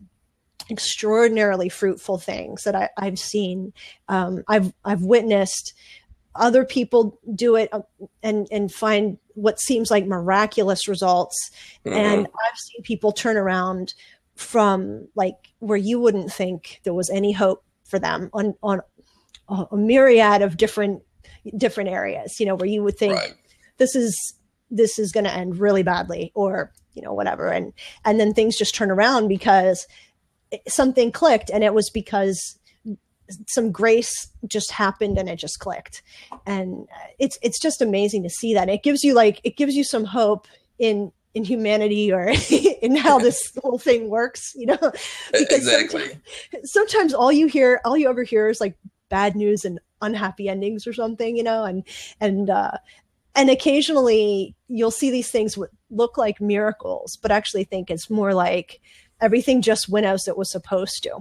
extraordinarily 0.71 1.71
fruitful 1.71 2.19
things 2.19 2.65
that 2.65 2.75
I, 2.75 2.91
i've 2.99 3.19
seen 3.19 3.73
um, 4.09 4.45
i've 4.49 4.73
i've 4.85 5.03
witnessed 5.03 5.73
other 6.39 6.65
people 6.65 7.19
do 7.35 7.57
it 7.57 7.69
uh, 7.73 7.81
and 8.23 8.47
and 8.51 8.73
find 8.73 9.19
what 9.35 9.61
seems 9.61 9.91
like 9.91 10.07
miraculous 10.07 10.89
results 10.89 11.51
Mhm. 11.85 11.93
and 11.93 12.27
i've 12.27 12.59
seen 12.59 12.83
people 12.83 13.13
turn 13.13 13.37
around 13.37 13.95
from 14.35 15.09
like 15.15 15.37
where 15.59 15.77
you 15.79 16.01
wouldn't 16.01 16.33
think 16.33 16.81
there 16.85 16.95
was 16.95 17.11
any 17.11 17.33
hope 17.33 17.63
for 17.85 17.99
them 17.99 18.31
on 18.33 18.55
on 18.63 18.81
a 19.49 19.77
myriad 19.77 20.43
of 20.43 20.57
different 20.57 21.03
different 21.57 21.91
areas 21.91 22.39
you 22.41 22.47
know 22.47 22.55
where 22.55 22.69
you 22.69 22.83
would 22.83 22.97
think 22.99 23.15
right. 23.15 23.35
this 23.79 23.95
is 23.97 24.35
this 24.71 24.99
is 24.99 25.13
going 25.13 25.25
to 25.25 25.33
end 25.33 25.59
really 25.59 25.83
badly 25.83 26.31
or 26.35 26.73
you 26.93 27.03
know 27.03 27.13
whatever 27.13 27.49
and 27.49 27.73
and 28.05 28.21
then 28.21 28.35
things 28.35 28.57
just 28.57 28.75
turn 28.75 28.91
around 28.91 29.29
because 29.29 29.87
it- 30.51 30.63
something 30.69 31.11
clicked 31.11 31.51
and 31.51 31.65
it 31.65 31.75
was 31.75 31.91
because 31.91 32.59
some 33.47 33.71
grace 33.71 34.29
just 34.47 34.71
happened 34.71 35.19
and 35.19 35.29
it 35.29 35.37
just 35.37 35.59
clicked. 35.59 36.03
And 36.47 36.87
uh, 36.95 37.09
it's 37.19 37.39
it's 37.43 37.61
just 37.61 37.81
amazing 37.81 38.23
to 38.23 38.31
see 38.31 38.55
that. 38.55 38.69
It 38.69 38.83
gives 38.83 39.05
you 39.05 39.15
like 39.15 39.41
it 39.45 39.57
gives 39.57 39.75
you 39.75 39.85
some 39.85 40.05
hope 40.05 40.47
in 40.79 41.13
in 41.35 41.45
humanity 41.45 42.13
or 42.13 42.29
in 42.83 42.97
how 42.97 43.19
this 43.19 43.53
whole 43.63 43.79
thing 43.79 44.09
works 44.09 44.53
you 44.57 44.67
know? 44.67 44.93
Because 45.33 45.67
exactly. 45.67 46.03
sometimes, 46.03 46.73
sometimes 46.73 47.15
all 47.15 47.33
you 47.33 47.47
hear 47.47 47.81
all 47.85 47.97
you 47.97 48.09
ever 48.09 48.23
hear 48.23 48.49
is 48.49 48.61
like 48.61 48.77
bad 49.09 49.37
news 49.37 49.65
and 49.65 49.79
unhappy 50.03 50.49
endings 50.49 50.87
or 50.87 50.93
something 50.93 51.37
you 51.37 51.43
know? 51.43 51.65
And 51.65 51.85
and 52.21 52.51
uh 52.51 52.73
and 53.35 53.51
occasionally 53.51 54.55
you'll 54.69 54.91
see 54.91 55.11
these 55.11 55.31
things 55.31 55.55
w- 55.55 55.71
look 55.91 56.17
like 56.17 56.41
miracles 56.41 57.17
but 57.17 57.31
actually 57.31 57.65
think 57.65 57.91
it's 57.91 58.11
more 58.11 58.35
like 58.35 58.81
everything 59.21 59.63
just 59.63 59.89
went 59.89 60.07
as 60.07 60.27
it 60.29 60.37
was 60.37 60.51
supposed 60.51 61.03
to 61.03 61.21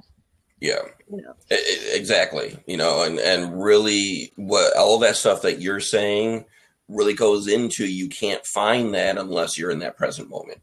Yeah. 0.59 0.79
you 1.09 1.21
know 1.21 1.35
Exactly. 1.49 2.57
You 2.65 2.77
know, 2.77 3.03
and 3.03 3.19
and 3.19 3.61
really, 3.61 4.31
what 4.35 4.75
all 4.75 4.99
that 4.99 5.15
stuff 5.15 5.43
that 5.43 5.61
you're 5.61 5.79
saying 5.79 6.45
really 6.87 7.13
goes 7.13 7.47
into 7.47 7.85
you 7.85 8.07
can't 8.07 8.45
find 8.45 8.93
that 8.93 9.17
unless 9.17 9.57
you're 9.57 9.71
in 9.71 9.79
that 9.79 9.97
present 9.97 10.29
moment 10.29 10.61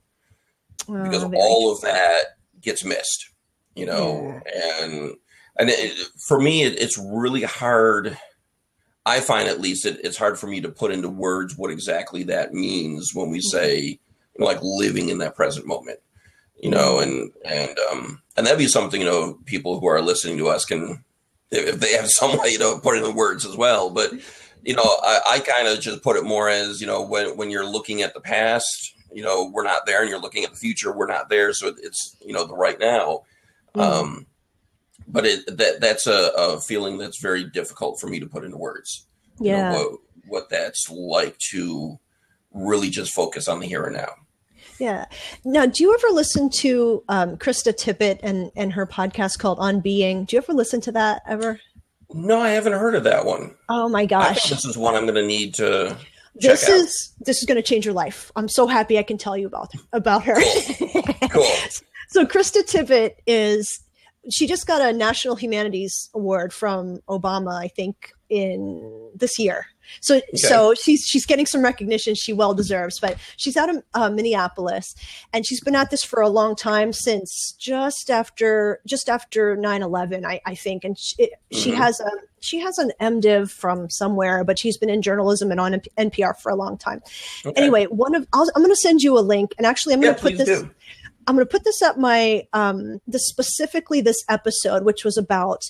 because 0.86 1.24
Oh, 1.24 1.28
very 1.28 1.42
all 1.42 1.72
of 1.72 1.80
that 1.82 2.38
gets 2.60 2.84
missed. 2.84 3.30
You 3.74 3.86
know, 3.86 4.40
and 4.80 5.14
and 5.58 5.70
it, 5.70 6.08
for 6.28 6.40
me, 6.40 6.62
it, 6.62 6.80
it's 6.80 6.98
really 6.98 7.42
hard. 7.42 8.16
I 9.06 9.20
find 9.20 9.48
at 9.48 9.60
least 9.60 9.84
it, 9.84 10.00
it's 10.02 10.16
hard 10.16 10.38
for 10.38 10.46
me 10.46 10.60
to 10.62 10.68
put 10.68 10.92
into 10.92 11.08
words 11.08 11.56
what 11.56 11.70
exactly 11.70 12.22
that 12.24 12.54
means 12.54 13.10
when 13.14 13.30
we 13.30 13.40
say 13.40 13.80
you 13.80 13.98
know, 14.38 14.46
like 14.46 14.60
living 14.62 15.08
in 15.08 15.18
that 15.18 15.36
present 15.36 15.66
moment 15.66 15.98
you 16.60 16.70
know 16.70 16.98
and 17.00 17.30
and 17.44 17.78
um 17.90 18.22
and 18.36 18.46
that'd 18.46 18.58
be 18.58 18.66
something 18.66 19.00
you 19.00 19.06
know 19.06 19.38
people 19.44 19.80
who 19.80 19.86
are 19.86 20.00
listening 20.00 20.38
to 20.38 20.48
us 20.48 20.64
can 20.64 21.04
if 21.50 21.78
they 21.80 21.92
have 21.92 22.08
some 22.08 22.38
way 22.38 22.56
to 22.56 22.80
put 22.82 22.96
it 22.96 23.04
in 23.04 23.14
words 23.14 23.44
as 23.44 23.56
well. 23.56 23.90
But 23.90 24.12
you 24.64 24.74
know 24.74 24.82
i, 24.82 25.20
I 25.32 25.38
kind 25.40 25.68
of 25.68 25.80
just 25.80 26.02
put 26.02 26.16
it 26.16 26.24
more 26.24 26.48
as 26.48 26.80
you 26.80 26.86
know 26.86 27.02
when 27.02 27.36
when 27.36 27.50
you're 27.50 27.66
looking 27.66 28.02
at 28.02 28.14
the 28.14 28.20
past 28.20 28.94
you 29.12 29.22
know 29.22 29.50
we're 29.52 29.62
not 29.62 29.86
there 29.86 30.00
and 30.00 30.10
you're 30.10 30.20
looking 30.20 30.44
at 30.44 30.50
the 30.50 30.56
future 30.56 30.92
we're 30.92 31.06
not 31.06 31.28
there 31.28 31.52
so 31.52 31.68
it's 31.82 32.16
you 32.24 32.32
know 32.32 32.46
the 32.46 32.54
right 32.54 32.78
now. 32.80 33.22
Mhm. 33.74 33.82
um 33.82 34.26
but 35.06 35.26
it 35.26 35.58
that 35.58 35.80
that's 35.80 36.06
a, 36.06 36.32
a 36.36 36.60
feeling 36.60 36.98
that's 36.98 37.20
very 37.20 37.44
difficult 37.44 38.00
for 38.00 38.06
me 38.06 38.18
to 38.20 38.26
put 38.26 38.44
into 38.44 38.56
words. 38.56 39.06
You 39.38 39.52
know, 39.52 39.56
yeah. 39.58 39.72
what 39.72 39.98
what 40.26 40.48
that's 40.48 40.88
like 40.90 41.36
to 41.50 41.98
really 42.52 42.88
just 42.88 43.12
focus 43.12 43.48
on 43.48 43.60
the 43.60 43.66
here 43.66 43.84
and 43.84 43.96
now 43.96 44.12
Yeah. 44.78 45.06
Now, 45.44 45.66
do 45.66 45.82
you 45.82 45.94
ever 45.94 46.08
listen 46.12 46.50
to 46.58 47.04
um, 47.08 47.36
Krista 47.36 47.72
Tippett 47.72 48.20
and 48.22 48.50
and 48.56 48.72
her 48.72 48.86
podcast 48.86 49.38
called 49.38 49.58
On 49.60 49.80
Being? 49.80 50.24
Do 50.24 50.36
you 50.36 50.42
ever 50.42 50.52
listen 50.52 50.80
to 50.82 50.92
that 50.92 51.22
ever? 51.26 51.60
no 52.16 52.38
i 52.40 52.50
haven't 52.50 52.74
heard 52.74 52.94
of 52.94 53.02
that 53.02 53.24
one 53.24 53.52
Oh 53.68 53.88
my 53.88 54.06
gosh! 54.06 54.48
this 54.48 54.64
is 54.64 54.76
one 54.76 54.94
i'm 54.94 55.02
going 55.02 55.14
to 55.14 55.26
need 55.26 55.54
to 55.54 55.96
this 56.36 56.68
is 56.68 57.14
this 57.20 57.38
is 57.38 57.44
going 57.44 57.56
to 57.56 57.62
change 57.62 57.84
your 57.84 57.94
life. 57.94 58.32
I'm 58.34 58.48
so 58.48 58.66
happy 58.66 58.98
I 58.98 59.02
can 59.02 59.18
tell 59.18 59.36
you 59.36 59.46
about 59.46 59.72
about 59.92 60.24
her. 60.24 60.36
Cool. 60.38 61.02
cool. 61.30 61.46
So 62.10 62.24
Krista 62.24 62.62
Tippett 62.62 63.14
is 63.26 63.82
she 64.30 64.46
just 64.46 64.68
got 64.68 64.80
a 64.80 64.92
National 64.92 65.34
Humanities 65.34 66.10
Award 66.14 66.52
from 66.52 67.00
Obama, 67.08 67.58
I 67.60 67.66
think, 67.68 68.12
in 68.28 69.10
this 69.16 69.36
year. 69.36 69.66
So, 70.00 70.16
okay. 70.16 70.36
so 70.36 70.74
she's 70.74 71.04
she's 71.06 71.26
getting 71.26 71.46
some 71.46 71.62
recognition 71.62 72.14
she 72.14 72.32
well 72.32 72.54
deserves. 72.54 72.98
But 73.00 73.16
she's 73.36 73.56
out 73.56 73.70
of 73.70 73.82
uh, 73.94 74.10
Minneapolis, 74.10 74.94
and 75.32 75.46
she's 75.46 75.60
been 75.60 75.74
at 75.74 75.90
this 75.90 76.04
for 76.04 76.20
a 76.20 76.28
long 76.28 76.56
time 76.56 76.92
since 76.92 77.54
just 77.58 78.10
after 78.10 78.80
just 78.86 79.08
after 79.08 79.56
9-11, 79.56 80.24
I, 80.24 80.40
I 80.46 80.54
think. 80.54 80.84
And 80.84 80.98
she, 80.98 81.16
mm-hmm. 81.16 81.58
she 81.58 81.70
has 81.70 82.00
a 82.00 82.10
she 82.40 82.60
has 82.60 82.78
an 82.78 82.92
MDiv 83.00 83.50
from 83.50 83.88
somewhere, 83.90 84.44
but 84.44 84.58
she's 84.58 84.76
been 84.76 84.90
in 84.90 85.02
journalism 85.02 85.50
and 85.50 85.58
on 85.58 85.72
NPR 85.98 86.38
for 86.38 86.50
a 86.50 86.56
long 86.56 86.76
time. 86.76 87.00
Okay. 87.44 87.60
Anyway, 87.60 87.86
one 87.86 88.14
of 88.14 88.26
i 88.32 88.40
am 88.40 88.62
going 88.62 88.68
to 88.68 88.76
send 88.76 89.02
you 89.02 89.18
a 89.18 89.20
link, 89.20 89.54
and 89.56 89.66
actually, 89.66 89.94
I'm 89.94 90.00
going 90.00 90.14
to 90.14 90.20
put 90.20 90.36
this. 90.36 90.60
Do. 90.60 90.70
I'm 91.26 91.36
going 91.36 91.46
to 91.46 91.50
put 91.50 91.64
this 91.64 91.80
up 91.80 91.96
my 91.96 92.46
um, 92.52 93.00
this 93.06 93.26
specifically 93.26 94.00
this 94.00 94.22
episode, 94.28 94.84
which 94.84 95.04
was 95.04 95.16
about 95.16 95.62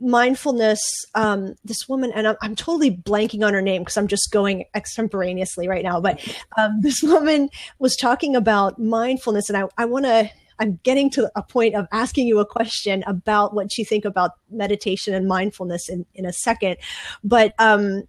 mindfulness. 0.00 0.80
Um, 1.14 1.54
this 1.64 1.88
woman, 1.88 2.12
and 2.14 2.28
I'm, 2.28 2.36
I'm 2.42 2.56
totally 2.56 2.96
blanking 2.96 3.44
on 3.46 3.54
her 3.54 3.62
name 3.62 3.82
because 3.82 3.96
I'm 3.96 4.08
just 4.08 4.30
going 4.30 4.64
extemporaneously 4.74 5.68
right 5.68 5.82
now. 5.82 6.00
But 6.00 6.20
um, 6.56 6.72
this 6.80 7.02
woman 7.02 7.50
was 7.78 7.96
talking 7.96 8.36
about 8.36 8.78
mindfulness, 8.78 9.48
and 9.48 9.56
I, 9.56 9.64
I 9.78 9.84
want 9.84 10.04
to. 10.06 10.30
I'm 10.58 10.80
getting 10.84 11.10
to 11.10 11.30
a 11.36 11.42
point 11.42 11.74
of 11.74 11.86
asking 11.92 12.26
you 12.26 12.38
a 12.38 12.46
question 12.46 13.04
about 13.06 13.52
what 13.52 13.76
you 13.76 13.84
think 13.84 14.06
about 14.06 14.30
meditation 14.50 15.12
and 15.12 15.28
mindfulness 15.28 15.90
in, 15.90 16.06
in 16.14 16.24
a 16.24 16.32
second. 16.32 16.78
But 17.22 17.52
um, 17.58 18.04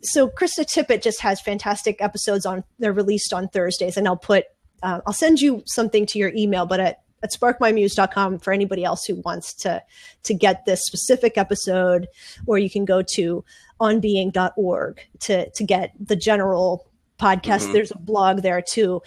so 0.00 0.28
Krista 0.28 0.64
Tippett 0.64 1.02
just 1.02 1.20
has 1.22 1.40
fantastic 1.40 2.00
episodes 2.00 2.46
on. 2.46 2.62
They're 2.78 2.92
released 2.92 3.32
on 3.32 3.48
Thursdays, 3.48 3.96
and 3.96 4.06
I'll 4.06 4.16
put 4.16 4.44
uh, 4.84 5.00
I'll 5.06 5.14
send 5.14 5.40
you 5.40 5.62
something 5.66 6.06
to 6.06 6.18
your 6.18 6.30
email, 6.36 6.66
but 6.66 6.78
at, 6.78 7.03
at 7.24 7.32
sparkmymuse.com 7.32 8.38
for 8.38 8.52
anybody 8.52 8.84
else 8.84 9.04
who 9.06 9.16
wants 9.24 9.54
to 9.54 9.82
to 10.22 10.34
get 10.34 10.66
this 10.66 10.84
specific 10.84 11.36
episode, 11.36 12.06
or 12.46 12.58
you 12.58 12.70
can 12.70 12.84
go 12.84 13.02
to 13.14 13.44
onbeing.org 13.80 15.00
to 15.20 15.50
to 15.50 15.64
get 15.64 15.92
the 15.98 16.14
general 16.14 16.86
podcast. 17.18 17.62
Mm-hmm. 17.62 17.72
There's 17.72 17.90
a 17.90 17.98
blog 17.98 18.42
there 18.42 18.62
too. 18.62 19.02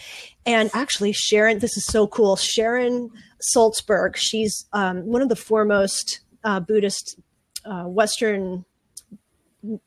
And 0.46 0.70
actually, 0.74 1.14
Sharon, 1.14 1.60
this 1.60 1.78
is 1.78 1.86
so 1.86 2.08
cool. 2.08 2.36
Sharon 2.36 3.12
Salzberg, 3.56 4.16
she's 4.16 4.66
um, 4.74 5.06
one 5.06 5.22
of 5.22 5.30
the 5.30 5.36
foremost 5.36 6.22
uh, 6.44 6.60
Buddhist, 6.60 7.20
uh, 7.66 7.84
Western 7.84 8.66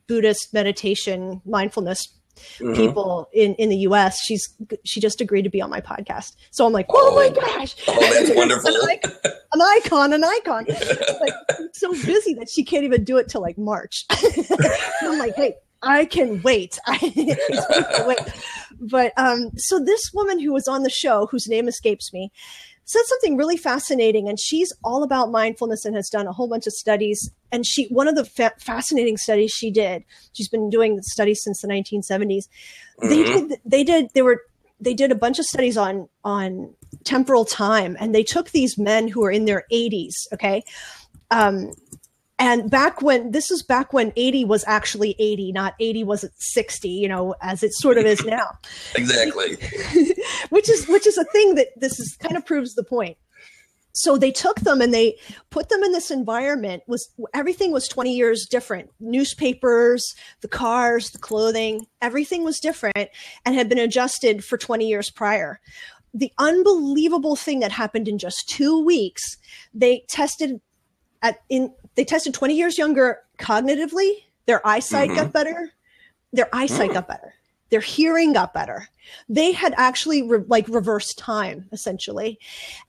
Buddhist 0.07 0.53
meditation 0.53 1.41
mindfulness 1.45 2.07
mm-hmm. 2.35 2.73
people 2.73 3.29
in 3.33 3.55
in 3.55 3.69
the 3.69 3.77
US. 3.77 4.19
She's 4.19 4.47
she 4.83 4.99
just 4.99 5.21
agreed 5.21 5.43
to 5.43 5.49
be 5.49 5.61
on 5.61 5.69
my 5.69 5.81
podcast. 5.81 6.35
So 6.51 6.65
I'm 6.65 6.73
like, 6.73 6.87
oh, 6.89 7.09
oh 7.11 7.15
my 7.15 7.29
gosh, 7.29 7.75
oh, 7.87 7.99
that's 7.99 8.31
wonderful. 8.35 8.69
an, 8.69 9.61
icon, 9.61 10.13
an 10.13 10.23
icon, 10.23 10.65
an 10.67 10.75
icon. 10.75 11.19
like, 11.19 11.33
so 11.73 11.91
busy 11.91 12.33
that 12.35 12.49
she 12.49 12.63
can't 12.63 12.83
even 12.83 13.03
do 13.03 13.17
it 13.17 13.29
till 13.29 13.41
like 13.41 13.57
March. 13.57 14.05
I'm 15.01 15.17
like, 15.17 15.35
hey, 15.35 15.55
I 15.81 16.05
can 16.05 16.41
wait. 16.41 16.77
I 16.87 16.97
can 16.97 18.07
wait. 18.07 18.19
But 18.79 19.13
um, 19.17 19.51
so 19.57 19.79
this 19.79 20.11
woman 20.13 20.39
who 20.39 20.53
was 20.53 20.67
on 20.67 20.83
the 20.83 20.89
show, 20.89 21.27
whose 21.27 21.47
name 21.47 21.67
escapes 21.67 22.13
me, 22.13 22.31
said 22.85 23.03
something 23.05 23.37
really 23.37 23.57
fascinating 23.57 24.27
and 24.27 24.39
she's 24.39 24.73
all 24.83 25.03
about 25.03 25.31
mindfulness 25.31 25.85
and 25.85 25.95
has 25.95 26.09
done 26.09 26.27
a 26.27 26.33
whole 26.33 26.47
bunch 26.47 26.67
of 26.67 26.73
studies 26.73 27.31
and 27.51 27.65
she 27.65 27.87
one 27.87 28.07
of 28.07 28.15
the 28.15 28.25
fa- 28.25 28.53
fascinating 28.59 29.17
studies 29.17 29.51
she 29.51 29.71
did 29.71 30.03
she's 30.33 30.49
been 30.49 30.69
doing 30.69 30.99
studies 31.01 31.41
since 31.43 31.61
the 31.61 31.67
1970s 31.67 32.09
mm-hmm. 32.19 33.09
they 33.09 33.23
did 33.23 33.61
they 33.65 33.83
did 33.83 34.09
they 34.13 34.21
were 34.21 34.41
they 34.81 34.93
did 34.93 35.11
a 35.11 35.15
bunch 35.15 35.39
of 35.39 35.45
studies 35.45 35.77
on 35.77 36.09
on 36.23 36.73
temporal 37.03 37.45
time 37.45 37.95
and 37.99 38.13
they 38.13 38.23
took 38.23 38.49
these 38.49 38.77
men 38.77 39.07
who 39.07 39.23
are 39.23 39.31
in 39.31 39.45
their 39.45 39.63
80s 39.71 40.13
okay? 40.33 40.63
Um, 41.29 41.71
and 42.39 42.71
back 42.71 43.03
when 43.03 43.31
this 43.31 43.51
is 43.51 43.61
back 43.61 43.93
when 43.93 44.11
80 44.15 44.45
was 44.45 44.65
actually 44.67 45.15
80 45.19 45.51
not 45.51 45.75
80 45.79 46.03
was 46.03 46.25
60 46.39 46.89
you 46.89 47.07
know 47.07 47.35
as 47.41 47.63
it 47.63 47.71
sort 47.73 47.97
of 47.97 48.05
is 48.05 48.25
now. 48.25 48.47
Exactly. 48.95 49.55
Which 50.49 50.69
is 50.69 50.87
which 50.87 51.07
is 51.07 51.17
a 51.17 51.23
thing 51.25 51.55
that 51.55 51.67
this 51.77 51.99
is 51.99 52.17
kind 52.19 52.35
of 52.35 52.45
proves 52.45 52.73
the 52.73 52.83
point 52.83 53.17
so 53.93 54.17
they 54.17 54.31
took 54.31 54.61
them 54.61 54.81
and 54.81 54.93
they 54.93 55.17
put 55.49 55.69
them 55.69 55.83
in 55.83 55.91
this 55.91 56.11
environment 56.11 56.83
was 56.87 57.09
everything 57.33 57.71
was 57.71 57.87
20 57.87 58.13
years 58.13 58.47
different. 58.49 58.89
Newspapers 58.99 60.15
the 60.41 60.47
cars 60.47 61.11
the 61.11 61.19
clothing 61.19 61.85
everything 62.01 62.43
was 62.43 62.59
different 62.59 63.09
and 63.45 63.55
had 63.55 63.69
been 63.69 63.77
adjusted 63.77 64.43
for 64.43 64.57
20 64.57 64.87
years 64.87 65.09
prior. 65.09 65.59
The 66.13 66.31
unbelievable 66.37 67.35
thing 67.35 67.59
that 67.61 67.71
happened 67.71 68.07
in 68.07 68.17
just 68.17 68.49
two 68.49 68.83
weeks 68.83 69.37
they 69.73 70.03
tested 70.07 70.61
at 71.21 71.39
in 71.49 71.73
they 71.95 72.05
tested 72.05 72.33
20 72.33 72.55
years 72.55 72.77
younger 72.77 73.19
cognitively. 73.37 74.11
Their 74.45 74.65
eyesight 74.65 75.09
mm-hmm. 75.09 75.19
got 75.19 75.33
better. 75.33 75.71
Their 76.33 76.49
eyesight 76.53 76.91
mm. 76.91 76.93
got 76.93 77.07
better 77.07 77.33
their 77.71 77.81
hearing 77.81 78.33
got 78.33 78.53
better 78.53 78.87
they 79.27 79.51
had 79.51 79.73
actually 79.77 80.21
re- 80.21 80.43
like 80.47 80.67
reversed 80.67 81.17
time 81.17 81.67
essentially 81.71 82.37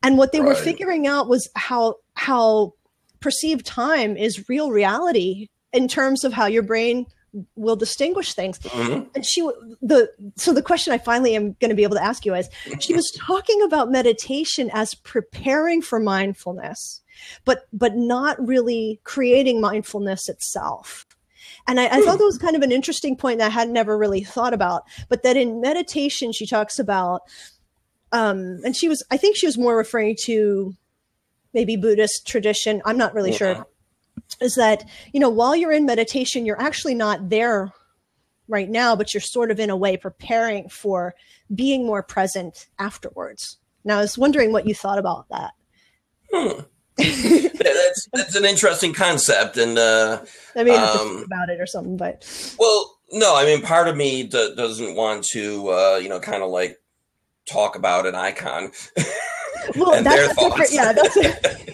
and 0.02 0.18
what 0.18 0.32
they 0.32 0.40
right. 0.40 0.48
were 0.48 0.54
figuring 0.54 1.06
out 1.06 1.28
was 1.28 1.48
how 1.56 1.94
how 2.14 2.72
perceived 3.20 3.64
time 3.64 4.16
is 4.16 4.48
real 4.48 4.70
reality 4.70 5.46
in 5.72 5.88
terms 5.88 6.24
of 6.24 6.32
how 6.32 6.46
your 6.46 6.62
brain 6.62 7.06
will 7.56 7.76
distinguish 7.76 8.34
things 8.34 8.58
mm-hmm. 8.58 9.04
and 9.14 9.24
she 9.24 9.40
the 9.80 10.10
so 10.36 10.52
the 10.52 10.60
question 10.60 10.92
i 10.92 10.98
finally 10.98 11.34
am 11.34 11.52
going 11.60 11.70
to 11.70 11.74
be 11.74 11.82
able 11.82 11.96
to 11.96 12.02
ask 12.02 12.26
you 12.26 12.34
is 12.34 12.48
she 12.78 12.94
was 12.94 13.10
talking 13.16 13.62
about 13.62 13.90
meditation 13.90 14.70
as 14.74 14.94
preparing 14.96 15.80
for 15.80 15.98
mindfulness 15.98 17.00
but 17.46 17.66
but 17.72 17.96
not 17.96 18.36
really 18.46 19.00
creating 19.04 19.62
mindfulness 19.62 20.28
itself 20.28 21.06
and 21.66 21.80
I, 21.80 21.86
I, 21.86 22.02
thought 22.02 22.18
that 22.18 22.24
was 22.32 22.38
kind 22.38 22.56
of 22.56 22.62
an 22.62 22.72
interesting 22.72 23.16
point 23.16 23.38
that 23.38 23.46
I 23.46 23.50
had 23.50 23.68
never 23.68 23.96
really 23.96 24.24
thought 24.24 24.54
about. 24.54 24.84
But 25.08 25.22
that 25.22 25.36
in 25.36 25.60
meditation, 25.60 26.32
she 26.32 26.46
talks 26.46 26.78
about, 26.78 27.22
um, 28.12 28.60
and 28.64 28.76
she 28.76 28.88
was, 28.88 29.02
I 29.10 29.16
think 29.16 29.36
she 29.36 29.46
was 29.46 29.58
more 29.58 29.76
referring 29.76 30.16
to 30.24 30.74
maybe 31.54 31.76
Buddhist 31.76 32.26
tradition. 32.26 32.82
I'm 32.84 32.98
not 32.98 33.14
really 33.14 33.30
yeah. 33.30 33.36
sure. 33.36 33.66
Is 34.40 34.54
that, 34.56 34.84
you 35.12 35.20
know, 35.20 35.30
while 35.30 35.54
you're 35.54 35.72
in 35.72 35.86
meditation, 35.86 36.46
you're 36.46 36.60
actually 36.60 36.94
not 36.94 37.28
there 37.28 37.72
right 38.48 38.68
now, 38.68 38.96
but 38.96 39.14
you're 39.14 39.20
sort 39.20 39.50
of 39.50 39.60
in 39.60 39.70
a 39.70 39.76
way 39.76 39.96
preparing 39.96 40.68
for 40.68 41.14
being 41.54 41.86
more 41.86 42.02
present 42.02 42.68
afterwards. 42.78 43.58
Now, 43.84 43.98
I 43.98 44.02
was 44.02 44.18
wondering 44.18 44.52
what 44.52 44.66
you 44.66 44.74
thought 44.74 44.98
about 44.98 45.26
that. 45.30 45.52
Hmm 46.32 46.60
that's 47.82 48.08
that's 48.12 48.36
an 48.36 48.44
interesting 48.44 48.92
concept, 48.92 49.56
and 49.56 49.78
uh, 49.78 50.24
I 50.56 50.64
mean, 50.64 50.78
um, 50.78 51.24
about 51.24 51.48
it 51.48 51.60
or 51.60 51.66
something, 51.66 51.96
but 51.96 52.24
well, 52.58 52.98
no, 53.12 53.36
I 53.36 53.44
mean, 53.44 53.62
part 53.62 53.88
of 53.88 53.96
me 53.96 54.24
d- 54.24 54.54
doesn't 54.56 54.96
want 54.96 55.24
to, 55.32 55.68
uh, 55.68 56.00
you 56.02 56.08
know, 56.08 56.18
kind 56.18 56.42
of 56.42 56.50
like 56.50 56.80
talk 57.50 57.76
about 57.76 58.06
an 58.06 58.14
icon. 58.14 58.72
well, 59.76 60.02
that's 60.02 60.36
different. 60.36 60.72
Yeah, 60.72 60.92
that's 60.92 61.16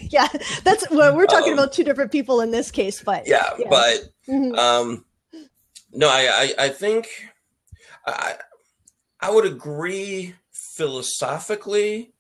yeah, 0.12 0.28
that's 0.64 0.90
well, 0.90 1.14
we're 1.16 1.26
talking 1.26 1.52
um, 1.52 1.58
about 1.58 1.72
two 1.72 1.84
different 1.84 2.10
people 2.10 2.40
in 2.40 2.50
this 2.50 2.70
case, 2.70 3.02
but 3.02 3.26
yeah, 3.26 3.50
yeah. 3.58 3.66
but 3.70 4.00
mm-hmm. 4.28 4.54
um, 4.56 5.04
no, 5.92 6.08
I, 6.08 6.52
I, 6.58 6.64
I 6.66 6.68
think 6.68 7.08
I, 8.06 8.34
I 9.20 9.30
would 9.30 9.46
agree 9.46 10.34
philosophically 10.52 12.12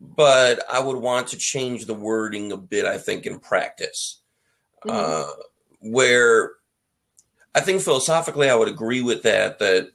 but 0.00 0.62
I 0.70 0.80
would 0.80 0.96
want 0.96 1.28
to 1.28 1.36
change 1.36 1.86
the 1.86 1.94
wording 1.94 2.52
a 2.52 2.56
bit, 2.56 2.84
I 2.84 2.98
think, 2.98 3.26
in 3.26 3.38
practice. 3.38 4.20
Mm-hmm. 4.84 4.90
Uh, 4.90 5.32
where 5.80 6.52
I 7.54 7.60
think 7.60 7.82
philosophically, 7.82 8.48
I 8.48 8.54
would 8.54 8.68
agree 8.68 9.02
with 9.02 9.22
that, 9.24 9.58
that, 9.58 9.90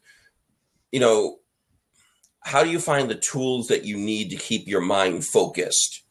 you 0.91 0.99
know, 0.99 1.37
how 2.41 2.63
do 2.63 2.69
you 2.69 2.79
find 2.79 3.09
the 3.09 3.15
tools 3.31 3.67
that 3.67 3.85
you 3.85 3.97
need 3.97 4.29
to 4.31 4.35
keep 4.35 4.67
your 4.67 4.81
mind 4.81 5.25
focused 5.25 6.03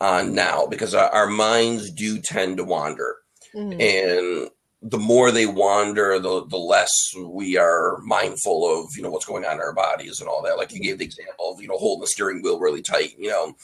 on 0.00 0.34
now? 0.34 0.66
Because 0.66 0.94
our, 0.94 1.08
our 1.08 1.26
minds 1.26 1.90
do 1.90 2.20
tend 2.20 2.58
to 2.58 2.64
wander. 2.64 3.16
Mm-hmm. 3.54 3.80
And 3.80 4.50
the 4.82 4.98
more 4.98 5.30
they 5.30 5.46
wander, 5.46 6.18
the 6.18 6.46
the 6.46 6.56
less 6.56 6.90
we 7.22 7.56
are 7.58 7.98
mindful 7.98 8.66
of 8.66 8.88
you 8.96 9.02
know 9.02 9.10
what's 9.10 9.26
going 9.26 9.44
on 9.44 9.54
in 9.54 9.60
our 9.60 9.74
bodies 9.74 10.20
and 10.20 10.28
all 10.28 10.42
that. 10.42 10.56
Like 10.56 10.72
you 10.72 10.80
gave 10.80 10.98
the 10.98 11.04
example 11.04 11.52
of 11.52 11.60
you 11.60 11.68
know 11.68 11.76
holding 11.76 12.00
the 12.00 12.06
steering 12.06 12.42
wheel 12.42 12.58
really 12.58 12.82
tight, 12.82 13.14
you 13.18 13.28
know. 13.28 13.54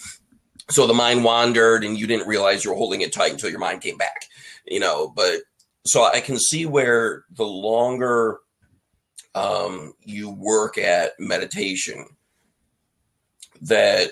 So 0.69 0.87
the 0.87 0.95
mind 0.95 1.25
wandered, 1.25 1.85
and 1.85 1.99
you 1.99 2.07
didn't 2.07 2.27
realize 2.27 2.65
you 2.65 2.71
were 2.71 2.77
holding 2.77 3.01
it 3.01 3.13
tight 3.13 3.33
until 3.33 3.51
your 3.51 3.61
mind 3.61 3.81
came 3.81 3.97
back, 3.97 4.27
you 4.67 4.81
know. 4.81 5.13
But 5.15 5.41
so 5.87 6.05
I 6.05 6.21
can 6.21 6.39
see 6.39 6.67
where 6.67 7.25
the 7.31 7.47
longer 7.47 8.41
um, 9.35 9.95
you 10.01 10.31
work 10.31 10.77
at 10.77 11.13
meditation, 11.19 12.05
that 13.63 14.11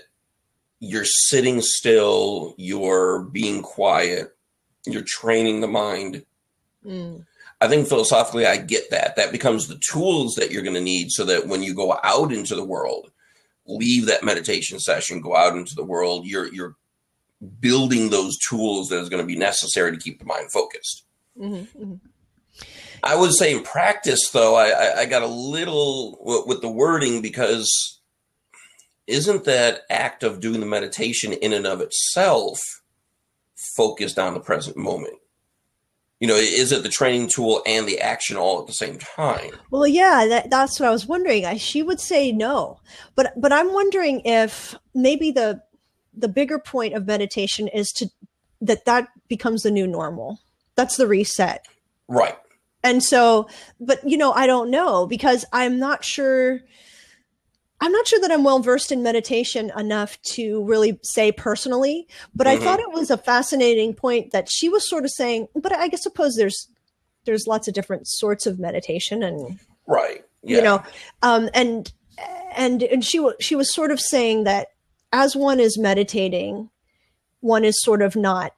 you're 0.80 1.04
sitting 1.04 1.60
still, 1.60 2.54
you're 2.56 3.24
being 3.24 3.62
quiet, 3.62 4.36
you're 4.86 5.02
training 5.02 5.60
the 5.60 5.68
mind 5.68 6.24
Mm. 6.84 7.24
I 7.60 7.68
think 7.68 7.88
philosophically, 7.88 8.46
I 8.46 8.56
get 8.58 8.90
that. 8.90 9.16
That 9.16 9.32
becomes 9.32 9.68
the 9.68 9.80
tools 9.90 10.34
that 10.34 10.50
you're 10.50 10.62
going 10.62 10.74
to 10.74 10.80
need 10.80 11.10
so 11.10 11.24
that 11.24 11.46
when 11.46 11.62
you 11.62 11.74
go 11.74 11.98
out 12.02 12.32
into 12.32 12.54
the 12.54 12.64
world, 12.64 13.10
leave 13.66 14.06
that 14.06 14.24
meditation 14.24 14.78
session, 14.78 15.20
go 15.20 15.34
out 15.34 15.56
into 15.56 15.74
the 15.74 15.84
world, 15.84 16.26
you're 16.26 16.52
you're 16.52 16.76
building 17.60 18.10
those 18.10 18.36
tools 18.48 18.88
that 18.88 19.00
is 19.00 19.08
going 19.08 19.22
to 19.22 19.26
be 19.26 19.36
necessary 19.36 19.90
to 19.92 20.02
keep 20.02 20.18
the 20.18 20.24
mind 20.24 20.50
focused. 20.52 21.04
Mm-hmm, 21.38 21.82
mm-hmm. 21.82 21.94
I 23.02 23.16
would 23.16 23.34
say 23.34 23.54
in 23.54 23.62
practice, 23.62 24.30
though, 24.30 24.54
I, 24.54 25.00
I 25.00 25.06
got 25.06 25.22
a 25.22 25.26
little 25.26 26.18
with 26.46 26.62
the 26.62 26.70
wording 26.70 27.20
because 27.20 28.00
isn't 29.06 29.44
that 29.44 29.82
act 29.90 30.22
of 30.22 30.40
doing 30.40 30.60
the 30.60 30.66
meditation 30.66 31.32
in 31.32 31.52
and 31.52 31.66
of 31.66 31.80
itself 31.80 32.60
focused 33.76 34.18
on 34.18 34.34
the 34.34 34.40
present 34.40 34.76
moment? 34.76 35.16
You 36.24 36.28
know, 36.28 36.36
is 36.36 36.72
it 36.72 36.82
the 36.82 36.88
training 36.88 37.28
tool 37.28 37.60
and 37.66 37.86
the 37.86 38.00
action 38.00 38.38
all 38.38 38.58
at 38.58 38.66
the 38.66 38.72
same 38.72 38.96
time? 38.96 39.50
Well, 39.70 39.86
yeah, 39.86 40.24
that, 40.26 40.48
that's 40.48 40.80
what 40.80 40.88
I 40.88 40.90
was 40.90 41.04
wondering. 41.04 41.44
I, 41.44 41.58
she 41.58 41.82
would 41.82 42.00
say 42.00 42.32
no, 42.32 42.80
but 43.14 43.38
but 43.38 43.52
I'm 43.52 43.74
wondering 43.74 44.22
if 44.24 44.74
maybe 44.94 45.32
the 45.32 45.60
the 46.14 46.28
bigger 46.28 46.58
point 46.58 46.94
of 46.94 47.06
meditation 47.06 47.68
is 47.68 47.92
to 47.96 48.08
that 48.62 48.86
that 48.86 49.08
becomes 49.28 49.64
the 49.64 49.70
new 49.70 49.86
normal. 49.86 50.40
That's 50.76 50.96
the 50.96 51.06
reset. 51.06 51.66
Right. 52.08 52.38
And 52.82 53.04
so, 53.04 53.46
but 53.78 54.00
you 54.08 54.16
know, 54.16 54.32
I 54.32 54.46
don't 54.46 54.70
know 54.70 55.06
because 55.06 55.44
I'm 55.52 55.78
not 55.78 56.06
sure. 56.06 56.60
I'm 57.84 57.92
not 57.92 58.08
sure 58.08 58.18
that 58.20 58.32
I'm 58.32 58.44
well 58.44 58.60
versed 58.60 58.92
in 58.92 59.02
meditation 59.02 59.70
enough 59.76 60.18
to 60.32 60.64
really 60.64 60.98
say 61.02 61.30
personally, 61.30 62.08
but 62.34 62.46
mm-hmm. 62.46 62.62
I 62.62 62.64
thought 62.64 62.80
it 62.80 62.90
was 62.90 63.10
a 63.10 63.18
fascinating 63.18 63.92
point 63.92 64.32
that 64.32 64.50
she 64.50 64.70
was 64.70 64.88
sort 64.88 65.04
of 65.04 65.10
saying. 65.10 65.48
But 65.54 65.74
I 65.74 65.88
guess 65.88 66.02
suppose 66.02 66.34
there's 66.36 66.66
there's 67.26 67.46
lots 67.46 67.68
of 67.68 67.74
different 67.74 68.08
sorts 68.08 68.46
of 68.46 68.58
meditation, 68.58 69.22
and 69.22 69.58
right, 69.86 70.24
yeah. 70.42 70.56
you 70.56 70.62
know, 70.62 70.82
um, 71.20 71.50
and 71.52 71.92
and 72.56 72.82
and 72.84 73.04
she 73.04 73.22
she 73.38 73.54
was 73.54 73.74
sort 73.74 73.90
of 73.90 74.00
saying 74.00 74.44
that 74.44 74.68
as 75.12 75.36
one 75.36 75.60
is 75.60 75.76
meditating, 75.76 76.70
one 77.40 77.66
is 77.66 77.82
sort 77.82 78.00
of 78.00 78.16
not 78.16 78.54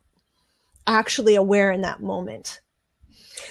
actually 0.87 1.35
aware 1.35 1.73
in 1.73 1.81
that 1.81 2.01
moment. 2.01 2.61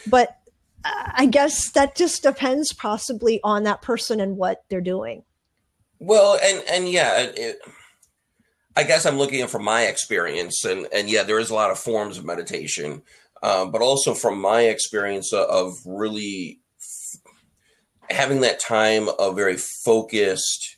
But 0.08 0.38
I 0.86 1.26
guess 1.26 1.70
that 1.72 1.98
just 1.98 2.24
depends 2.24 2.72
possibly 2.72 3.42
on 3.44 3.64
that 3.64 3.82
person 3.82 4.22
and 4.22 4.38
what 4.38 4.64
they're 4.70 4.80
doing. 4.80 5.24
Well, 6.00 6.38
and 6.44 6.64
and 6.70 6.90
yeah, 6.90 7.20
it, 7.36 7.60
I 8.76 8.84
guess 8.84 9.06
I'm 9.06 9.18
looking 9.18 9.42
at 9.42 9.50
from 9.50 9.64
my 9.64 9.84
experience, 9.84 10.66
and 10.66 10.88
and 10.94 11.10
yeah, 11.10 11.24
there 11.24 11.40
is 11.40 11.50
a 11.50 11.56
lot 11.56 11.72
of 11.72 11.80
forms 11.80 12.18
of 12.18 12.26
meditation, 12.26 13.02
uh, 13.42 13.66
but 13.66 13.82
also 13.82 14.14
from 14.14 14.40
my 14.40 14.62
experience 14.64 15.32
of 15.32 15.78
really 15.86 16.60
f- 16.80 17.22
having 18.10 18.42
that 18.42 18.60
time 18.60 19.08
of 19.18 19.36
very 19.36 19.58
focused 19.58 20.78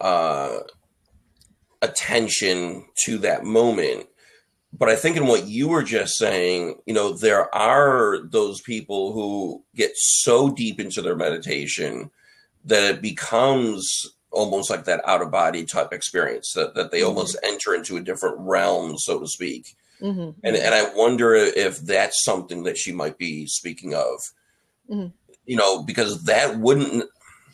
uh, 0.00 0.58
attention 1.80 2.86
to 3.04 3.18
that 3.18 3.44
moment. 3.44 4.06
But 4.70 4.90
I 4.90 4.96
think 4.96 5.16
in 5.16 5.26
what 5.26 5.46
you 5.46 5.68
were 5.68 5.82
just 5.82 6.18
saying, 6.18 6.76
you 6.84 6.92
know, 6.92 7.14
there 7.14 7.52
are 7.54 8.18
those 8.22 8.60
people 8.60 9.14
who 9.14 9.64
get 9.74 9.92
so 9.94 10.50
deep 10.50 10.78
into 10.78 11.00
their 11.00 11.16
meditation 11.16 12.10
that 12.66 12.84
it 12.94 13.00
becomes 13.00 14.17
almost 14.30 14.70
like 14.70 14.84
that 14.84 15.00
out 15.06 15.22
of 15.22 15.30
body 15.30 15.64
type 15.64 15.92
experience 15.92 16.52
that, 16.54 16.74
that 16.74 16.90
they 16.90 17.00
mm-hmm. 17.00 17.08
almost 17.08 17.38
enter 17.42 17.74
into 17.74 17.96
a 17.96 18.02
different 18.02 18.36
realm, 18.38 18.96
so 18.98 19.18
to 19.20 19.26
speak. 19.26 19.74
Mm-hmm. 20.00 20.30
And, 20.44 20.56
and 20.56 20.74
I 20.74 20.94
wonder 20.94 21.34
if 21.34 21.78
that's 21.80 22.24
something 22.24 22.62
that 22.64 22.78
she 22.78 22.92
might 22.92 23.18
be 23.18 23.46
speaking 23.46 23.94
of, 23.94 24.20
mm-hmm. 24.88 25.08
you 25.46 25.56
know, 25.56 25.82
because 25.82 26.24
that 26.24 26.58
wouldn't 26.58 27.04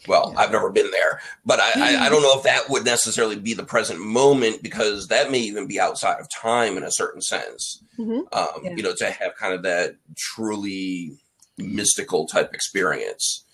well, 0.06 0.32
yeah. 0.32 0.40
I've 0.40 0.52
never 0.52 0.70
been 0.70 0.90
there, 0.90 1.20
but 1.46 1.60
I, 1.60 1.70
I, 1.76 2.06
I, 2.06 2.08
don't 2.10 2.22
know 2.22 2.36
if 2.36 2.44
that 2.44 2.68
would 2.68 2.84
necessarily 2.84 3.38
be 3.38 3.54
the 3.54 3.64
present 3.64 4.00
moment 4.00 4.62
because 4.62 5.08
that 5.08 5.30
may 5.30 5.38
even 5.38 5.66
be 5.66 5.80
outside 5.80 6.20
of 6.20 6.28
time 6.30 6.76
in 6.76 6.82
a 6.82 6.90
certain 6.90 7.22
sense. 7.22 7.82
Mm-hmm. 7.98 8.20
Um, 8.32 8.64
yeah. 8.64 8.74
You 8.76 8.82
know, 8.82 8.94
to 8.96 9.10
have 9.10 9.34
kind 9.36 9.54
of 9.54 9.62
that 9.62 9.96
truly 10.16 11.12
mystical 11.56 12.26
type 12.26 12.52
experience, 12.52 13.44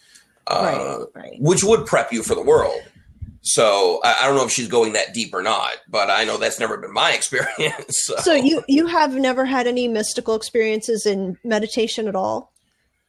uh, 0.49 1.05
right, 1.15 1.23
right. 1.23 1.37
which 1.41 1.63
would 1.63 1.87
prep 1.87 2.13
you 2.13 2.23
for 2.23 2.35
the 2.35 2.43
world. 2.43 2.83
So 3.43 4.01
I, 4.05 4.19
I, 4.21 4.27
don't 4.27 4.37
know 4.37 4.45
if 4.45 4.53
she's 4.53 4.69
going 4.69 4.93
that 4.93 5.15
deep 5.15 5.33
or 5.33 5.43
not, 5.43 5.73
but 5.89 6.11
I 6.11 6.25
know 6.25 6.37
that's 6.37 6.61
never 6.61 6.77
been 6.77 6.93
my 6.93 7.13
experience. 7.15 7.95
So. 8.05 8.17
so 8.17 8.35
you 8.35 8.63
you 8.69 8.87
have 8.87 9.15
never 9.15 9.47
had 9.47 9.67
any 9.67 9.89
mystical 9.89 10.35
experiences 10.35 11.07
in 11.07 11.39
meditation 11.43 12.07
at 12.07 12.15
all, 12.15 12.53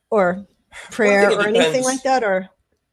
or 0.10 0.46
prayer 0.90 1.30
well, 1.30 1.42
or 1.42 1.48
anything 1.48 1.84
like 1.84 2.04
that, 2.04 2.24
or 2.24 2.50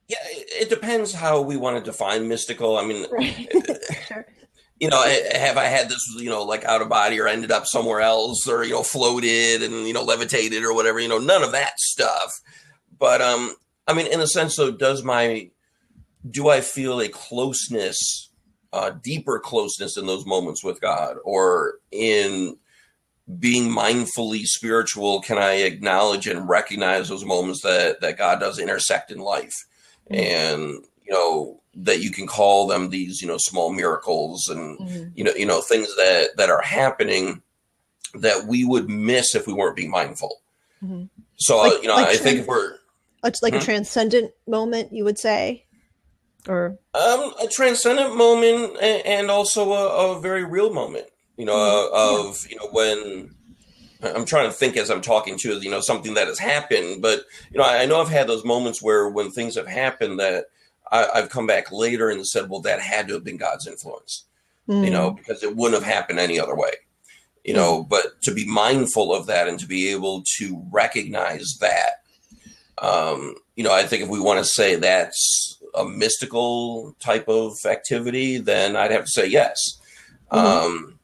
yeah, 0.09 0.17
it 0.25 0.71
depends 0.71 1.13
how 1.13 1.43
we 1.43 1.57
want 1.57 1.77
to 1.77 1.83
define 1.83 2.29
mystical. 2.29 2.79
I 2.79 2.85
mean, 2.87 3.07
right. 3.13 3.47
sure. 4.09 4.27
you 4.81 4.89
know, 4.89 5.03
have 5.35 5.59
I 5.59 5.65
had 5.65 5.91
this, 5.91 6.03
you 6.17 6.31
know, 6.31 6.43
like 6.43 6.65
out 6.65 6.81
of 6.81 6.89
body 6.89 7.21
or 7.21 7.29
ended 7.29 7.53
up 7.53 7.67
somewhere 7.67 8.01
else 8.01 8.49
or, 8.49 8.65
you 8.65 8.73
know, 8.73 8.83
floated 8.83 9.63
and, 9.63 9.87
you 9.87 9.93
know, 9.93 10.03
levitated 10.03 10.65
or 10.65 10.73
whatever, 10.73 10.99
you 10.99 11.09
know, 11.09 11.19
none 11.19 11.43
of 11.43 11.53
that 11.53 11.79
stuff. 11.79 12.33
But, 12.99 13.21
um, 13.21 13.55
I 13.87 13.93
mean, 13.93 14.07
in 14.07 14.21
a 14.21 14.27
sense, 14.27 14.57
though, 14.57 14.71
does 14.71 15.05
my, 15.05 15.51
do 16.31 16.49
I 16.49 16.61
feel 16.61 17.01
a 17.01 17.09
closeness, 17.09 18.31
uh, 18.73 18.91
deeper 19.03 19.39
closeness 19.39 19.97
in 19.97 20.07
those 20.07 20.27
moments 20.27 20.63
with 20.65 20.81
God 20.81 21.17
or 21.25 21.75
in 21.91 22.57
being 23.39 23.71
mindfully 23.71 24.45
spiritual? 24.45 25.21
Can 25.23 25.39
I 25.39 25.53
acknowledge 25.53 26.27
and 26.27 26.49
recognize 26.49 27.09
those 27.09 27.25
moments 27.25 27.63
that, 27.63 28.01
that 28.01 28.19
God 28.19 28.41
does 28.41 28.59
intersect 28.59 29.11
in 29.11 29.19
life? 29.19 29.55
Mm-hmm. 30.11 30.21
and 30.21 30.85
you 31.05 31.13
know 31.13 31.61
that 31.75 32.01
you 32.01 32.11
can 32.11 32.27
call 32.27 32.67
them 32.67 32.89
these 32.89 33.21
you 33.21 33.29
know 33.29 33.37
small 33.39 33.73
miracles 33.73 34.49
and 34.49 34.79
mm-hmm. 34.79 35.09
you 35.15 35.23
know 35.23 35.33
you 35.37 35.45
know 35.45 35.61
things 35.61 35.95
that 35.97 36.31
that 36.39 36.49
are 36.49 36.63
happening 36.63 37.43
that 38.15 38.47
we 38.47 38.65
would 38.65 38.89
miss 38.89 39.35
if 39.35 39.47
we 39.47 39.53
weren't 39.53 39.77
being 39.77 39.91
mindful 39.91 40.41
mm-hmm. 40.83 41.05
so 41.37 41.59
like, 41.59 41.83
you 41.83 41.89
know 41.89 41.95
like 41.95 42.07
i 42.07 42.17
think 42.17 42.41
if 42.41 42.47
we're 42.47 42.77
it's 43.25 43.43
like 43.43 43.53
a 43.53 43.59
hmm? 43.59 43.65
transcendent 43.65 44.33
moment 44.47 44.95
you 44.95 45.05
would 45.05 45.19
say 45.19 45.67
or 46.49 46.79
um 46.95 47.33
a 47.43 47.47
transcendent 47.51 48.17
moment 48.17 48.77
and 48.83 49.31
also 49.31 49.73
a, 49.73 50.17
a 50.17 50.21
very 50.21 50.45
real 50.45 50.73
moment 50.73 51.07
you 51.37 51.45
know 51.45 51.55
mm-hmm. 51.55 51.95
uh, 51.95 52.29
of 52.29 52.45
yeah. 52.45 52.51
you 52.51 52.57
know 52.57 52.69
when 52.73 53.35
I'm 54.01 54.25
trying 54.25 54.49
to 54.49 54.53
think 54.53 54.77
as 54.77 54.91
I'm 54.91 55.01
talking 55.01 55.37
to 55.39 55.59
you 55.59 55.71
know 55.71 55.81
something 55.81 56.15
that 56.15 56.29
has 56.29 56.39
happened, 56.39 57.03
but 57.03 57.25
you 57.51 57.59
know 57.59 57.65
I, 57.65 57.83
I 57.83 57.87
know 57.87 58.01
I've 58.01 58.09
had 58.09 58.29
those 58.29 58.45
moments 58.45 58.81
where 58.81 59.09
when 59.09 59.31
things 59.31 59.57
have 59.57 59.67
happened 59.67 60.21
that 60.21 60.45
I, 60.91 61.09
have 61.15 61.31
come 61.31 61.47
back 61.47 61.71
later 61.73 62.09
and 62.11 62.27
said, 62.27 62.49
well, 62.49 62.61
that 62.61 62.81
had 62.81 63.09
to 63.09 63.15
have 63.15 63.25
been 63.25 63.37
God's 63.37 63.67
influence, 63.67 64.25
mm. 64.69 64.85
you 64.85 64.91
know, 64.91 65.13
mm. 65.13 65.17
because 65.17 65.43
it 65.43 65.57
wouldn't 65.57 65.83
have 65.83 65.93
happened 65.93 66.19
any 66.19 66.39
other 66.39 66.57
way, 66.57 66.73
you 67.45 67.55
know. 67.55 67.85
Mm. 67.85 67.89
But 67.89 68.23
to 68.23 68.33
be 68.33 68.47
mindful 68.47 69.15
of 69.15 69.27
that 69.27 69.49
and 69.49 69.59
to 69.61 69.67
be 69.67 69.89
able 69.89 70.23
to 70.39 70.65
recognize 70.71 71.59
that, 71.61 72.03
um, 72.79 73.35
you 73.57 73.65
know, 73.65 73.73
I 73.73 73.83
think 73.83 74.05
if 74.05 74.09
we 74.09 74.21
want 74.21 74.39
to 74.39 74.51
say 74.51 74.77
that's 74.77 75.58
a 75.75 75.85
mystical 75.85 76.95
type 77.01 77.29
of 77.29 77.55
activity, 77.67 78.39
then 78.39 78.77
I'd 78.77 78.91
have 78.91 79.05
to 79.05 79.11
say 79.11 79.27
yes. 79.27 79.57
Mm. 80.33 80.39
Um, 80.39 80.99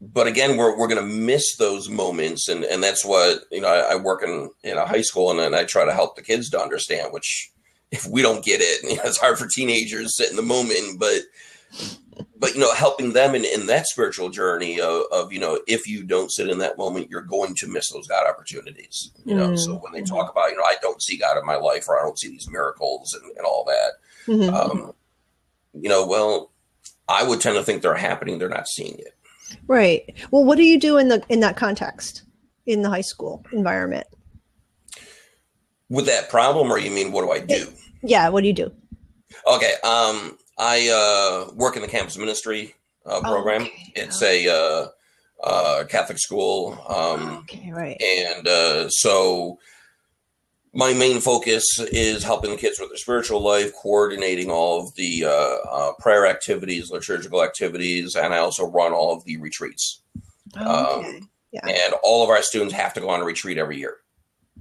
but 0.00 0.26
again, 0.26 0.56
we're, 0.56 0.76
we're 0.76 0.88
going 0.88 1.00
to 1.00 1.14
miss 1.14 1.56
those 1.56 1.88
moments. 1.88 2.48
And, 2.48 2.64
and 2.64 2.82
that's 2.82 3.04
what, 3.04 3.44
you 3.50 3.60
know, 3.60 3.68
I, 3.68 3.92
I 3.92 3.96
work 3.96 4.22
in, 4.22 4.50
in 4.62 4.76
a 4.76 4.86
high 4.86 5.00
school 5.00 5.30
and 5.30 5.38
then 5.38 5.54
I 5.54 5.64
try 5.64 5.84
to 5.84 5.94
help 5.94 6.16
the 6.16 6.22
kids 6.22 6.50
to 6.50 6.60
understand, 6.60 7.12
which 7.12 7.50
if 7.90 8.06
we 8.06 8.22
don't 8.22 8.44
get 8.44 8.60
it, 8.60 8.82
you 8.88 8.96
know, 8.96 9.02
it's 9.04 9.18
hard 9.18 9.38
for 9.38 9.46
teenagers 9.46 10.14
to 10.14 10.24
sit 10.24 10.30
in 10.30 10.36
the 10.36 10.42
moment, 10.42 10.98
but, 10.98 11.22
but, 12.36 12.54
you 12.54 12.60
know, 12.60 12.74
helping 12.74 13.12
them 13.12 13.34
in, 13.34 13.44
in 13.44 13.66
that 13.66 13.86
spiritual 13.86 14.28
journey 14.30 14.80
of, 14.80 15.04
of, 15.12 15.32
you 15.32 15.40
know, 15.40 15.60
if 15.66 15.86
you 15.88 16.02
don't 16.02 16.30
sit 16.30 16.48
in 16.48 16.58
that 16.58 16.78
moment, 16.78 17.10
you're 17.10 17.22
going 17.22 17.54
to 17.56 17.68
miss 17.68 17.90
those 17.90 18.06
God 18.06 18.28
opportunities, 18.28 19.10
you 19.24 19.34
know? 19.34 19.48
Mm-hmm. 19.48 19.56
So 19.56 19.74
when 19.76 19.92
they 19.92 20.02
talk 20.02 20.30
about, 20.30 20.50
you 20.50 20.56
know, 20.56 20.64
I 20.64 20.76
don't 20.82 21.02
see 21.02 21.16
God 21.16 21.38
in 21.38 21.46
my 21.46 21.56
life 21.56 21.88
or 21.88 21.98
I 21.98 22.02
don't 22.02 22.18
see 22.18 22.28
these 22.28 22.50
miracles 22.50 23.14
and, 23.14 23.30
and 23.36 23.46
all 23.46 23.64
that, 23.64 23.92
mm-hmm. 24.26 24.54
um, 24.54 24.92
you 25.72 25.88
know, 25.88 26.06
well, 26.06 26.52
I 27.08 27.26
would 27.26 27.40
tend 27.40 27.56
to 27.56 27.62
think 27.62 27.82
they're 27.82 27.94
happening. 27.94 28.38
They're 28.38 28.48
not 28.48 28.68
seeing 28.68 28.98
it. 28.98 29.14
Right. 29.66 30.14
Well, 30.30 30.44
what 30.44 30.56
do 30.56 30.64
you 30.64 30.78
do 30.80 30.96
in 30.96 31.08
the 31.08 31.22
in 31.28 31.40
that 31.40 31.56
context 31.56 32.22
in 32.66 32.82
the 32.82 32.88
high 32.88 33.02
school 33.02 33.44
environment? 33.52 34.06
With 35.90 36.06
that 36.06 36.30
problem, 36.30 36.70
or 36.70 36.78
you 36.78 36.90
mean 36.90 37.12
what 37.12 37.24
do 37.24 37.30
I 37.30 37.40
do? 37.40 37.70
Yeah. 38.02 38.28
What 38.30 38.40
do 38.40 38.46
you 38.46 38.54
do? 38.54 38.72
Okay. 39.46 39.74
Um, 39.84 40.38
I 40.58 40.88
uh, 40.88 41.52
work 41.54 41.76
in 41.76 41.82
the 41.82 41.88
campus 41.88 42.16
ministry 42.16 42.74
uh, 43.06 43.16
oh, 43.18 43.20
program. 43.20 43.62
Oh, 43.62 43.66
okay. 43.66 43.92
It's 43.96 44.22
a 44.22 44.48
uh, 44.48 44.88
uh, 45.46 45.84
Catholic 45.84 46.18
school. 46.18 46.78
Um, 46.88 47.38
okay. 47.38 47.72
Right. 47.72 48.00
And 48.00 48.46
uh, 48.46 48.88
so 48.88 49.58
my 50.72 50.92
main 50.92 51.20
focus 51.20 51.64
is 51.78 52.24
helping 52.24 52.50
the 52.50 52.56
kids 52.56 52.78
with 52.80 52.90
their 52.90 52.96
spiritual 52.96 53.40
life, 53.40 53.72
coordinating 53.80 54.50
all 54.50 54.80
of 54.80 54.94
the 54.96 55.24
uh, 55.24 55.92
prayer 55.98 56.26
activities, 56.26 56.90
liturgical 56.90 57.42
activities, 57.42 58.16
and 58.16 58.34
I 58.34 58.38
also 58.38 58.66
run 58.66 58.92
all 58.92 59.12
of 59.12 59.24
the 59.24 59.36
retreats. 59.36 60.02
Oh, 60.56 60.98
okay. 61.00 61.16
um, 61.16 61.30
yeah. 61.52 61.66
And 61.66 61.94
all 62.02 62.24
of 62.24 62.30
our 62.30 62.42
students 62.42 62.74
have 62.74 62.94
to 62.94 63.00
go 63.00 63.08
on 63.10 63.20
a 63.20 63.24
retreat 63.24 63.58
every 63.58 63.78
year. 63.78 63.98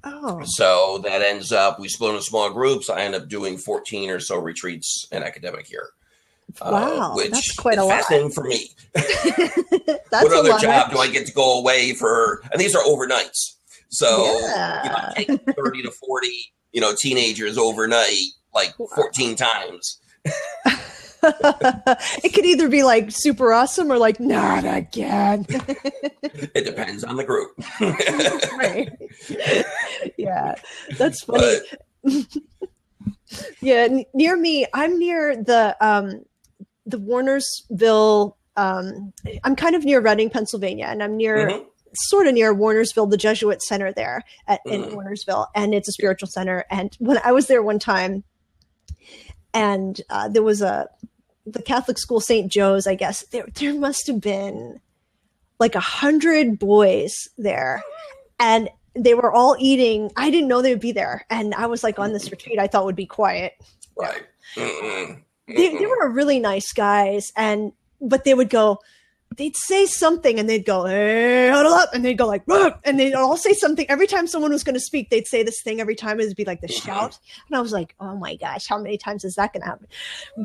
Oh, 0.04 0.41
So 0.46 1.00
that 1.04 1.22
ends 1.22 1.52
up 1.52 1.80
we 1.80 1.88
split 1.88 2.12
into 2.12 2.24
small 2.24 2.50
groups. 2.52 2.89
I 2.89 3.02
end 3.02 3.16
up 3.16 3.30
doing 3.30 3.58
14 3.58 4.10
or 4.10 4.20
so 4.20 4.38
retreats 4.38 5.08
in 5.12 5.24
academic 5.24 5.72
year. 5.72 5.89
uh, 6.62 6.70
wow, 6.72 7.16
which 7.16 7.32
that's 7.32 7.56
quite 7.56 7.78
a 7.78 7.84
lot. 7.86 8.04
for 8.34 8.44
me. 8.44 8.70
that's 8.94 10.12
what 10.12 10.34
other 10.34 10.60
job 10.60 10.91
do 10.91 10.98
I 10.98 11.10
get 11.10 11.26
to 11.28 11.34
go 11.34 11.60
away 11.60 11.94
for? 11.94 12.41
And 12.52 12.60
these 12.60 12.76
are 12.76 12.84
overnights. 12.84 13.56
So 13.89 14.26
you 14.26 14.41
know, 14.41 14.48
Yeah. 14.48 15.04
I'm 15.08 15.14
taking 15.16 15.38
30 15.38 15.84
to 15.84 15.91
40, 15.91 16.28
you 16.74 16.82
know, 16.82 16.94
teenagers 16.98 17.58
overnight 17.58 18.16
like 18.54 18.74
14 18.96 19.36
times. 19.36 20.00
it 21.24 22.34
could 22.34 22.45
either 22.45 22.67
be 22.69 22.84
like 22.84 23.07
super 23.11 23.53
awesome 23.53 23.91
or 23.91 23.97
like 23.97 24.19
not 24.19 24.65
again. 24.65 25.45
It 26.55 26.65
depends 26.65 27.03
on 27.03 27.15
the 27.15 27.24
group. 27.24 27.51
right. 28.57 28.89
Yeah, 30.17 30.55
that's 30.97 31.24
funny. 31.24 31.57
yeah, 33.61 33.88
n- 33.89 34.05
near 34.13 34.38
me, 34.38 34.65
I'm 34.74 34.97
near 34.99 35.36
the 35.36 35.76
um 35.86 36.24
the 36.86 36.97
Wernersville. 36.99 38.36
Um, 38.55 39.13
I'm 39.43 39.55
kind 39.55 39.76
of 39.76 39.84
near 39.84 39.99
Reading, 40.01 40.30
Pennsylvania, 40.30 40.86
and 40.88 41.01
I'm 41.01 41.17
near 41.17 41.47
Mhm. 41.49 41.65
sort 41.95 42.28
of 42.28 42.34
near 42.36 42.53
Wernersville, 42.53 43.09
the 43.09 43.17
Jesuit 43.17 43.61
Center 43.63 43.91
there 43.91 44.24
at, 44.47 44.61
in 44.65 44.84
Mhm. 44.84 44.93
Wernersville, 44.93 45.47
and 45.55 45.74
it's 45.74 45.88
a 45.89 45.91
spiritual 45.93 46.28
center. 46.28 46.65
And 46.69 46.95
when 46.99 47.17
I 47.24 47.32
was 47.32 47.47
there 47.47 47.63
one 47.63 47.80
time, 47.80 48.24
and 49.53 49.99
uh, 50.09 50.28
there 50.30 50.43
was 50.43 50.61
a 50.61 50.88
the 51.46 51.62
Catholic 51.62 51.98
school, 51.98 52.20
St. 52.20 52.52
Joe's, 52.52 52.88
I 52.88 52.96
guess 52.96 53.26
there 53.32 53.46
there 53.56 53.74
must 53.74 54.08
have 54.08 54.22
been 54.22 54.80
like 55.60 55.76
a 55.76 55.80
hundred 55.80 56.60
boys 56.60 57.14
there, 57.38 57.84
and 58.39 58.70
they 58.96 59.14
were 59.14 59.32
all 59.32 59.56
eating. 59.60 60.12
I 60.16 60.30
didn't 60.30 60.48
know 60.48 60.62
they 60.62 60.72
would 60.72 60.80
be 60.80 60.91
there, 60.91 61.26
and 61.30 61.54
I 61.56 61.66
was 61.66 61.84
like 61.84 62.00
on 62.00 62.14
this 62.14 62.32
retreat. 62.32 62.60
I 62.60 62.68
thought 62.68 62.86
would 62.86 62.96
be 62.96 63.06
quiet. 63.06 63.54
right. 63.98 64.24
Mm-mm. 64.56 65.22
They, 65.48 65.78
they 65.78 65.86
were 65.86 66.10
really 66.10 66.39
nice 66.39 66.72
guys, 66.72 67.32
and 67.36 67.74
but 68.02 68.24
they 68.24 68.34
would 68.34 68.50
go. 68.50 68.80
They'd 69.36 69.56
say 69.56 69.86
something 69.86 70.40
and 70.40 70.50
they'd 70.50 70.66
go, 70.66 70.86
hey, 70.86 71.50
huddle 71.50 71.74
up. 71.74 71.90
And 71.94 72.04
they'd 72.04 72.18
go 72.18 72.28
like, 72.28 72.44
"Ruh," 72.46 72.72
and 72.84 73.00
they'd 73.00 73.14
all 73.14 73.38
say 73.38 73.54
something. 73.54 73.86
Every 73.90 74.08
time 74.08 74.28
someone 74.28 74.52
was 74.52 74.64
going 74.64 74.74
to 74.76 74.80
speak, 74.80 75.10
they'd 75.10 75.28
say 75.28 75.44
this 75.44 75.62
thing 75.64 75.80
every 75.80 75.96
time. 75.96 76.20
It'd 76.20 76.36
be 76.36 76.46
like 76.46 76.62
the 76.62 76.68
Mhm. 76.68 76.84
shout. 76.84 77.20
And 77.48 77.58
I 77.58 77.62
was 77.62 77.72
like, 77.72 77.96
oh 78.00 78.16
my 78.16 78.36
gosh, 78.36 78.68
how 78.68 78.78
many 78.78 78.98
times 78.98 79.24
is 79.24 79.36
that 79.36 79.54
going 79.54 79.62
to 79.62 79.68
happen? 79.68 79.88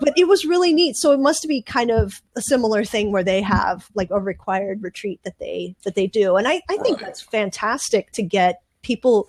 But 0.00 0.14
it 0.16 0.28
was 0.28 0.44
really 0.44 0.72
neat. 0.72 0.96
So 0.96 1.12
it 1.12 1.20
must 1.20 1.46
be 1.48 1.60
kind 1.62 1.90
of 1.90 2.22
a 2.36 2.42
similar 2.42 2.84
thing 2.84 3.12
where 3.12 3.24
they 3.24 3.42
have 3.42 3.88
like 3.94 4.10
a 4.10 4.20
required 4.20 4.82
retreat 4.82 5.20
that 5.24 5.38
they, 5.38 5.74
that 5.84 5.94
they 5.94 6.06
do. 6.06 6.36
And 6.36 6.46
I, 6.48 6.62
I 6.68 6.76
think 6.78 7.00
that's 7.00 7.20
fantastic 7.20 8.12
to 8.12 8.22
get 8.22 8.62
people. 8.82 9.28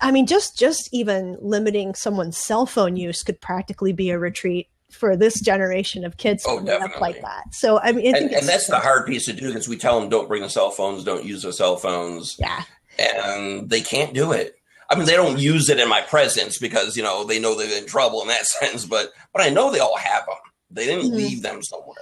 I 0.00 0.10
mean, 0.10 0.26
just, 0.26 0.58
just 0.58 0.88
even 0.92 1.36
limiting 1.40 1.94
someone's 1.94 2.38
cell 2.38 2.66
phone 2.66 2.96
use 2.96 3.22
could 3.22 3.40
practically 3.40 3.92
be 3.92 4.10
a 4.10 4.18
retreat 4.18 4.68
for 4.92 5.16
this 5.16 5.40
generation 5.40 6.04
of 6.04 6.16
kids 6.16 6.44
Oh, 6.46 6.56
coming 6.58 6.70
up 6.82 7.00
like 7.00 7.20
that. 7.22 7.54
So 7.54 7.78
I 7.80 7.92
mean, 7.92 8.06
I 8.14 8.18
And, 8.18 8.28
think 8.30 8.40
and 8.40 8.48
that's 8.48 8.66
the 8.68 8.78
hard 8.78 9.06
piece 9.06 9.24
to 9.26 9.32
do 9.32 9.48
because 9.48 9.68
we 9.68 9.76
tell 9.76 9.98
them 10.00 10.08
don't 10.08 10.28
bring 10.28 10.42
the 10.42 10.50
cell 10.50 10.70
phones, 10.70 11.04
don't 11.04 11.24
use 11.24 11.42
the 11.42 11.52
cell 11.52 11.76
phones, 11.76 12.36
yeah, 12.38 12.62
and 12.98 13.68
they 13.70 13.80
can't 13.80 14.14
do 14.14 14.32
it. 14.32 14.54
I 14.90 14.94
mean, 14.94 15.06
they 15.06 15.16
don't 15.16 15.38
use 15.38 15.70
it 15.70 15.80
in 15.80 15.88
my 15.88 16.02
presence 16.02 16.58
because 16.58 16.96
you 16.96 17.02
know 17.02 17.24
they 17.24 17.38
know 17.38 17.56
they're 17.56 17.78
in 17.78 17.86
trouble 17.86 18.20
in 18.22 18.28
that 18.28 18.46
sense. 18.46 18.84
But 18.84 19.10
but 19.32 19.42
I 19.42 19.48
know 19.50 19.70
they 19.70 19.80
all 19.80 19.96
have 19.96 20.26
them. 20.26 20.36
They 20.70 20.86
didn't 20.86 21.10
Mhm. 21.10 21.16
leave 21.16 21.42
them 21.42 21.62
somewhere, 21.62 21.96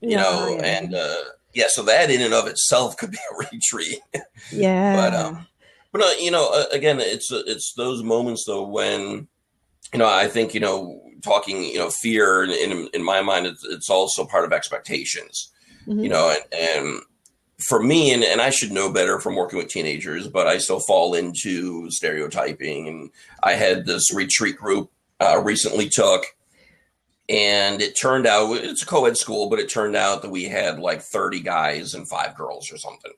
you 0.00 0.10
Yeah, 0.10 0.22
know. 0.22 0.56
yeah. 0.58 0.64
And 0.66 0.94
uh, 0.94 1.16
yeah, 1.54 1.66
so 1.68 1.82
that 1.84 2.10
in 2.10 2.22
and 2.22 2.34
of 2.34 2.46
itself 2.46 2.96
could 2.98 3.10
be 3.10 3.18
a 3.18 3.36
retreat. 3.52 4.00
yeah, 4.52 4.94
but 4.94 5.14
um, 5.14 5.46
but 5.92 6.20
you 6.22 6.30
know, 6.30 6.50
uh, 6.52 6.64
again, 6.72 7.00
it's 7.00 7.30
uh, 7.32 7.42
it's 7.46 7.74
those 7.76 8.02
moments 8.02 8.44
though 8.46 8.66
when 8.66 9.28
you 9.92 9.98
know 9.98 10.08
I 10.08 10.28
think 10.28 10.54
you 10.54 10.60
know 10.60 11.02
talking 11.20 11.64
you 11.64 11.78
know 11.78 11.90
fear 11.90 12.42
in 12.44 12.50
in, 12.50 12.88
in 12.94 13.02
my 13.02 13.20
mind 13.22 13.46
it's, 13.46 13.64
it's 13.64 13.90
also 13.90 14.24
part 14.24 14.44
of 14.44 14.52
expectations 14.52 15.50
Mhm. 15.86 16.02
you 16.02 16.08
know 16.10 16.28
and, 16.52 16.54
and 16.86 17.00
for 17.58 17.82
me 17.82 18.12
and, 18.12 18.22
and 18.22 18.40
i 18.42 18.50
should 18.50 18.70
know 18.70 18.92
better 18.92 19.18
from 19.18 19.34
working 19.34 19.58
with 19.58 19.68
teenagers 19.68 20.28
but 20.28 20.46
i 20.46 20.58
still 20.58 20.80
fall 20.80 21.14
into 21.14 21.90
stereotyping 21.90 22.86
and 22.88 23.10
i 23.42 23.52
had 23.52 23.86
this 23.86 24.12
retreat 24.14 24.56
group 24.58 24.90
uh, 25.20 25.40
recently 25.42 25.88
took 25.88 26.24
and 27.28 27.80
it 27.80 27.98
turned 27.98 28.26
out 28.26 28.52
it's 28.56 28.82
a 28.82 28.86
co-ed 28.86 29.16
school 29.16 29.48
but 29.48 29.58
it 29.58 29.68
turned 29.68 29.96
out 29.96 30.22
that 30.22 30.30
we 30.30 30.44
had 30.44 30.78
like 30.78 31.00
30 31.02 31.40
guys 31.40 31.94
and 31.94 32.08
five 32.08 32.36
girls 32.36 32.70
or 32.72 32.76
something 32.76 33.12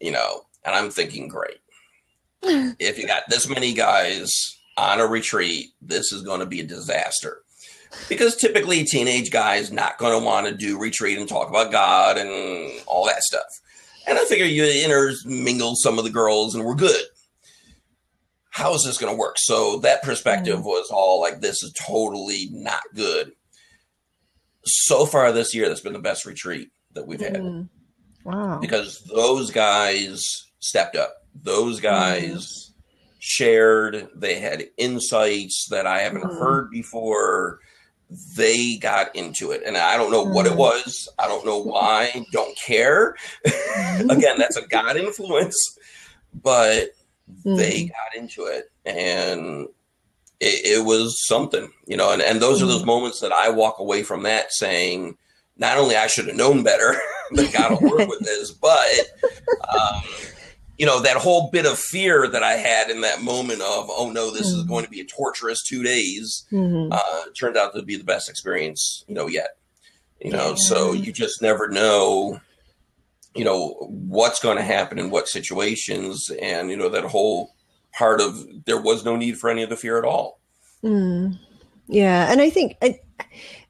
you 0.00 0.10
know 0.10 0.42
and 0.64 0.74
i'm 0.74 0.90
thinking 0.90 1.28
great 1.28 1.58
if 2.42 2.98
you 2.98 3.06
got 3.06 3.22
this 3.28 3.48
many 3.48 3.72
guys 3.72 4.55
on 4.76 5.00
a 5.00 5.06
retreat 5.06 5.70
this 5.80 6.12
is 6.12 6.22
going 6.22 6.40
to 6.40 6.46
be 6.46 6.60
a 6.60 6.66
disaster. 6.66 7.42
Because 8.08 8.36
typically 8.36 8.84
teenage 8.84 9.30
guys 9.30 9.72
not 9.72 9.98
going 9.98 10.18
to 10.18 10.24
want 10.24 10.46
to 10.46 10.54
do 10.54 10.78
retreat 10.78 11.18
and 11.18 11.28
talk 11.28 11.48
about 11.48 11.72
god 11.72 12.18
and 12.18 12.72
all 12.86 13.06
that 13.06 13.22
stuff. 13.22 13.46
And 14.06 14.18
i 14.18 14.24
figure 14.24 14.44
you 14.44 14.64
intermingle 14.64 15.74
some 15.76 15.98
of 15.98 16.04
the 16.04 16.10
girls 16.10 16.54
and 16.54 16.64
we're 16.64 16.74
good. 16.74 17.04
How 18.50 18.74
is 18.74 18.84
this 18.84 18.98
going 18.98 19.12
to 19.12 19.18
work? 19.18 19.36
So 19.38 19.78
that 19.78 20.02
perspective 20.02 20.64
was 20.64 20.90
all 20.90 21.20
like 21.20 21.40
this 21.40 21.62
is 21.62 21.72
totally 21.72 22.48
not 22.50 22.82
good. 22.94 23.32
So 24.64 25.06
far 25.06 25.30
this 25.32 25.54
year 25.54 25.68
that's 25.68 25.80
been 25.80 25.92
the 25.92 25.98
best 25.98 26.24
retreat 26.24 26.70
that 26.94 27.06
we've 27.06 27.20
had. 27.20 27.34
Mm. 27.34 27.68
Wow. 28.26 28.58
because 28.58 29.04
those 29.04 29.52
guys 29.52 30.20
stepped 30.58 30.96
up. 30.96 31.14
Those 31.32 31.78
guys 31.78 32.65
shared. 33.26 34.08
They 34.14 34.38
had 34.38 34.68
insights 34.76 35.66
that 35.70 35.84
I 35.86 36.00
haven't 36.00 36.22
Mhm. 36.22 36.38
heard 36.38 36.70
before. 36.70 37.58
They 38.36 38.76
got 38.76 39.14
into 39.16 39.50
it, 39.50 39.62
and 39.66 39.76
I 39.76 39.96
don't 39.96 40.12
know 40.12 40.22
what 40.22 40.46
it 40.46 40.52
Mhm. 40.52 40.56
was. 40.58 41.08
I 41.18 41.26
don't 41.26 41.44
know 41.44 41.58
why. 41.58 42.24
Don't 42.30 42.56
care. 42.56 43.16
Again, 44.08 44.38
that's 44.38 44.56
a 44.56 44.64
God 44.68 44.96
influence, 44.96 45.56
but 46.32 46.90
they 47.44 47.86
Mhm. 47.86 47.88
got 47.88 48.14
into 48.16 48.44
it, 48.44 48.70
and 48.84 49.66
it, 50.38 50.78
it 50.78 50.84
was 50.84 51.26
something, 51.26 51.72
you 51.86 51.96
know. 51.96 52.12
And, 52.12 52.22
and 52.22 52.40
those 52.40 52.62
are 52.62 52.66
those 52.66 52.84
moments 52.84 53.18
that 53.20 53.32
I 53.32 53.48
walk 53.50 53.80
away 53.80 54.04
from 54.04 54.22
that 54.22 54.52
saying, 54.52 55.16
not 55.56 55.78
only 55.78 55.96
I 55.96 56.06
should 56.06 56.28
have 56.28 56.36
known 56.36 56.62
better 56.62 56.94
that 57.32 57.52
God 57.52 57.72
will 57.72 57.90
work 57.90 58.08
with 58.08 58.20
this, 58.20 58.52
but 58.52 58.88
um, 59.62 60.04
you 60.78 60.84
know 60.86 61.00
that 61.00 61.16
whole 61.16 61.50
bit 61.50 61.64
of 61.66 61.78
fear 61.78 62.28
that 62.28 62.42
I 62.42 62.52
had 62.54 62.90
in 62.90 63.00
that 63.02 63.22
moment 63.22 63.60
of, 63.62 63.86
oh 63.90 64.10
no, 64.10 64.30
this 64.30 64.46
is 64.48 64.64
Mhm. 64.64 64.68
going 64.68 64.84
to 64.84 64.90
be 64.90 65.00
a 65.00 65.04
torturous 65.04 65.62
two 65.62 65.82
days, 65.82 66.44
Mhm. 66.52 66.92
uh, 66.92 67.30
turned 67.38 67.56
out 67.56 67.74
to 67.74 67.82
be 67.82 67.96
the 67.96 68.04
best 68.04 68.28
experience, 68.28 69.04
you 69.08 69.14
know, 69.14 69.26
yet. 69.26 69.56
You 70.20 70.32
know, 70.32 70.50
Yeah. 70.50 70.54
so 70.68 70.92
you 70.92 71.12
just 71.12 71.40
never 71.42 71.68
know, 71.68 72.40
you 73.34 73.44
know, 73.44 73.76
what's 73.90 74.40
going 74.40 74.56
to 74.56 74.62
happen 74.62 74.98
in 74.98 75.10
what 75.10 75.28
situations, 75.28 76.30
and 76.40 76.70
you 76.70 76.76
know 76.76 76.88
that 76.88 77.04
whole 77.04 77.54
part 77.92 78.20
of 78.20 78.46
there 78.66 78.80
was 78.80 79.04
no 79.04 79.16
need 79.16 79.38
for 79.38 79.48
any 79.50 79.62
of 79.62 79.70
the 79.70 79.76
fear 79.76 79.98
at 79.98 80.04
all. 80.04 80.38
Mm. 80.84 81.38
Yeah, 81.88 82.30
and 82.30 82.40
I 82.40 82.50
think 82.50 82.76
I, 82.82 82.98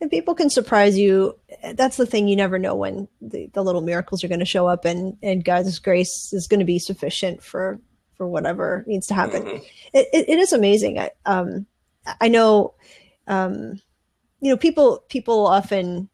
and 0.00 0.10
people 0.10 0.34
can 0.34 0.50
surprise 0.50 0.98
you. 0.98 1.38
That's 1.74 1.96
the 1.96 2.06
thing; 2.06 2.28
you 2.28 2.36
never 2.36 2.58
know 2.58 2.74
when 2.74 3.08
the, 3.20 3.48
the 3.52 3.62
little 3.62 3.80
miracles 3.82 4.22
are 4.22 4.28
going 4.28 4.40
to 4.40 4.46
show 4.46 4.66
up, 4.66 4.84
and 4.84 5.16
and 5.22 5.44
God's 5.44 5.78
grace 5.78 6.32
is 6.32 6.46
going 6.46 6.60
to 6.60 6.66
be 6.66 6.78
sufficient 6.78 7.42
for 7.42 7.80
for 8.16 8.26
whatever 8.26 8.84
needs 8.86 9.06
to 9.08 9.14
happen. 9.14 9.42
Mhm. 9.42 9.64
It, 9.92 10.08
it, 10.12 10.28
it 10.28 10.38
is 10.38 10.52
amazing. 10.52 10.98
I, 10.98 11.10
um, 11.26 11.66
I 12.20 12.28
know, 12.28 12.74
um, 13.26 13.80
you 14.40 14.50
know, 14.50 14.56
people 14.56 15.04
people 15.08 15.46
often 15.46 16.08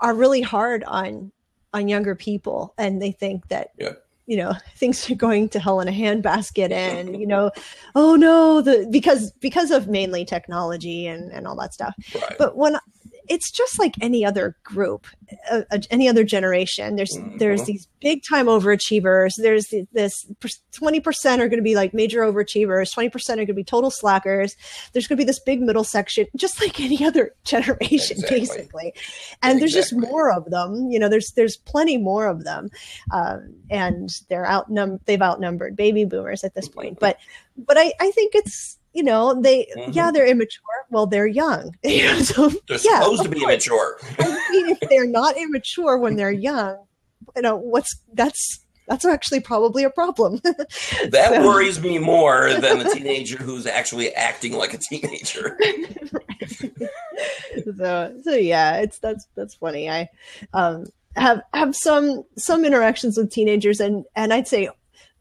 are 0.00 0.14
really 0.14 0.42
hard 0.42 0.84
on 0.84 1.32
on 1.72 1.88
younger 1.88 2.14
people, 2.14 2.74
and 2.78 3.02
they 3.02 3.12
think 3.12 3.48
that 3.48 3.70
Yeah. 3.76 3.94
You 4.26 4.36
know 4.36 4.52
things 4.76 5.10
are 5.10 5.14
going 5.14 5.48
to 5.50 5.58
hell 5.58 5.80
in 5.80 5.88
a 5.88 5.92
handbasket, 5.92 6.70
and 6.72 7.18
you 7.18 7.26
know, 7.26 7.50
oh 7.94 8.16
no, 8.16 8.60
the 8.60 8.86
because 8.90 9.32
because 9.32 9.70
of 9.70 9.88
mainly 9.88 10.24
technology 10.24 11.06
and 11.06 11.32
and 11.32 11.46
all 11.46 11.56
that 11.56 11.74
stuff. 11.74 11.94
Right. 12.14 12.36
But 12.38 12.56
when 12.56 12.78
it's 13.28 13.50
just 13.50 13.78
like 13.78 13.94
any 14.00 14.24
other 14.24 14.56
group, 14.64 15.06
uh, 15.50 15.62
uh, 15.70 15.78
any 15.90 16.08
other 16.08 16.24
generation. 16.24 16.96
There's 16.96 17.16
there's 17.38 17.62
Mhm. 17.62 17.66
these 17.66 17.88
big 18.00 18.22
time 18.28 18.46
overachievers. 18.46 19.30
There's 19.38 19.66
the, 19.68 19.86
this 19.92 20.26
twenty 20.72 21.00
percent 21.00 21.40
are 21.40 21.48
going 21.48 21.58
to 21.58 21.64
be 21.64 21.74
like 21.74 21.94
major 21.94 22.20
overachievers. 22.20 22.92
Twenty 22.92 23.08
percent 23.08 23.38
are 23.40 23.44
going 23.44 23.48
to 23.48 23.54
be 23.54 23.64
total 23.64 23.90
slackers. 23.90 24.56
There's 24.92 25.06
going 25.06 25.16
to 25.16 25.22
be 25.22 25.26
this 25.26 25.40
big 25.40 25.60
middle 25.62 25.84
section, 25.84 26.26
just 26.36 26.60
like 26.60 26.80
any 26.80 27.04
other 27.04 27.34
generation, 27.44 28.18
Exactly. 28.18 28.38
basically. 28.40 28.94
And 29.42 29.60
there's 29.60 29.72
just 29.72 29.94
more 29.94 30.30
of 30.32 30.44
them. 30.50 30.90
You 30.90 30.98
know, 30.98 31.08
there's 31.08 31.32
there's 31.36 31.56
plenty 31.56 31.96
more 31.96 32.26
of 32.26 32.44
them, 32.44 32.68
um, 33.12 33.54
and 33.70 34.08
they're 34.28 34.46
outnum 34.46 35.00
they've 35.06 35.22
outnumbered 35.22 35.76
baby 35.76 36.04
boomers 36.04 36.44
at 36.44 36.54
this 36.54 36.68
point. 36.68 36.98
But 37.00 37.16
but 37.56 37.78
I 37.78 37.92
I 38.00 38.10
think 38.10 38.34
it's 38.34 38.78
you 38.94 39.02
know 39.02 39.34
they 39.40 39.66
Mhm. 39.76 39.94
yeah 39.94 40.10
they're 40.10 40.26
immature. 40.26 40.60
Well, 40.90 41.06
they're 41.06 41.26
young. 41.26 41.74
So 42.24 42.48
They're 42.68 42.78
yeah, 42.82 43.00
supposed 43.00 43.22
to 43.24 43.28
be 43.28 43.40
course. 43.40 43.52
immature. 43.52 43.98
I 44.18 44.48
mean, 44.52 44.68
if 44.70 44.80
they're 44.88 45.06
not 45.06 45.36
immature 45.36 45.98
when 45.98 46.16
they're 46.16 46.30
young, 46.32 46.76
you 47.36 47.42
know 47.42 47.56
what's 47.56 47.94
that's 48.12 48.60
that's 48.86 49.04
actually 49.06 49.40
probably 49.40 49.82
a 49.82 49.90
problem. 49.90 50.40
that 50.44 51.30
so. 51.32 51.46
worries 51.46 51.80
me 51.80 51.98
more 51.98 52.52
than 52.52 52.78
the 52.80 52.90
teenager 52.92 53.38
who's 53.38 53.66
actually 53.66 54.12
acting 54.14 54.52
like 54.52 54.74
a 54.74 54.78
teenager. 54.78 55.56
so, 57.78 58.14
so 58.22 58.34
yeah, 58.34 58.76
it's 58.76 58.98
that's 58.98 59.26
that's 59.36 59.54
funny. 59.54 59.88
I 59.90 60.08
um, 60.52 60.84
have 61.16 61.42
have 61.54 61.74
some 61.74 62.24
some 62.36 62.64
interactions 62.64 63.16
with 63.16 63.30
teenagers, 63.30 63.80
and 63.80 64.04
and 64.16 64.32
I'd 64.32 64.48
say 64.48 64.68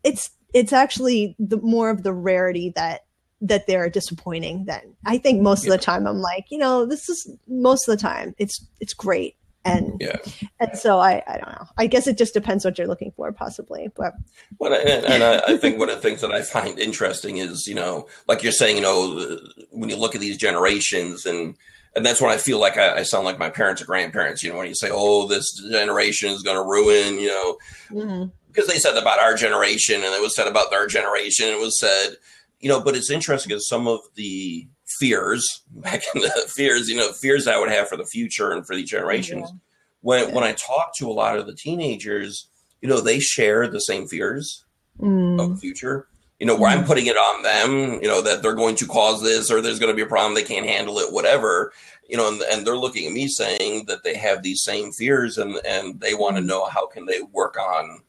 it's 0.04 0.30
it's 0.54 0.74
actually 0.74 1.36
the 1.40 1.58
more 1.58 1.90
of 1.90 2.04
the 2.04 2.14
rarity 2.14 2.74
that 2.76 3.03
that 3.44 3.68
they're 3.68 3.89
disappointing 3.89 4.66
then 4.66 4.96
i 5.06 5.18
think 5.18 5.41
most 5.41 5.66
yeah. 5.66 5.74
of 5.74 5.80
the 5.80 5.86
time 5.86 6.08
i'm 6.08 6.20
like 6.20 6.46
you 6.50 6.58
know 6.58 6.86
this 6.86 7.10
is 7.10 7.30
most 7.48 7.88
of 7.88 7.96
the 7.96 8.02
time 8.02 8.34
it's 8.38 8.66
it's 8.80 8.94
great 8.94 9.36
and 9.66 9.94
yeah 10.00 10.18
and 10.60 10.78
so 10.78 11.00
i 11.00 11.22
i 11.28 11.38
don't 11.38 11.52
know 11.52 11.66
i 11.78 11.86
guess 11.86 12.08
it 12.08 12.18
just 12.18 12.34
depends 12.34 12.66
what 12.66 12.78
you're 12.78 12.88
looking 12.88 13.12
for 13.16 13.32
possibly 13.32 13.89
but 13.96 14.14
well 14.60 14.74
and, 14.74 15.06
and 15.06 15.24
I, 15.24 15.54
I, 15.54 15.58
think 15.58 15.78
one 15.78 15.89
of 15.89 15.96
the 15.96 16.02
things 16.02 16.22
that 16.22 16.32
i 16.32 16.41
find 16.41 16.80
interesting 16.80 17.38
is 17.38 17.68
you 17.68 17.76
know 17.76 18.08
like 18.28 18.44
you're 18.44 18.52
saying 18.52 18.78
you 18.78 18.82
know 18.82 19.39
when 19.72 19.89
you 19.89 19.96
look 19.96 20.16
at 20.16 20.22
these 20.22 20.38
generations 20.38 21.26
and 21.26 21.56
and 21.96 22.06
that's 22.06 22.22
when 22.22 22.32
I 22.32 22.38
feel 22.38 22.60
like 22.60 22.78
I, 22.78 22.98
I, 22.98 23.04
sound 23.04 23.26
like 23.26 23.38
my 23.38 23.50
parents 23.52 23.82
or 23.82 23.86
grandparents. 23.86 24.41
You 24.41 24.52
know, 24.52 24.58
when 24.58 24.68
you 24.68 24.76
say, 24.76 24.89
"Oh, 24.91 25.28
this 25.28 25.54
generation 25.72 26.32
is 26.32 26.41
going 26.41 26.58
to 26.58 26.64
ruin," 26.64 27.20
you 27.20 27.28
know, 27.28 27.58
mm-hmm. 27.91 28.30
because 28.48 28.68
they 28.68 28.80
said 28.80 28.98
about 28.98 29.20
our 29.20 29.36
generation, 29.36 29.96
and 29.96 30.06
it 30.06 30.22
was 30.22 30.36
said 30.36 30.48
about 30.48 30.72
their 30.72 30.88
generation. 30.88 31.50
It 31.50 31.60
was 31.60 31.80
said, 31.80 32.16
you 32.64 32.70
know, 32.70 32.80
but 32.80 32.95
it's 32.95 33.11
interesting 33.11 33.49
because 33.49 33.68
some 33.68 33.89
of 33.89 33.99
the 34.16 34.66
fears 34.88 35.64
back 35.70 36.01
in 36.16 36.22
the 36.22 36.30
fears, 36.47 36.88
you 36.88 36.95
know, 36.95 37.11
fears 37.11 37.45
I 37.45 37.59
would 37.59 37.70
have 37.70 37.89
for 37.89 37.97
the 37.97 38.05
future 38.05 38.51
and 38.51 38.66
for 38.66 38.74
the 38.74 38.84
generations. 38.84 39.49
Yeah. 39.51 39.57
When 39.99 40.30
yeah. 40.30 40.36
when 40.36 40.43
I 40.45 40.53
talk 40.53 40.95
to 40.97 41.09
a 41.09 41.11
lot 41.11 41.38
of 41.38 41.45
the 41.45 41.55
teenagers, 41.55 42.47
you 42.82 42.88
know, 42.88 43.01
they 43.01 43.20
share 43.20 43.68
the 43.68 43.80
same 43.80 44.07
fears 44.07 44.64
mm. 44.99 45.41
of 45.41 45.49
the 45.49 45.57
future. 45.57 46.07
You 46.39 46.47
know, 46.47 46.55
where 46.55 46.72
mm. 46.72 46.80
I'm 46.80 46.86
putting 46.86 47.05
it 47.05 47.18
on 47.18 47.43
them, 47.43 48.01
you 48.01 48.07
know, 48.07 48.22
that 48.22 48.41
they're 48.41 48.55
going 48.55 48.76
to 48.78 48.88
cause 48.88 49.22
this 49.22 49.51
or 49.51 49.61
there's 49.61 49.80
going 49.80 49.91
to 49.91 49.95
be 49.95 50.01
a 50.01 50.07
problem, 50.07 50.34
they 50.34 50.43
can't 50.43 50.66
handle 50.66 50.99
it, 50.99 51.14
whatever. 51.14 51.74
You 52.09 52.18
know, 52.18 52.28
and, 52.30 52.41
and 52.43 52.66
they're 52.66 52.78
looking 52.78 53.07
at 53.07 53.14
me 53.14 53.28
saying 53.28 53.86
that 53.86 54.03
they 54.03 54.16
have 54.16 54.41
these 54.41 54.64
same 54.64 54.91
fears 54.93 55.38
and 55.38 55.57
and 55.66 55.99
they 55.99 56.14
want 56.14 56.38
to 56.38 56.41
mm. 56.41 56.47
know 56.47 56.66
how 56.66 56.88
can 56.88 57.07
they 57.07 57.22
work 57.22 57.57
on, 57.57 58.03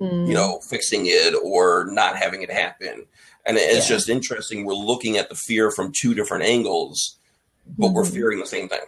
mm. 0.00 0.28
you 0.28 0.34
know, 0.34 0.60
fixing 0.68 1.06
it 1.06 1.34
or 1.42 1.86
not 1.90 2.16
having 2.16 2.42
it 2.42 2.50
happen 2.52 3.06
and 3.48 3.56
it's 3.56 3.88
yeah. 3.88 3.96
just 3.96 4.08
interesting. 4.08 4.64
We're 4.64 4.74
looking 4.74 5.16
at 5.16 5.30
the 5.30 5.34
fear 5.34 5.70
from 5.70 5.90
two 5.90 6.14
different 6.14 6.44
angles, 6.44 7.18
but 7.66 7.86
mm-hmm. 7.86 7.94
we're 7.94 8.04
fearing 8.04 8.38
the 8.38 8.46
same 8.46 8.68
thing. 8.68 8.80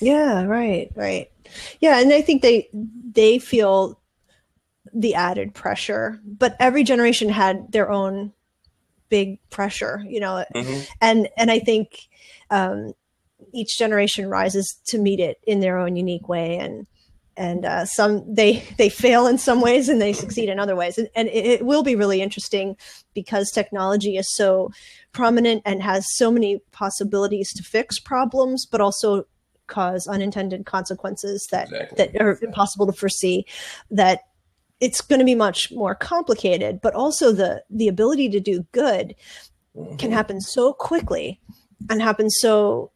Yeah, 0.00 0.42
right, 0.42 0.90
right. 0.96 1.30
Yeah, 1.80 2.00
and 2.00 2.12
I 2.12 2.20
think 2.20 2.42
they 2.42 2.68
they 2.72 3.38
feel 3.38 4.00
the 4.92 5.14
added 5.14 5.54
pressure, 5.54 6.20
but 6.24 6.56
every 6.58 6.82
generation 6.82 7.28
had 7.28 7.70
their 7.70 7.90
own 7.90 8.32
big 9.08 9.38
pressure, 9.50 10.02
you 10.06 10.18
know. 10.18 10.44
Mm-hmm. 10.54 10.80
And 11.00 11.28
and 11.36 11.50
I 11.50 11.60
think 11.60 12.08
um, 12.50 12.92
each 13.52 13.78
generation 13.78 14.28
rises 14.28 14.80
to 14.86 14.98
meet 14.98 15.20
it 15.20 15.38
in 15.46 15.60
their 15.60 15.78
own 15.78 15.94
unique 15.94 16.28
way 16.28 16.58
and 16.58 16.88
and 17.36 17.64
uh, 17.64 17.84
some 17.84 18.22
they 18.32 18.64
they 18.78 18.88
fail 18.88 19.26
in 19.26 19.38
some 19.38 19.60
ways 19.60 19.88
and 19.88 20.00
they 20.00 20.12
succeed 20.12 20.48
in 20.48 20.58
other 20.58 20.76
ways 20.76 20.98
and, 20.98 21.08
and 21.14 21.28
it, 21.28 21.46
it, 21.46 21.66
will 21.66 21.82
be 21.82 21.96
really 21.96 22.20
interesting 22.20 22.76
because 23.14 23.50
technology 23.50 24.16
is 24.16 24.26
so 24.34 24.70
prominent 25.12 25.62
and 25.64 25.82
has 25.82 26.04
so 26.16 26.30
many 26.30 26.60
possibilities 26.72 27.52
to 27.52 27.62
fix 27.62 27.98
problems 27.98 28.66
but 28.66 28.80
also 28.80 29.24
cause 29.66 30.06
unintended 30.06 30.66
consequences 30.66 31.46
that 31.50 31.68
exactly. 31.68 31.96
that 31.96 32.22
are 32.22 32.38
impossible 32.42 32.86
to 32.86 32.92
foresee 32.92 33.44
that 33.90 34.20
it's 34.80 35.00
going 35.00 35.18
to 35.18 35.24
be 35.24 35.34
much 35.34 35.72
more 35.72 35.94
complicated 35.94 36.80
but 36.82 36.94
also 36.94 37.32
the 37.32 37.62
the 37.70 37.88
ability 37.88 38.28
to 38.28 38.40
do 38.40 38.66
good 38.72 39.14
mm-hmm. 39.76 39.96
can 39.96 40.12
happen 40.12 40.40
so 40.40 40.72
quickly 40.72 41.40
and 41.90 42.02
happen 42.02 42.30
so 42.30 42.90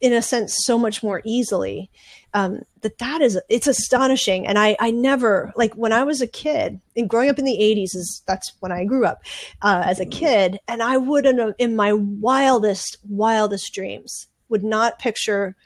in 0.00 0.12
a 0.12 0.22
sense 0.22 0.56
so 0.64 0.78
much 0.78 1.02
more 1.02 1.20
easily. 1.24 1.90
Um, 2.32 2.60
that 2.82 2.98
that 2.98 3.20
is 3.20 3.38
it's 3.48 3.66
astonishing. 3.66 4.46
And 4.46 4.58
i 4.58 4.76
i 4.80 4.90
never 4.90 5.52
like 5.56 5.74
when 5.74 5.92
i 5.92 6.02
was 6.02 6.20
a 6.20 6.26
kid 6.26 6.80
and 6.96 7.08
growing 7.08 7.28
up 7.28 7.38
in 7.38 7.44
the 7.44 7.58
80s 7.58 7.96
is 7.96 8.22
that's 8.26 8.52
when 8.60 8.72
i 8.72 8.84
grew 8.84 9.04
up 9.04 9.22
uh, 9.62 9.82
as 9.84 10.00
a 10.00 10.06
kid 10.06 10.58
and 10.68 10.82
i 10.82 10.96
wouldn't 10.96 11.38
have 11.38 11.54
in 11.58 11.76
my 11.76 11.92
wildest 11.92 12.98
wildest 13.08 13.74
dreams 13.74 14.28
would 14.48 14.64
not 14.64 14.98
picture 14.98 15.56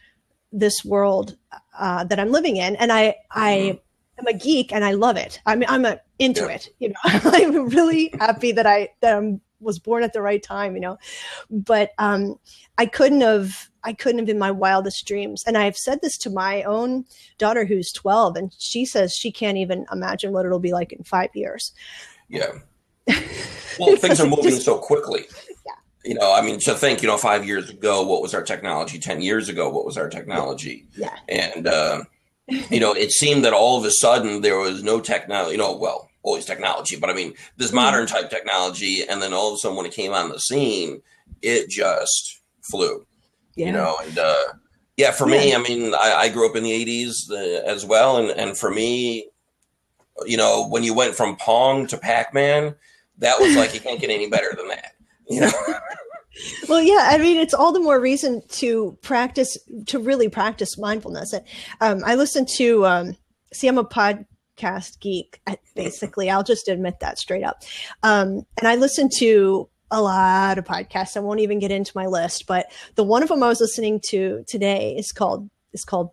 this 0.53 0.85
world 0.85 1.37
uh, 1.79 2.05
that 2.05 2.19
i'm 2.19 2.33
living 2.33 2.57
in. 2.57 2.77
And 2.77 2.91
i 2.93 3.15
i 3.31 3.79
am 4.19 4.27
a 4.27 4.33
geek 4.33 4.73
and 4.73 4.85
i 4.85 4.93
love 4.93 5.17
it. 5.17 5.41
I'm 5.47 5.65
i'm 5.69 5.85
a, 5.85 6.01
into 6.19 6.43
yeah. 6.43 6.55
it 6.55 6.69
you 6.79 6.89
know. 6.89 6.95
I'm 7.05 7.69
really 7.69 8.11
happy 8.19 8.53
that 8.53 8.67
i 8.67 8.89
that 9.01 9.17
i'm 9.17 9.41
was 9.65 9.79
born 9.79 10.03
at 10.03 10.13
the 10.13 10.23
right 10.23 10.43
time, 10.43 10.75
you 10.75 10.81
know. 10.81 10.99
But 11.51 11.91
um, 11.99 12.39
I 12.79 12.87
couldn't 12.87 13.21
have 13.21 13.69
I 13.85 13.93
couldn't 13.93 14.21
have 14.21 14.29
in 14.29 14.39
my 14.39 14.51
wildest 14.51 15.07
dreams. 15.07 15.45
And 15.47 15.59
I've 15.59 15.77
said 15.77 16.01
this 16.01 16.17
to 16.19 16.31
my 16.31 16.63
own 16.63 17.05
daughter 17.39 17.65
who's 17.65 17.93
12 17.93 18.37
and 18.37 18.55
she 18.59 18.87
says 18.87 19.15
she 19.15 19.31
can't 19.31 19.59
even 19.59 19.85
imagine 19.93 20.33
what 20.33 20.47
it'll 20.47 20.59
be 20.59 20.73
like 20.73 20.93
in 20.93 21.05
5 21.05 21.31
years. 21.35 21.73
Yeah. 22.29 22.53
Well, 23.77 23.97
things 23.97 24.21
are 24.21 24.29
moving 24.29 24.53
just, 24.53 24.65
so 24.65 24.79
quickly. 24.79 25.25
Yeah. 25.67 25.73
You 26.05 26.15
know, 26.15 26.33
I 26.33 26.43
mean, 26.43 26.61
to 26.61 26.75
think, 26.75 27.03
you 27.03 27.09
know, 27.09 27.17
5 27.17 27.45
years 27.45 27.69
ago 27.69 28.03
what 28.07 28.23
was 28.23 28.33
our 28.33 28.43
technology? 28.43 29.01
10 29.01 29.21
years 29.21 29.49
ago 29.49 29.69
what 29.69 29.85
was 29.85 29.99
our 29.99 30.09
technology? 30.09 30.87
Yeah. 30.97 31.17
And 31.29 31.67
uh, 31.67 32.05
you 32.47 32.79
know, 32.81 32.93
it 32.93 33.11
seemed 33.11 33.45
that 33.45 33.53
all 33.53 33.79
of 33.79 33.85
a 33.85 33.91
sudden 33.91 34.43
there 34.43 34.59
was 34.59 34.83
no 34.83 35.01
technology, 35.01 35.53
you 35.53 35.59
know, 35.59 35.77
well, 35.77 36.09
always 36.25 36.45
technology, 36.45 36.97
but 36.97 37.11
I 37.11 37.15
mean, 37.15 37.35
this 37.57 37.73
modern 37.73 38.07
type 38.07 38.31
technology. 38.31 39.05
And 39.09 39.23
then 39.23 39.33
all 39.33 39.49
of 39.49 39.55
a 39.55 39.59
sudden, 39.59 39.77
when 39.77 39.87
it 39.87 39.93
came 39.93 40.13
on 40.13 40.31
the 40.31 40.39
scene, 40.39 41.03
it 41.43 41.69
just 41.69 42.41
flew, 42.63 43.07
yeah. 43.55 43.67
you 43.67 43.73
know, 43.73 43.99
and, 44.03 44.19
uh, 44.19 44.45
yeah, 44.97 45.11
for 45.11 45.29
yeah. 45.29 45.39
me, 45.39 45.55
I 45.55 45.59
mean, 45.59 45.95
I, 45.95 46.15
I, 46.15 46.29
grew 46.31 46.49
up 46.49 46.57
in 46.57 46.63
the 46.63 46.71
80s 46.71 47.31
uh, 47.31 47.63
as 47.67 47.85
well. 47.85 48.17
And, 48.17 48.31
and 48.31 48.57
for 48.57 48.71
me, 48.71 49.29
you 50.25 50.37
know, 50.37 50.67
when 50.69 50.83
you 50.83 50.95
went 50.95 51.15
from 51.15 51.37
Pong 51.37 51.87
to 51.89 51.99
Pac 51.99 52.33
Man, 52.33 52.75
that 53.19 53.39
was 53.41 53.57
like, 53.57 53.75
you 53.75 53.81
can't 53.81 54.01
get 54.01 54.11
any 54.11 54.29
better 54.29 54.55
than 54.57 54.69
that, 54.69 54.93
you 55.29 55.41
know? 55.41 55.51
well 56.69 56.83
yeah 56.83 57.11
i 57.11 57.17
mean 57.17 57.37
it's 57.37 57.55
all 57.55 57.71
the 57.73 57.79
more 57.79 58.01
reason 58.01 58.43
to 58.49 58.99
practice 59.03 59.57
to 59.87 60.01
really 60.01 60.29
practice 60.29 60.77
mindfulness 60.77 61.33
and 61.33 61.45
um, 61.81 62.03
i 62.05 62.17
listened 62.17 62.49
to 62.49 62.85
um, 62.85 63.17
see 63.53 63.69
i'm 63.69 63.79
a 63.79 63.85
pod 63.85 64.27
podcast 64.57 65.01
geek, 65.01 65.41
basically. 65.75 66.31
I'll 66.31 66.45
just 66.45 66.69
admit 66.69 67.01
that 67.01 67.19
straight 67.19 67.45
up. 67.45 67.63
Um, 68.03 68.47
and 68.59 68.69
I 68.69 68.77
listen 68.77 69.09
to 69.19 69.69
a 69.91 70.01
lot 70.01 70.59
of 70.59 70.65
podcasts. 70.65 71.17
I 71.17 71.21
won't 71.21 71.41
even 71.41 71.59
get 71.59 71.71
into 71.71 71.93
my 71.95 72.07
list, 72.07 72.47
but 72.47 72.67
the 72.95 73.05
one 73.05 73.23
of 73.23 73.29
them 73.29 73.43
I 73.43 73.49
was 73.49 73.61
listening 73.61 74.01
to 74.09 74.45
today 74.47 74.95
is 74.97 75.13
called 75.13 75.49
is 75.73 75.85
called 75.85 76.11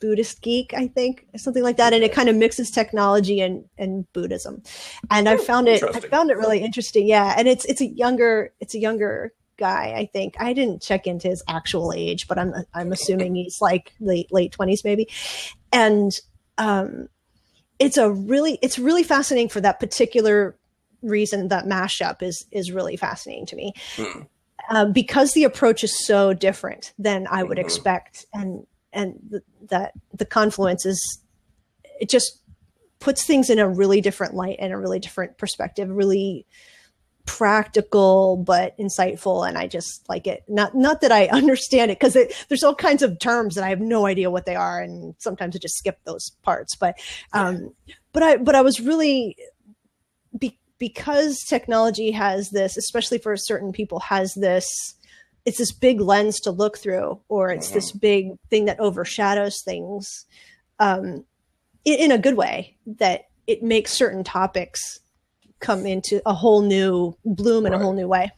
Buddhist 0.00 0.42
Geek, 0.42 0.74
I 0.74 0.88
think, 0.88 1.26
something 1.36 1.62
like 1.62 1.78
that, 1.78 1.92
and 1.92 2.04
it 2.04 2.12
kind 2.12 2.28
of 2.28 2.36
mixes 2.36 2.70
technology 2.70 3.40
and 3.40 3.64
and 3.78 4.10
Buddhism. 4.12 4.62
And 5.10 5.28
I 5.28 5.34
oh, 5.34 5.38
found 5.38 5.68
it 5.68 5.82
I 5.82 6.00
found 6.00 6.30
it 6.30 6.36
really 6.36 6.60
interesting. 6.60 7.06
Yeah, 7.06 7.34
and 7.36 7.46
it's 7.46 7.64
it's 7.66 7.80
a 7.80 7.86
younger 7.86 8.52
it's 8.60 8.74
a 8.74 8.78
younger 8.78 9.32
guy. 9.58 9.94
I 9.96 10.06
think 10.12 10.36
I 10.38 10.52
didn't 10.52 10.82
check 10.82 11.06
into 11.06 11.28
his 11.28 11.42
actual 11.48 11.92
age, 11.94 12.26
but 12.28 12.38
I'm 12.38 12.52
I'm 12.74 12.92
assuming 12.92 13.34
he's 13.36 13.60
like 13.60 13.92
late 14.00 14.32
late 14.32 14.52
twenties 14.52 14.84
maybe. 14.84 15.08
And 15.72 16.12
um, 16.58 17.08
it's 17.78 17.96
a 17.96 18.10
really 18.10 18.58
it's 18.62 18.78
really 18.78 19.02
fascinating 19.02 19.48
for 19.48 19.60
that 19.60 19.80
particular 19.80 20.56
reason 21.02 21.48
that 21.48 21.66
mashup 21.66 22.22
is 22.22 22.46
is 22.50 22.72
really 22.72 22.96
fascinating 22.96 23.46
to 23.46 23.56
me 23.56 23.72
hmm. 23.96 24.22
uh, 24.70 24.86
because 24.86 25.32
the 25.32 25.44
approach 25.44 25.84
is 25.84 26.06
so 26.06 26.32
different 26.32 26.92
than 26.98 27.26
I 27.30 27.42
would 27.42 27.58
mm-hmm. 27.58 27.66
expect 27.66 28.26
and 28.32 28.66
and 28.92 29.18
th- 29.30 29.42
that 29.68 29.92
the 30.14 30.26
confluence 30.26 30.86
is 30.86 31.20
it 32.00 32.08
just 32.08 32.40
puts 32.98 33.24
things 33.26 33.50
in 33.50 33.58
a 33.58 33.68
really 33.68 34.00
different 34.00 34.34
light 34.34 34.56
and 34.58 34.72
a 34.72 34.78
really 34.78 34.98
different 34.98 35.38
perspective 35.38 35.88
really 35.90 36.46
practical 37.26 38.36
but 38.36 38.78
insightful 38.78 39.46
and 39.46 39.58
i 39.58 39.66
just 39.66 40.08
like 40.08 40.26
it 40.26 40.44
not 40.48 40.74
not 40.74 41.00
that 41.00 41.12
i 41.12 41.26
understand 41.32 41.90
it 41.90 41.98
because 41.98 42.16
there's 42.48 42.62
all 42.62 42.74
kinds 42.74 43.02
of 43.02 43.18
terms 43.18 43.54
that 43.54 43.64
i 43.64 43.68
have 43.68 43.80
no 43.80 44.06
idea 44.06 44.30
what 44.30 44.46
they 44.46 44.54
are 44.54 44.80
and 44.80 45.14
sometimes 45.18 45.54
i 45.54 45.58
just 45.58 45.76
skip 45.76 45.98
those 46.04 46.30
parts 46.42 46.76
but 46.76 46.98
um 47.32 47.72
but 48.12 48.22
i 48.22 48.36
but 48.36 48.54
i 48.54 48.62
was 48.62 48.80
really 48.80 49.36
be, 50.38 50.58
because 50.78 51.42
technology 51.48 52.12
has 52.12 52.50
this 52.50 52.76
especially 52.76 53.18
for 53.18 53.36
certain 53.36 53.72
people 53.72 53.98
has 53.98 54.32
this 54.34 54.94
it's 55.44 55.58
this 55.58 55.72
big 55.72 56.00
lens 56.00 56.40
to 56.40 56.50
look 56.50 56.78
through 56.78 57.20
or 57.28 57.50
it's 57.50 57.70
this 57.70 57.90
mm-hmm. 57.90 57.98
big 57.98 58.28
thing 58.50 58.64
that 58.66 58.78
overshadows 58.78 59.62
things 59.64 60.26
um 60.78 61.24
in, 61.84 61.94
in 61.98 62.12
a 62.12 62.18
good 62.18 62.36
way 62.36 62.76
that 62.86 63.26
it 63.46 63.62
makes 63.62 63.92
certain 63.92 64.22
topics 64.22 65.00
come 65.60 65.86
into 65.86 66.20
a 66.26 66.34
whole 66.34 66.62
new 66.62 67.16
bloom 67.24 67.66
in 67.66 67.72
right. 67.72 67.80
a 67.80 67.84
whole 67.84 67.94
new 67.94 68.08
way. 68.08 68.30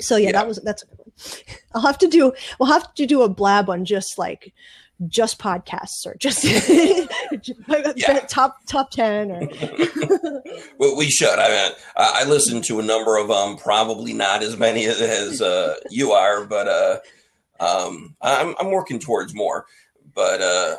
So 0.00 0.16
yeah, 0.16 0.26
yeah, 0.26 0.32
that 0.32 0.48
was 0.48 0.60
that's 0.64 0.82
a 0.82 0.86
good 0.86 0.98
one. 0.98 1.12
I'll 1.74 1.82
have 1.82 1.98
to 1.98 2.08
do 2.08 2.32
we'll 2.58 2.72
have 2.72 2.92
to 2.94 3.06
do 3.06 3.22
a 3.22 3.28
Blab 3.28 3.70
on 3.70 3.84
just 3.84 4.18
like 4.18 4.52
just 5.08 5.38
podcasts 5.38 6.06
or 6.06 6.14
just 6.16 6.44
yeah. 7.96 8.20
top 8.28 8.58
top 8.68 8.90
10 8.92 9.30
or 9.32 9.40
well, 10.78 10.96
we 10.96 11.10
should 11.10 11.36
i 11.36 11.48
mean 11.48 11.72
i 11.96 12.24
listen 12.24 12.62
to 12.62 12.78
a 12.78 12.82
number 12.82 13.16
of 13.16 13.26
them 13.26 13.56
probably 13.56 14.12
not 14.12 14.42
as 14.42 14.56
many 14.56 14.84
as 14.84 15.42
uh, 15.42 15.74
you 15.90 16.12
are 16.12 16.44
but 16.44 16.68
uh, 16.68 16.98
um, 17.58 18.14
I'm, 18.22 18.54
I'm 18.60 18.70
working 18.70 19.00
towards 19.00 19.34
more 19.34 19.66
but 20.14 20.40
uh, 20.40 20.76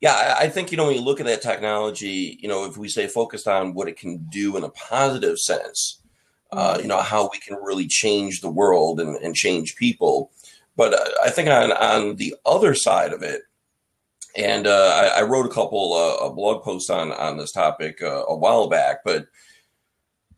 yeah 0.00 0.36
I, 0.38 0.48
think 0.48 0.70
you 0.70 0.76
know 0.76 0.86
when 0.86 0.94
you 0.94 1.02
look 1.02 1.20
at 1.20 1.26
that 1.26 1.42
technology 1.42 2.38
you 2.40 2.48
know 2.48 2.64
if 2.64 2.76
we 2.76 2.88
say 2.88 3.06
focused 3.06 3.48
on 3.48 3.74
what 3.74 3.88
it 3.88 3.96
can 3.96 4.18
do 4.30 4.56
in 4.56 4.64
a 4.64 4.70
positive 4.70 5.38
sense 5.38 6.00
uh, 6.52 6.78
you 6.80 6.88
know 6.88 7.00
how 7.00 7.28
we 7.32 7.38
can 7.38 7.56
really 7.62 7.86
change 7.86 8.40
the 8.40 8.50
world 8.50 9.00
and, 9.00 9.16
and 9.16 9.34
change 9.34 9.76
people. 9.76 10.30
But 10.76 10.94
uh, 10.94 11.10
I 11.22 11.30
think 11.30 11.48
on 11.48 11.72
on 11.72 12.16
the 12.16 12.34
other 12.44 12.74
side 12.74 13.12
of 13.12 13.22
it, 13.22 13.42
and 14.36 14.66
uh, 14.66 15.12
I, 15.16 15.20
I, 15.20 15.22
wrote 15.22 15.46
a 15.46 15.54
couple 15.54 15.92
uh, 15.92 16.28
blog 16.30 16.62
posts 16.62 16.90
on 16.90 17.12
on 17.12 17.36
this 17.36 17.52
topic 17.52 18.02
uh, 18.02 18.24
a 18.26 18.36
while 18.36 18.68
back, 18.68 19.04
but 19.04 19.26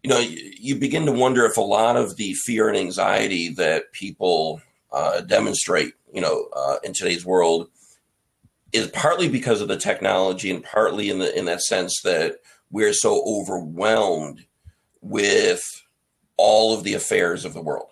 you 0.03 0.11
know, 0.11 0.19
you, 0.19 0.53
you, 0.59 0.77
begin 0.77 1.07
to 1.07 1.13
wonder 1.13 1.47
if 1.47 1.57
a 1.57 1.61
lot 1.61 1.97
of 1.97 2.17
the 2.17 2.35
fear 2.35 2.69
and 2.69 2.77
anxiety 2.77 3.51
that 3.51 3.93
people 3.93 4.61
uh, 4.93 5.21
demonstrate, 5.21 5.95
you 6.13 6.21
know, 6.21 6.49
uh, 6.57 6.77
in 6.83 6.93
today's 6.93 7.25
world, 7.25 7.69
is 8.73 8.89
partly 8.89 9.29
because 9.29 9.61
of 9.61 9.69
the 9.69 9.77
technology, 9.77 10.51
and 10.51 10.65
partly 10.65 11.11
in 11.11 11.19
the 11.19 11.37
in 11.37 11.45
that 11.47 11.63
sense 11.63 12.01
that 12.03 12.37
we're 12.71 12.93
so 12.93 13.23
overwhelmed 13.27 14.47
with 15.01 15.63
all 16.37 16.75
of 16.77 16.85
the 16.85 16.95
affairs 16.95 17.45
of 17.45 17.55
the 17.55 17.63
world. 17.63 17.89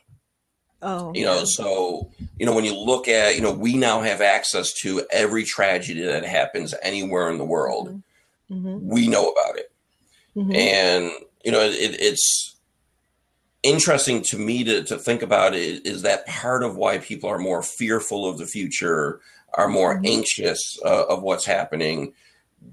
Oh, 0.82 1.12
you 1.14 1.24
know, 1.24 1.44
so 1.44 2.10
you 2.38 2.46
know 2.46 2.54
when 2.54 2.64
you 2.64 2.74
look 2.74 3.06
at 3.06 3.36
you 3.36 3.42
know 3.42 3.52
we 3.52 3.74
now 3.74 4.00
have 4.00 4.22
access 4.22 4.72
to 4.82 5.06
every 5.10 5.44
tragedy 5.44 6.02
that 6.02 6.24
happens 6.24 6.74
anywhere 6.82 7.30
in 7.30 7.38
the 7.38 7.44
world. 7.44 7.88
Mm-hmm. 8.50 8.68
mm-hmm. 8.68 8.88
We 8.88 9.06
know 9.06 9.28
about 9.28 9.58
it, 9.58 9.70
mm-hmm. 10.34 10.54
and 10.54 11.12
you 11.44 11.52
know 11.52 11.60
it, 11.60 11.96
it's 12.00 12.56
interesting 13.62 14.22
to 14.22 14.38
me 14.38 14.64
to 14.64 14.82
to 14.84 14.96
think 14.96 15.20
about 15.20 15.54
it. 15.54 15.86
Is 15.86 16.00
that 16.02 16.26
part 16.26 16.62
of 16.62 16.76
why 16.76 16.96
people 16.96 17.28
are 17.28 17.38
more 17.38 17.62
fearful 17.62 18.26
of 18.26 18.38
the 18.38 18.46
future, 18.46 19.20
are 19.54 19.68
more 19.68 19.94
mm-hmm. 19.94 20.06
anxious 20.06 20.78
uh, 20.84 21.06
of 21.06 21.22
what's 21.22 21.46
happening, 21.46 22.12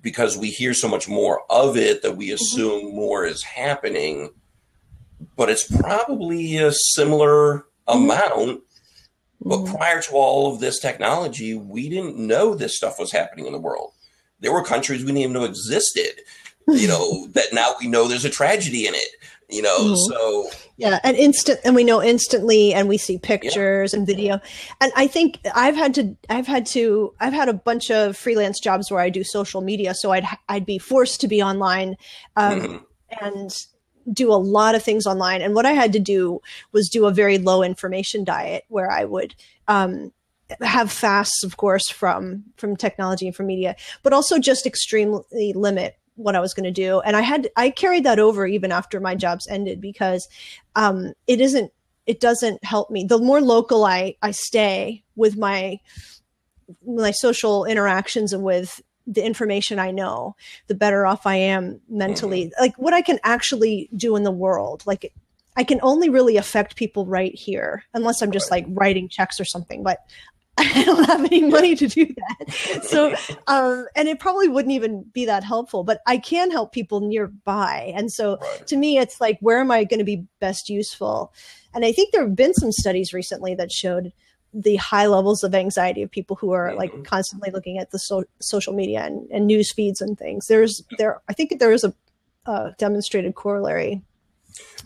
because 0.01 0.37
we 0.37 0.49
hear 0.49 0.73
so 0.73 0.87
much 0.87 1.07
more 1.07 1.41
of 1.49 1.77
it 1.77 2.01
that 2.01 2.17
we 2.17 2.27
mm-hmm. 2.27 2.35
assume 2.35 2.95
more 2.95 3.25
is 3.25 3.43
happening. 3.43 4.31
But 5.35 5.49
it's 5.49 5.63
probably 5.63 6.57
a 6.57 6.71
similar 6.71 7.67
Mm-hmm. 7.87 8.03
amount. 8.03 8.63
But 9.39 9.65
prior 9.65 10.01
to 10.01 10.11
all 10.13 10.53
of 10.53 10.59
this 10.59 10.79
technology, 10.79 11.55
we 11.55 11.89
didn't 11.89 12.17
know 12.17 12.55
this 12.55 12.75
stuff 12.75 12.99
was 12.99 13.11
happening 13.11 13.45
in 13.45 13.53
the 13.53 13.59
world. 13.59 13.93
There 14.39 14.51
were 14.51 14.63
countries 14.63 15.01
we 15.01 15.07
didn't 15.07 15.19
even 15.19 15.33
know 15.33 15.45
existed, 15.45 16.21
you 16.67 16.87
know, 16.87 17.27
that 17.27 17.53
now 17.53 17.75
we 17.79 17.87
know 17.87 18.07
there's 18.07 18.25
a 18.25 18.29
tragedy 18.29 18.87
in 18.87 18.95
it, 18.95 19.09
you 19.49 19.61
know, 19.61 19.79
mm-hmm. 19.79 19.95
so. 19.95 20.49
Yeah, 20.77 20.99
and 21.03 21.17
instant, 21.17 21.59
and 21.63 21.75
we 21.75 21.83
know 21.83 22.03
instantly, 22.03 22.73
and 22.73 22.87
we 22.87 22.97
see 22.97 23.17
pictures 23.17 23.93
yeah. 23.93 23.97
and 23.97 24.05
video. 24.05 24.39
And 24.79 24.91
I 24.95 25.07
think 25.07 25.39
I've 25.55 25.75
had 25.75 25.95
to, 25.95 26.15
I've 26.29 26.45
had 26.45 26.65
to, 26.67 27.13
I've 27.19 27.33
had 27.33 27.49
a 27.49 27.53
bunch 27.53 27.89
of 27.89 28.15
freelance 28.15 28.59
jobs 28.59 28.91
where 28.91 29.01
I 29.01 29.09
do 29.09 29.23
social 29.23 29.61
media, 29.61 29.93
so 29.95 30.11
I'd, 30.11 30.25
I'd 30.49 30.65
be 30.65 30.77
forced 30.77 31.21
to 31.21 31.27
be 31.27 31.41
online. 31.41 31.95
Um, 32.35 32.61
mm-hmm. 32.61 32.77
And 33.25 33.55
do 34.11 34.31
a 34.31 34.35
lot 34.35 34.75
of 34.75 34.83
things 34.83 35.05
online. 35.05 35.41
And 35.41 35.53
what 35.53 35.65
I 35.65 35.71
had 35.71 35.93
to 35.93 35.99
do 35.99 36.41
was 36.71 36.89
do 36.89 37.05
a 37.05 37.11
very 37.11 37.37
low 37.37 37.63
information 37.63 38.23
diet 38.23 38.65
where 38.69 38.91
I 38.91 39.03
would 39.03 39.35
um, 39.67 40.11
have 40.61 40.91
fasts, 40.91 41.43
of 41.43 41.57
course, 41.57 41.89
from 41.89 42.43
from 42.57 42.75
technology 42.75 43.27
and 43.27 43.35
from 43.35 43.47
media, 43.47 43.75
but 44.03 44.13
also 44.13 44.39
just 44.39 44.65
extremely 44.65 45.53
limit 45.53 45.97
what 46.17 46.35
I 46.35 46.39
was 46.39 46.53
going 46.53 46.65
to 46.65 46.71
do. 46.71 46.99
And 47.01 47.15
I 47.15 47.21
had 47.21 47.49
I 47.55 47.69
carried 47.69 48.03
that 48.03 48.19
over 48.19 48.45
even 48.45 48.71
after 48.71 48.99
my 48.99 49.15
jobs 49.15 49.47
ended 49.47 49.79
because 49.79 50.27
um, 50.75 51.13
it 51.27 51.39
isn't 51.39 51.71
it 52.05 52.19
doesn't 52.19 52.63
help 52.63 52.89
me. 52.89 53.03
The 53.03 53.19
more 53.19 53.41
local 53.41 53.85
I 53.85 54.15
I 54.21 54.31
stay 54.31 55.03
with 55.15 55.37
my 55.37 55.79
my 56.85 57.11
social 57.11 57.65
interactions 57.65 58.33
and 58.33 58.43
with 58.43 58.81
the 59.05 59.25
information 59.25 59.79
I 59.79 59.91
know, 59.91 60.35
the 60.67 60.75
better 60.75 61.05
off 61.05 61.25
I 61.25 61.35
am 61.35 61.79
mentally. 61.87 62.45
Mm-hmm. 62.45 62.61
Like 62.61 62.75
what 62.75 62.93
I 62.93 63.01
can 63.01 63.19
actually 63.23 63.89
do 63.95 64.15
in 64.17 64.23
the 64.23 64.31
world. 64.31 64.83
Like 64.85 65.13
I 65.55 65.63
can 65.63 65.79
only 65.81 66.09
really 66.09 66.37
affect 66.37 66.75
people 66.75 67.05
right 67.05 67.33
here, 67.33 67.83
unless 67.93 68.21
I'm 68.21 68.31
just 68.31 68.51
like 68.51 68.65
writing 68.69 69.09
checks 69.09 69.39
or 69.39 69.45
something. 69.45 69.81
But 69.81 69.99
I 70.75 70.83
don't 70.83 71.03
have 71.05 71.23
any 71.25 71.43
money 71.43 71.75
to 71.75 71.87
do 71.87 72.05
that. 72.05 72.83
So, 72.87 73.13
um, 73.47 73.85
and 73.95 74.07
it 74.07 74.19
probably 74.19 74.47
wouldn't 74.47 74.73
even 74.73 75.03
be 75.13 75.25
that 75.25 75.43
helpful, 75.43 75.83
but 75.83 76.01
I 76.07 76.17
can 76.17 76.49
help 76.51 76.71
people 76.71 77.01
nearby. 77.01 77.93
And 77.95 78.11
so 78.11 78.39
to 78.67 78.77
me, 78.77 78.97
it's 78.97 79.21
like, 79.21 79.37
where 79.41 79.59
am 79.59 79.71
I 79.71 79.83
going 79.83 79.99
to 79.99 80.05
be 80.05 80.25
best 80.39 80.69
useful? 80.69 81.33
And 81.73 81.85
I 81.85 81.91
think 81.91 82.11
there 82.11 82.23
have 82.23 82.35
been 82.35 82.53
some 82.53 82.71
studies 82.71 83.13
recently 83.13 83.55
that 83.55 83.71
showed 83.71 84.13
the 84.53 84.77
high 84.77 85.05
levels 85.05 85.43
of 85.43 85.53
anxiety 85.53 86.01
of 86.01 86.09
people 86.09 86.35
who 86.35 86.51
are 86.51 86.73
like 86.75 86.91
mm-hmm. 86.91 87.03
constantly 87.03 87.51
looking 87.51 87.77
at 87.77 87.91
the 87.91 87.99
so- 87.99 88.25
social 88.39 88.73
media 88.73 89.03
and, 89.03 89.29
and, 89.29 89.45
news 89.45 89.71
feeds 89.71 90.01
and 90.01 90.17
things. 90.17 90.47
There's 90.47 90.81
there, 90.97 91.21
I 91.27 91.33
think 91.33 91.59
there 91.59 91.71
is 91.71 91.83
a 91.83 91.93
uh, 92.45 92.71
demonstrated 92.77 93.35
corollary. 93.35 94.01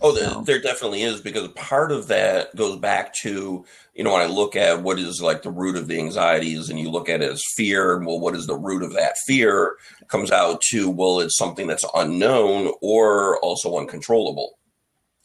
Oh, 0.00 0.14
so. 0.14 0.42
there 0.42 0.60
definitely 0.60 1.02
is 1.02 1.20
because 1.20 1.48
part 1.48 1.92
of 1.92 2.08
that 2.08 2.54
goes 2.56 2.78
back 2.78 3.14
to 3.22 3.64
you 3.94 4.04
know 4.04 4.12
when 4.12 4.22
I 4.22 4.26
look 4.26 4.56
at 4.56 4.82
what 4.82 4.98
is 4.98 5.22
like 5.22 5.42
the 5.42 5.50
root 5.50 5.76
of 5.76 5.86
the 5.86 5.98
anxieties 5.98 6.68
and 6.68 6.78
you 6.78 6.90
look 6.90 7.08
at 7.08 7.22
it 7.22 7.30
as 7.30 7.42
fear. 7.56 7.98
Well, 8.00 8.18
what 8.18 8.34
is 8.34 8.46
the 8.46 8.56
root 8.56 8.82
of 8.82 8.94
that 8.94 9.16
fear? 9.26 9.76
Comes 10.08 10.32
out 10.32 10.60
to 10.70 10.90
well, 10.90 11.20
it's 11.20 11.36
something 11.36 11.66
that's 11.66 11.84
unknown 11.94 12.72
or 12.80 13.38
also 13.40 13.78
uncontrollable. 13.78 14.58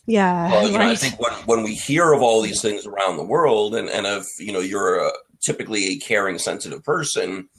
Yeah. 0.06 0.50
Well, 0.52 0.72
right. 0.72 0.86
know, 0.86 0.92
I 0.92 0.96
think 0.96 1.20
when, 1.20 1.34
when 1.46 1.64
we 1.64 1.76
hear 1.76 2.14
of 2.14 2.22
all 2.22 2.42
these 2.42 2.62
things 2.62 2.86
around 2.86 3.18
the 3.18 3.26
world, 3.26 3.76
and, 3.76 3.90
and 3.90 4.08
if 4.08 4.26
you 4.40 4.54
know 4.54 4.62
you're 4.62 5.06
a, 5.06 5.12
typically 5.42 5.86
a 5.86 5.98
caring, 5.98 6.40
sensitive 6.40 6.84
person, 6.84 7.50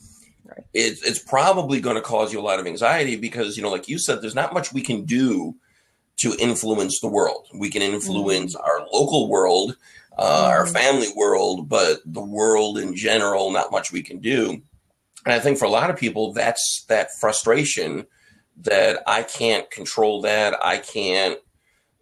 right. 0.44 0.64
it, 0.72 0.98
it's 1.04 1.22
probably 1.22 1.80
going 1.80 1.96
to 1.96 2.02
cause 2.02 2.32
you 2.32 2.40
a 2.40 2.42
lot 2.42 2.58
of 2.58 2.66
anxiety 2.66 3.16
because 3.16 3.56
you 3.56 3.62
know, 3.62 3.70
like 3.70 3.88
you 3.88 3.98
said, 3.98 4.22
there's 4.22 4.34
not 4.34 4.54
much 4.54 4.72
we 4.72 4.82
can 4.82 5.04
do 5.04 5.54
to 6.18 6.34
influence 6.38 7.00
the 7.00 7.08
world. 7.08 7.48
We 7.54 7.70
can 7.70 7.82
influence 7.82 8.56
mm. 8.56 8.60
our 8.60 8.86
local 8.92 9.28
world, 9.28 9.76
uh, 10.16 10.46
mm. 10.46 10.48
our 10.48 10.66
family 10.66 11.08
world, 11.16 11.68
but 11.68 12.00
the 12.04 12.24
world 12.24 12.78
in 12.78 12.94
general, 12.94 13.50
not 13.50 13.72
much 13.72 13.92
we 13.92 14.02
can 14.02 14.18
do. 14.18 14.62
And 15.24 15.34
I 15.34 15.40
think 15.40 15.58
for 15.58 15.64
a 15.64 15.70
lot 15.70 15.90
of 15.90 15.96
people, 15.96 16.32
that's 16.32 16.84
that 16.88 17.10
frustration 17.20 18.06
that 18.62 19.02
I 19.06 19.22
can't 19.22 19.70
control 19.70 20.22
that. 20.22 20.54
I 20.64 20.78
can't 20.78 21.38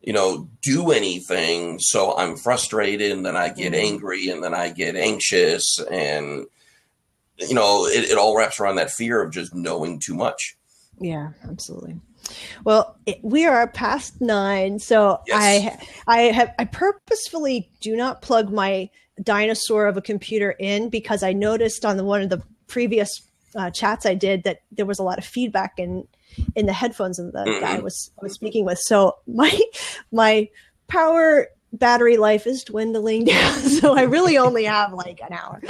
you 0.07 0.13
know, 0.13 0.49
do 0.63 0.93
anything. 0.93 1.81
So 1.81 2.17
I'm 2.17 2.37
frustrated 2.37 3.11
and 3.11 3.27
then 3.27 3.37
I 3.37 3.49
get 3.49 3.73
mm-hmm. 3.73 3.93
angry 3.93 4.29
and 4.29 4.43
then 4.43 4.55
I 4.55 4.71
get 4.71 4.95
anxious. 4.95 5.81
And, 5.91 6.47
you 7.37 7.55
know, 7.55 7.87
it, 7.87 8.11
it 8.11 8.17
all 8.17 8.37
wraps 8.37 8.61
around 8.61 8.77
that 8.77 8.93
fear 8.93 9.21
of 9.21 9.33
just 9.33 9.53
knowing 9.53 9.99
too 9.99 10.15
much. 10.15 10.57
Yeah, 11.01 11.31
absolutely. 11.51 12.01
Well, 12.65 12.97
it, 13.07 13.19
we 13.23 13.47
are 13.47 13.67
past 13.69 14.21
nine, 14.21 14.79
so 14.79 15.21
yes. 15.27 15.79
I 16.07 16.19
I 16.19 16.21
have 16.33 16.55
I 16.59 16.65
purposefully 16.65 17.71
do 17.81 17.97
not 17.97 18.23
plug 18.23 18.53
my 18.53 18.91
dinosaur 19.23 19.87
of 19.87 19.97
a 19.97 20.03
computer 20.03 20.51
in 20.53 20.89
because 20.89 21.23
I 21.23 21.33
noticed 21.33 21.85
on 21.85 21.97
the 21.97 22.05
one 22.05 22.23
of 22.23 22.31
the 22.31 22.43
previous 22.67 23.23
uh, 23.55 23.71
chats 23.71 24.05
I 24.05 24.15
did 24.15 24.45
that 24.45 24.61
there 24.73 24.87
was 24.87 24.99
a 24.99 25.03
lot 25.03 25.19
of 25.19 25.25
feedback 25.25 25.79
in 25.79 26.07
in 26.55 26.67
the 26.67 26.73
headphones 26.73 27.19
and 27.19 27.33
the 27.33 27.39
mm-hmm. 27.39 27.65
guy 27.65 27.77
I 27.77 27.81
was 27.81 28.11
I 28.21 28.25
was 28.25 28.35
speaking 28.35 28.65
with. 28.65 28.79
So 28.79 29.17
my 29.27 29.59
my 30.13 30.49
power 30.89 31.49
battery 31.73 32.17
life 32.17 32.47
is 32.47 32.65
dwindling 32.65 33.25
down. 33.27 33.59
So 33.61 33.97
I 33.97 34.03
really 34.03 34.39
only 34.39 34.65
have 34.65 34.93
like 34.93 35.21
an 35.21 35.33
hour. 35.33 35.61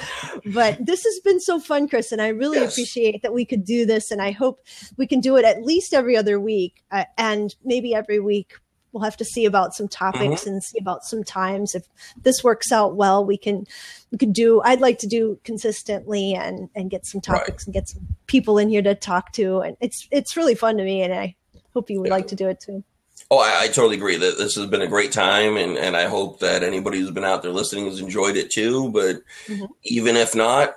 But 0.52 0.84
this 0.84 1.04
has 1.04 1.20
been 1.20 1.40
so 1.40 1.58
fun, 1.58 1.88
Chris, 1.88 2.12
and 2.12 2.22
I 2.22 2.28
really 2.28 2.58
yes. 2.58 2.72
appreciate 2.72 3.22
that 3.22 3.32
we 3.32 3.44
could 3.44 3.64
do 3.64 3.86
this. 3.86 4.10
And 4.10 4.22
I 4.22 4.30
hope 4.30 4.60
we 4.96 5.06
can 5.06 5.20
do 5.20 5.36
it 5.36 5.44
at 5.44 5.62
least 5.62 5.94
every 5.94 6.16
other 6.16 6.38
week 6.38 6.82
uh, 6.90 7.04
and 7.18 7.54
maybe 7.64 7.94
every 7.94 8.20
week 8.20 8.54
we'll 8.96 9.04
have 9.04 9.16
to 9.18 9.26
see 9.26 9.44
about 9.44 9.74
some 9.74 9.88
topics 9.88 10.42
mm-hmm. 10.42 10.50
and 10.50 10.64
see 10.64 10.78
about 10.80 11.04
some 11.04 11.22
times 11.22 11.74
if 11.74 11.86
this 12.22 12.42
works 12.42 12.72
out 12.72 12.96
well 12.96 13.24
we 13.26 13.36
can 13.36 13.66
we 14.10 14.16
can 14.16 14.32
do 14.32 14.62
i'd 14.64 14.80
like 14.80 14.98
to 14.98 15.06
do 15.06 15.38
consistently 15.44 16.32
and 16.32 16.70
and 16.74 16.88
get 16.88 17.04
some 17.04 17.20
topics 17.20 17.48
right. 17.48 17.66
and 17.66 17.74
get 17.74 17.88
some 17.88 18.06
people 18.26 18.56
in 18.56 18.70
here 18.70 18.80
to 18.80 18.94
talk 18.94 19.32
to 19.32 19.58
and 19.58 19.76
it's 19.80 20.08
it's 20.10 20.34
really 20.34 20.54
fun 20.54 20.78
to 20.78 20.82
me 20.84 21.02
and 21.02 21.12
i 21.12 21.34
hope 21.74 21.90
you 21.90 22.00
would 22.00 22.08
yeah. 22.08 22.14
like 22.14 22.26
to 22.28 22.34
do 22.34 22.48
it 22.48 22.58
too 22.58 22.82
Oh, 23.30 23.38
I, 23.38 23.62
I, 23.62 23.68
totally 23.68 23.96
agree 23.96 24.16
that 24.16 24.38
this 24.38 24.54
has 24.54 24.66
been 24.66 24.82
a 24.82 24.86
great 24.86 25.10
time, 25.10 25.56
and, 25.56 25.76
and 25.76 25.96
I 25.96 26.06
hope 26.06 26.38
that 26.40 26.62
anybody 26.62 27.00
who's 27.00 27.10
been 27.10 27.24
out 27.24 27.42
there 27.42 27.50
listening 27.50 27.86
has 27.86 28.00
enjoyed 28.00 28.36
it 28.36 28.52
too. 28.52 28.90
But 28.90 29.16
mm-hmm. 29.46 29.64
even 29.82 30.16
if 30.16 30.36
not, 30.36 30.76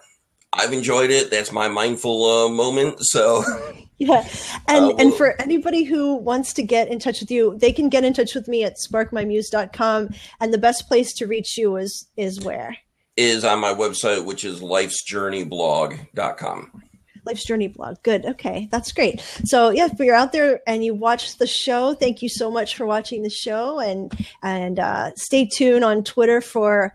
I've 0.51 0.73
enjoyed 0.73 1.11
it. 1.11 1.29
That's 1.29 1.51
my 1.51 1.67
mindful 1.67 2.25
uh, 2.25 2.49
moment. 2.49 2.97
So 3.01 3.43
yeah 3.99 4.27
and 4.67 4.85
uh, 4.85 4.95
and 4.97 5.13
for 5.13 5.39
anybody 5.41 5.83
who 5.83 6.15
wants 6.15 6.53
to 6.53 6.63
get 6.63 6.87
in 6.87 6.99
touch 6.99 7.19
with 7.19 7.29
you 7.29 7.57
they 7.57 7.73
can 7.73 7.89
get 7.89 8.05
in 8.05 8.13
touch 8.13 8.33
with 8.33 8.47
me 8.47 8.63
at 8.63 8.77
sparkmymuse.com 8.77 10.09
and 10.39 10.53
the 10.53 10.57
best 10.57 10.87
place 10.87 11.11
to 11.11 11.27
reach 11.27 11.57
you 11.57 11.75
is 11.75 12.07
is 12.15 12.39
where 12.39 12.77
is 13.19 13.43
on 13.43 13.59
my 13.59 13.73
website, 13.73 14.23
which 14.25 14.45
is 14.45 14.61
lifesjourneyblog.com. 14.61 16.83
Life's 17.25 17.43
Journey 17.43 17.67
blog. 17.67 17.97
Good. 18.03 18.25
Okay. 18.25 18.67
That's 18.71 18.91
great. 18.91 19.21
So 19.45 19.69
yeah, 19.69 19.87
if 19.91 19.99
you're 19.99 20.15
out 20.15 20.31
there 20.31 20.61
and 20.67 20.83
you 20.83 20.93
watch 20.93 21.37
the 21.37 21.47
show, 21.47 21.93
thank 21.93 22.21
you 22.21 22.29
so 22.29 22.49
much 22.51 22.75
for 22.75 22.85
watching 22.85 23.23
the 23.23 23.29
show 23.29 23.79
and 23.79 24.11
and 24.41 24.79
uh, 24.79 25.11
stay 25.15 25.45
tuned 25.45 25.83
on 25.83 26.03
Twitter 26.03 26.41
for 26.41 26.93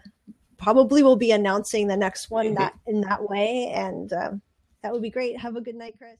probably 0.56 1.02
we'll 1.02 1.16
be 1.16 1.30
announcing 1.30 1.88
the 1.88 1.96
next 1.96 2.30
one 2.30 2.54
that 2.54 2.72
in 2.86 3.02
that 3.02 3.28
way 3.28 3.70
and 3.74 4.12
um, 4.12 4.42
that 4.82 4.92
would 4.92 5.02
be 5.02 5.10
great. 5.10 5.38
Have 5.40 5.56
a 5.56 5.60
good 5.60 5.74
night, 5.76 5.94
Chris. 5.98 6.18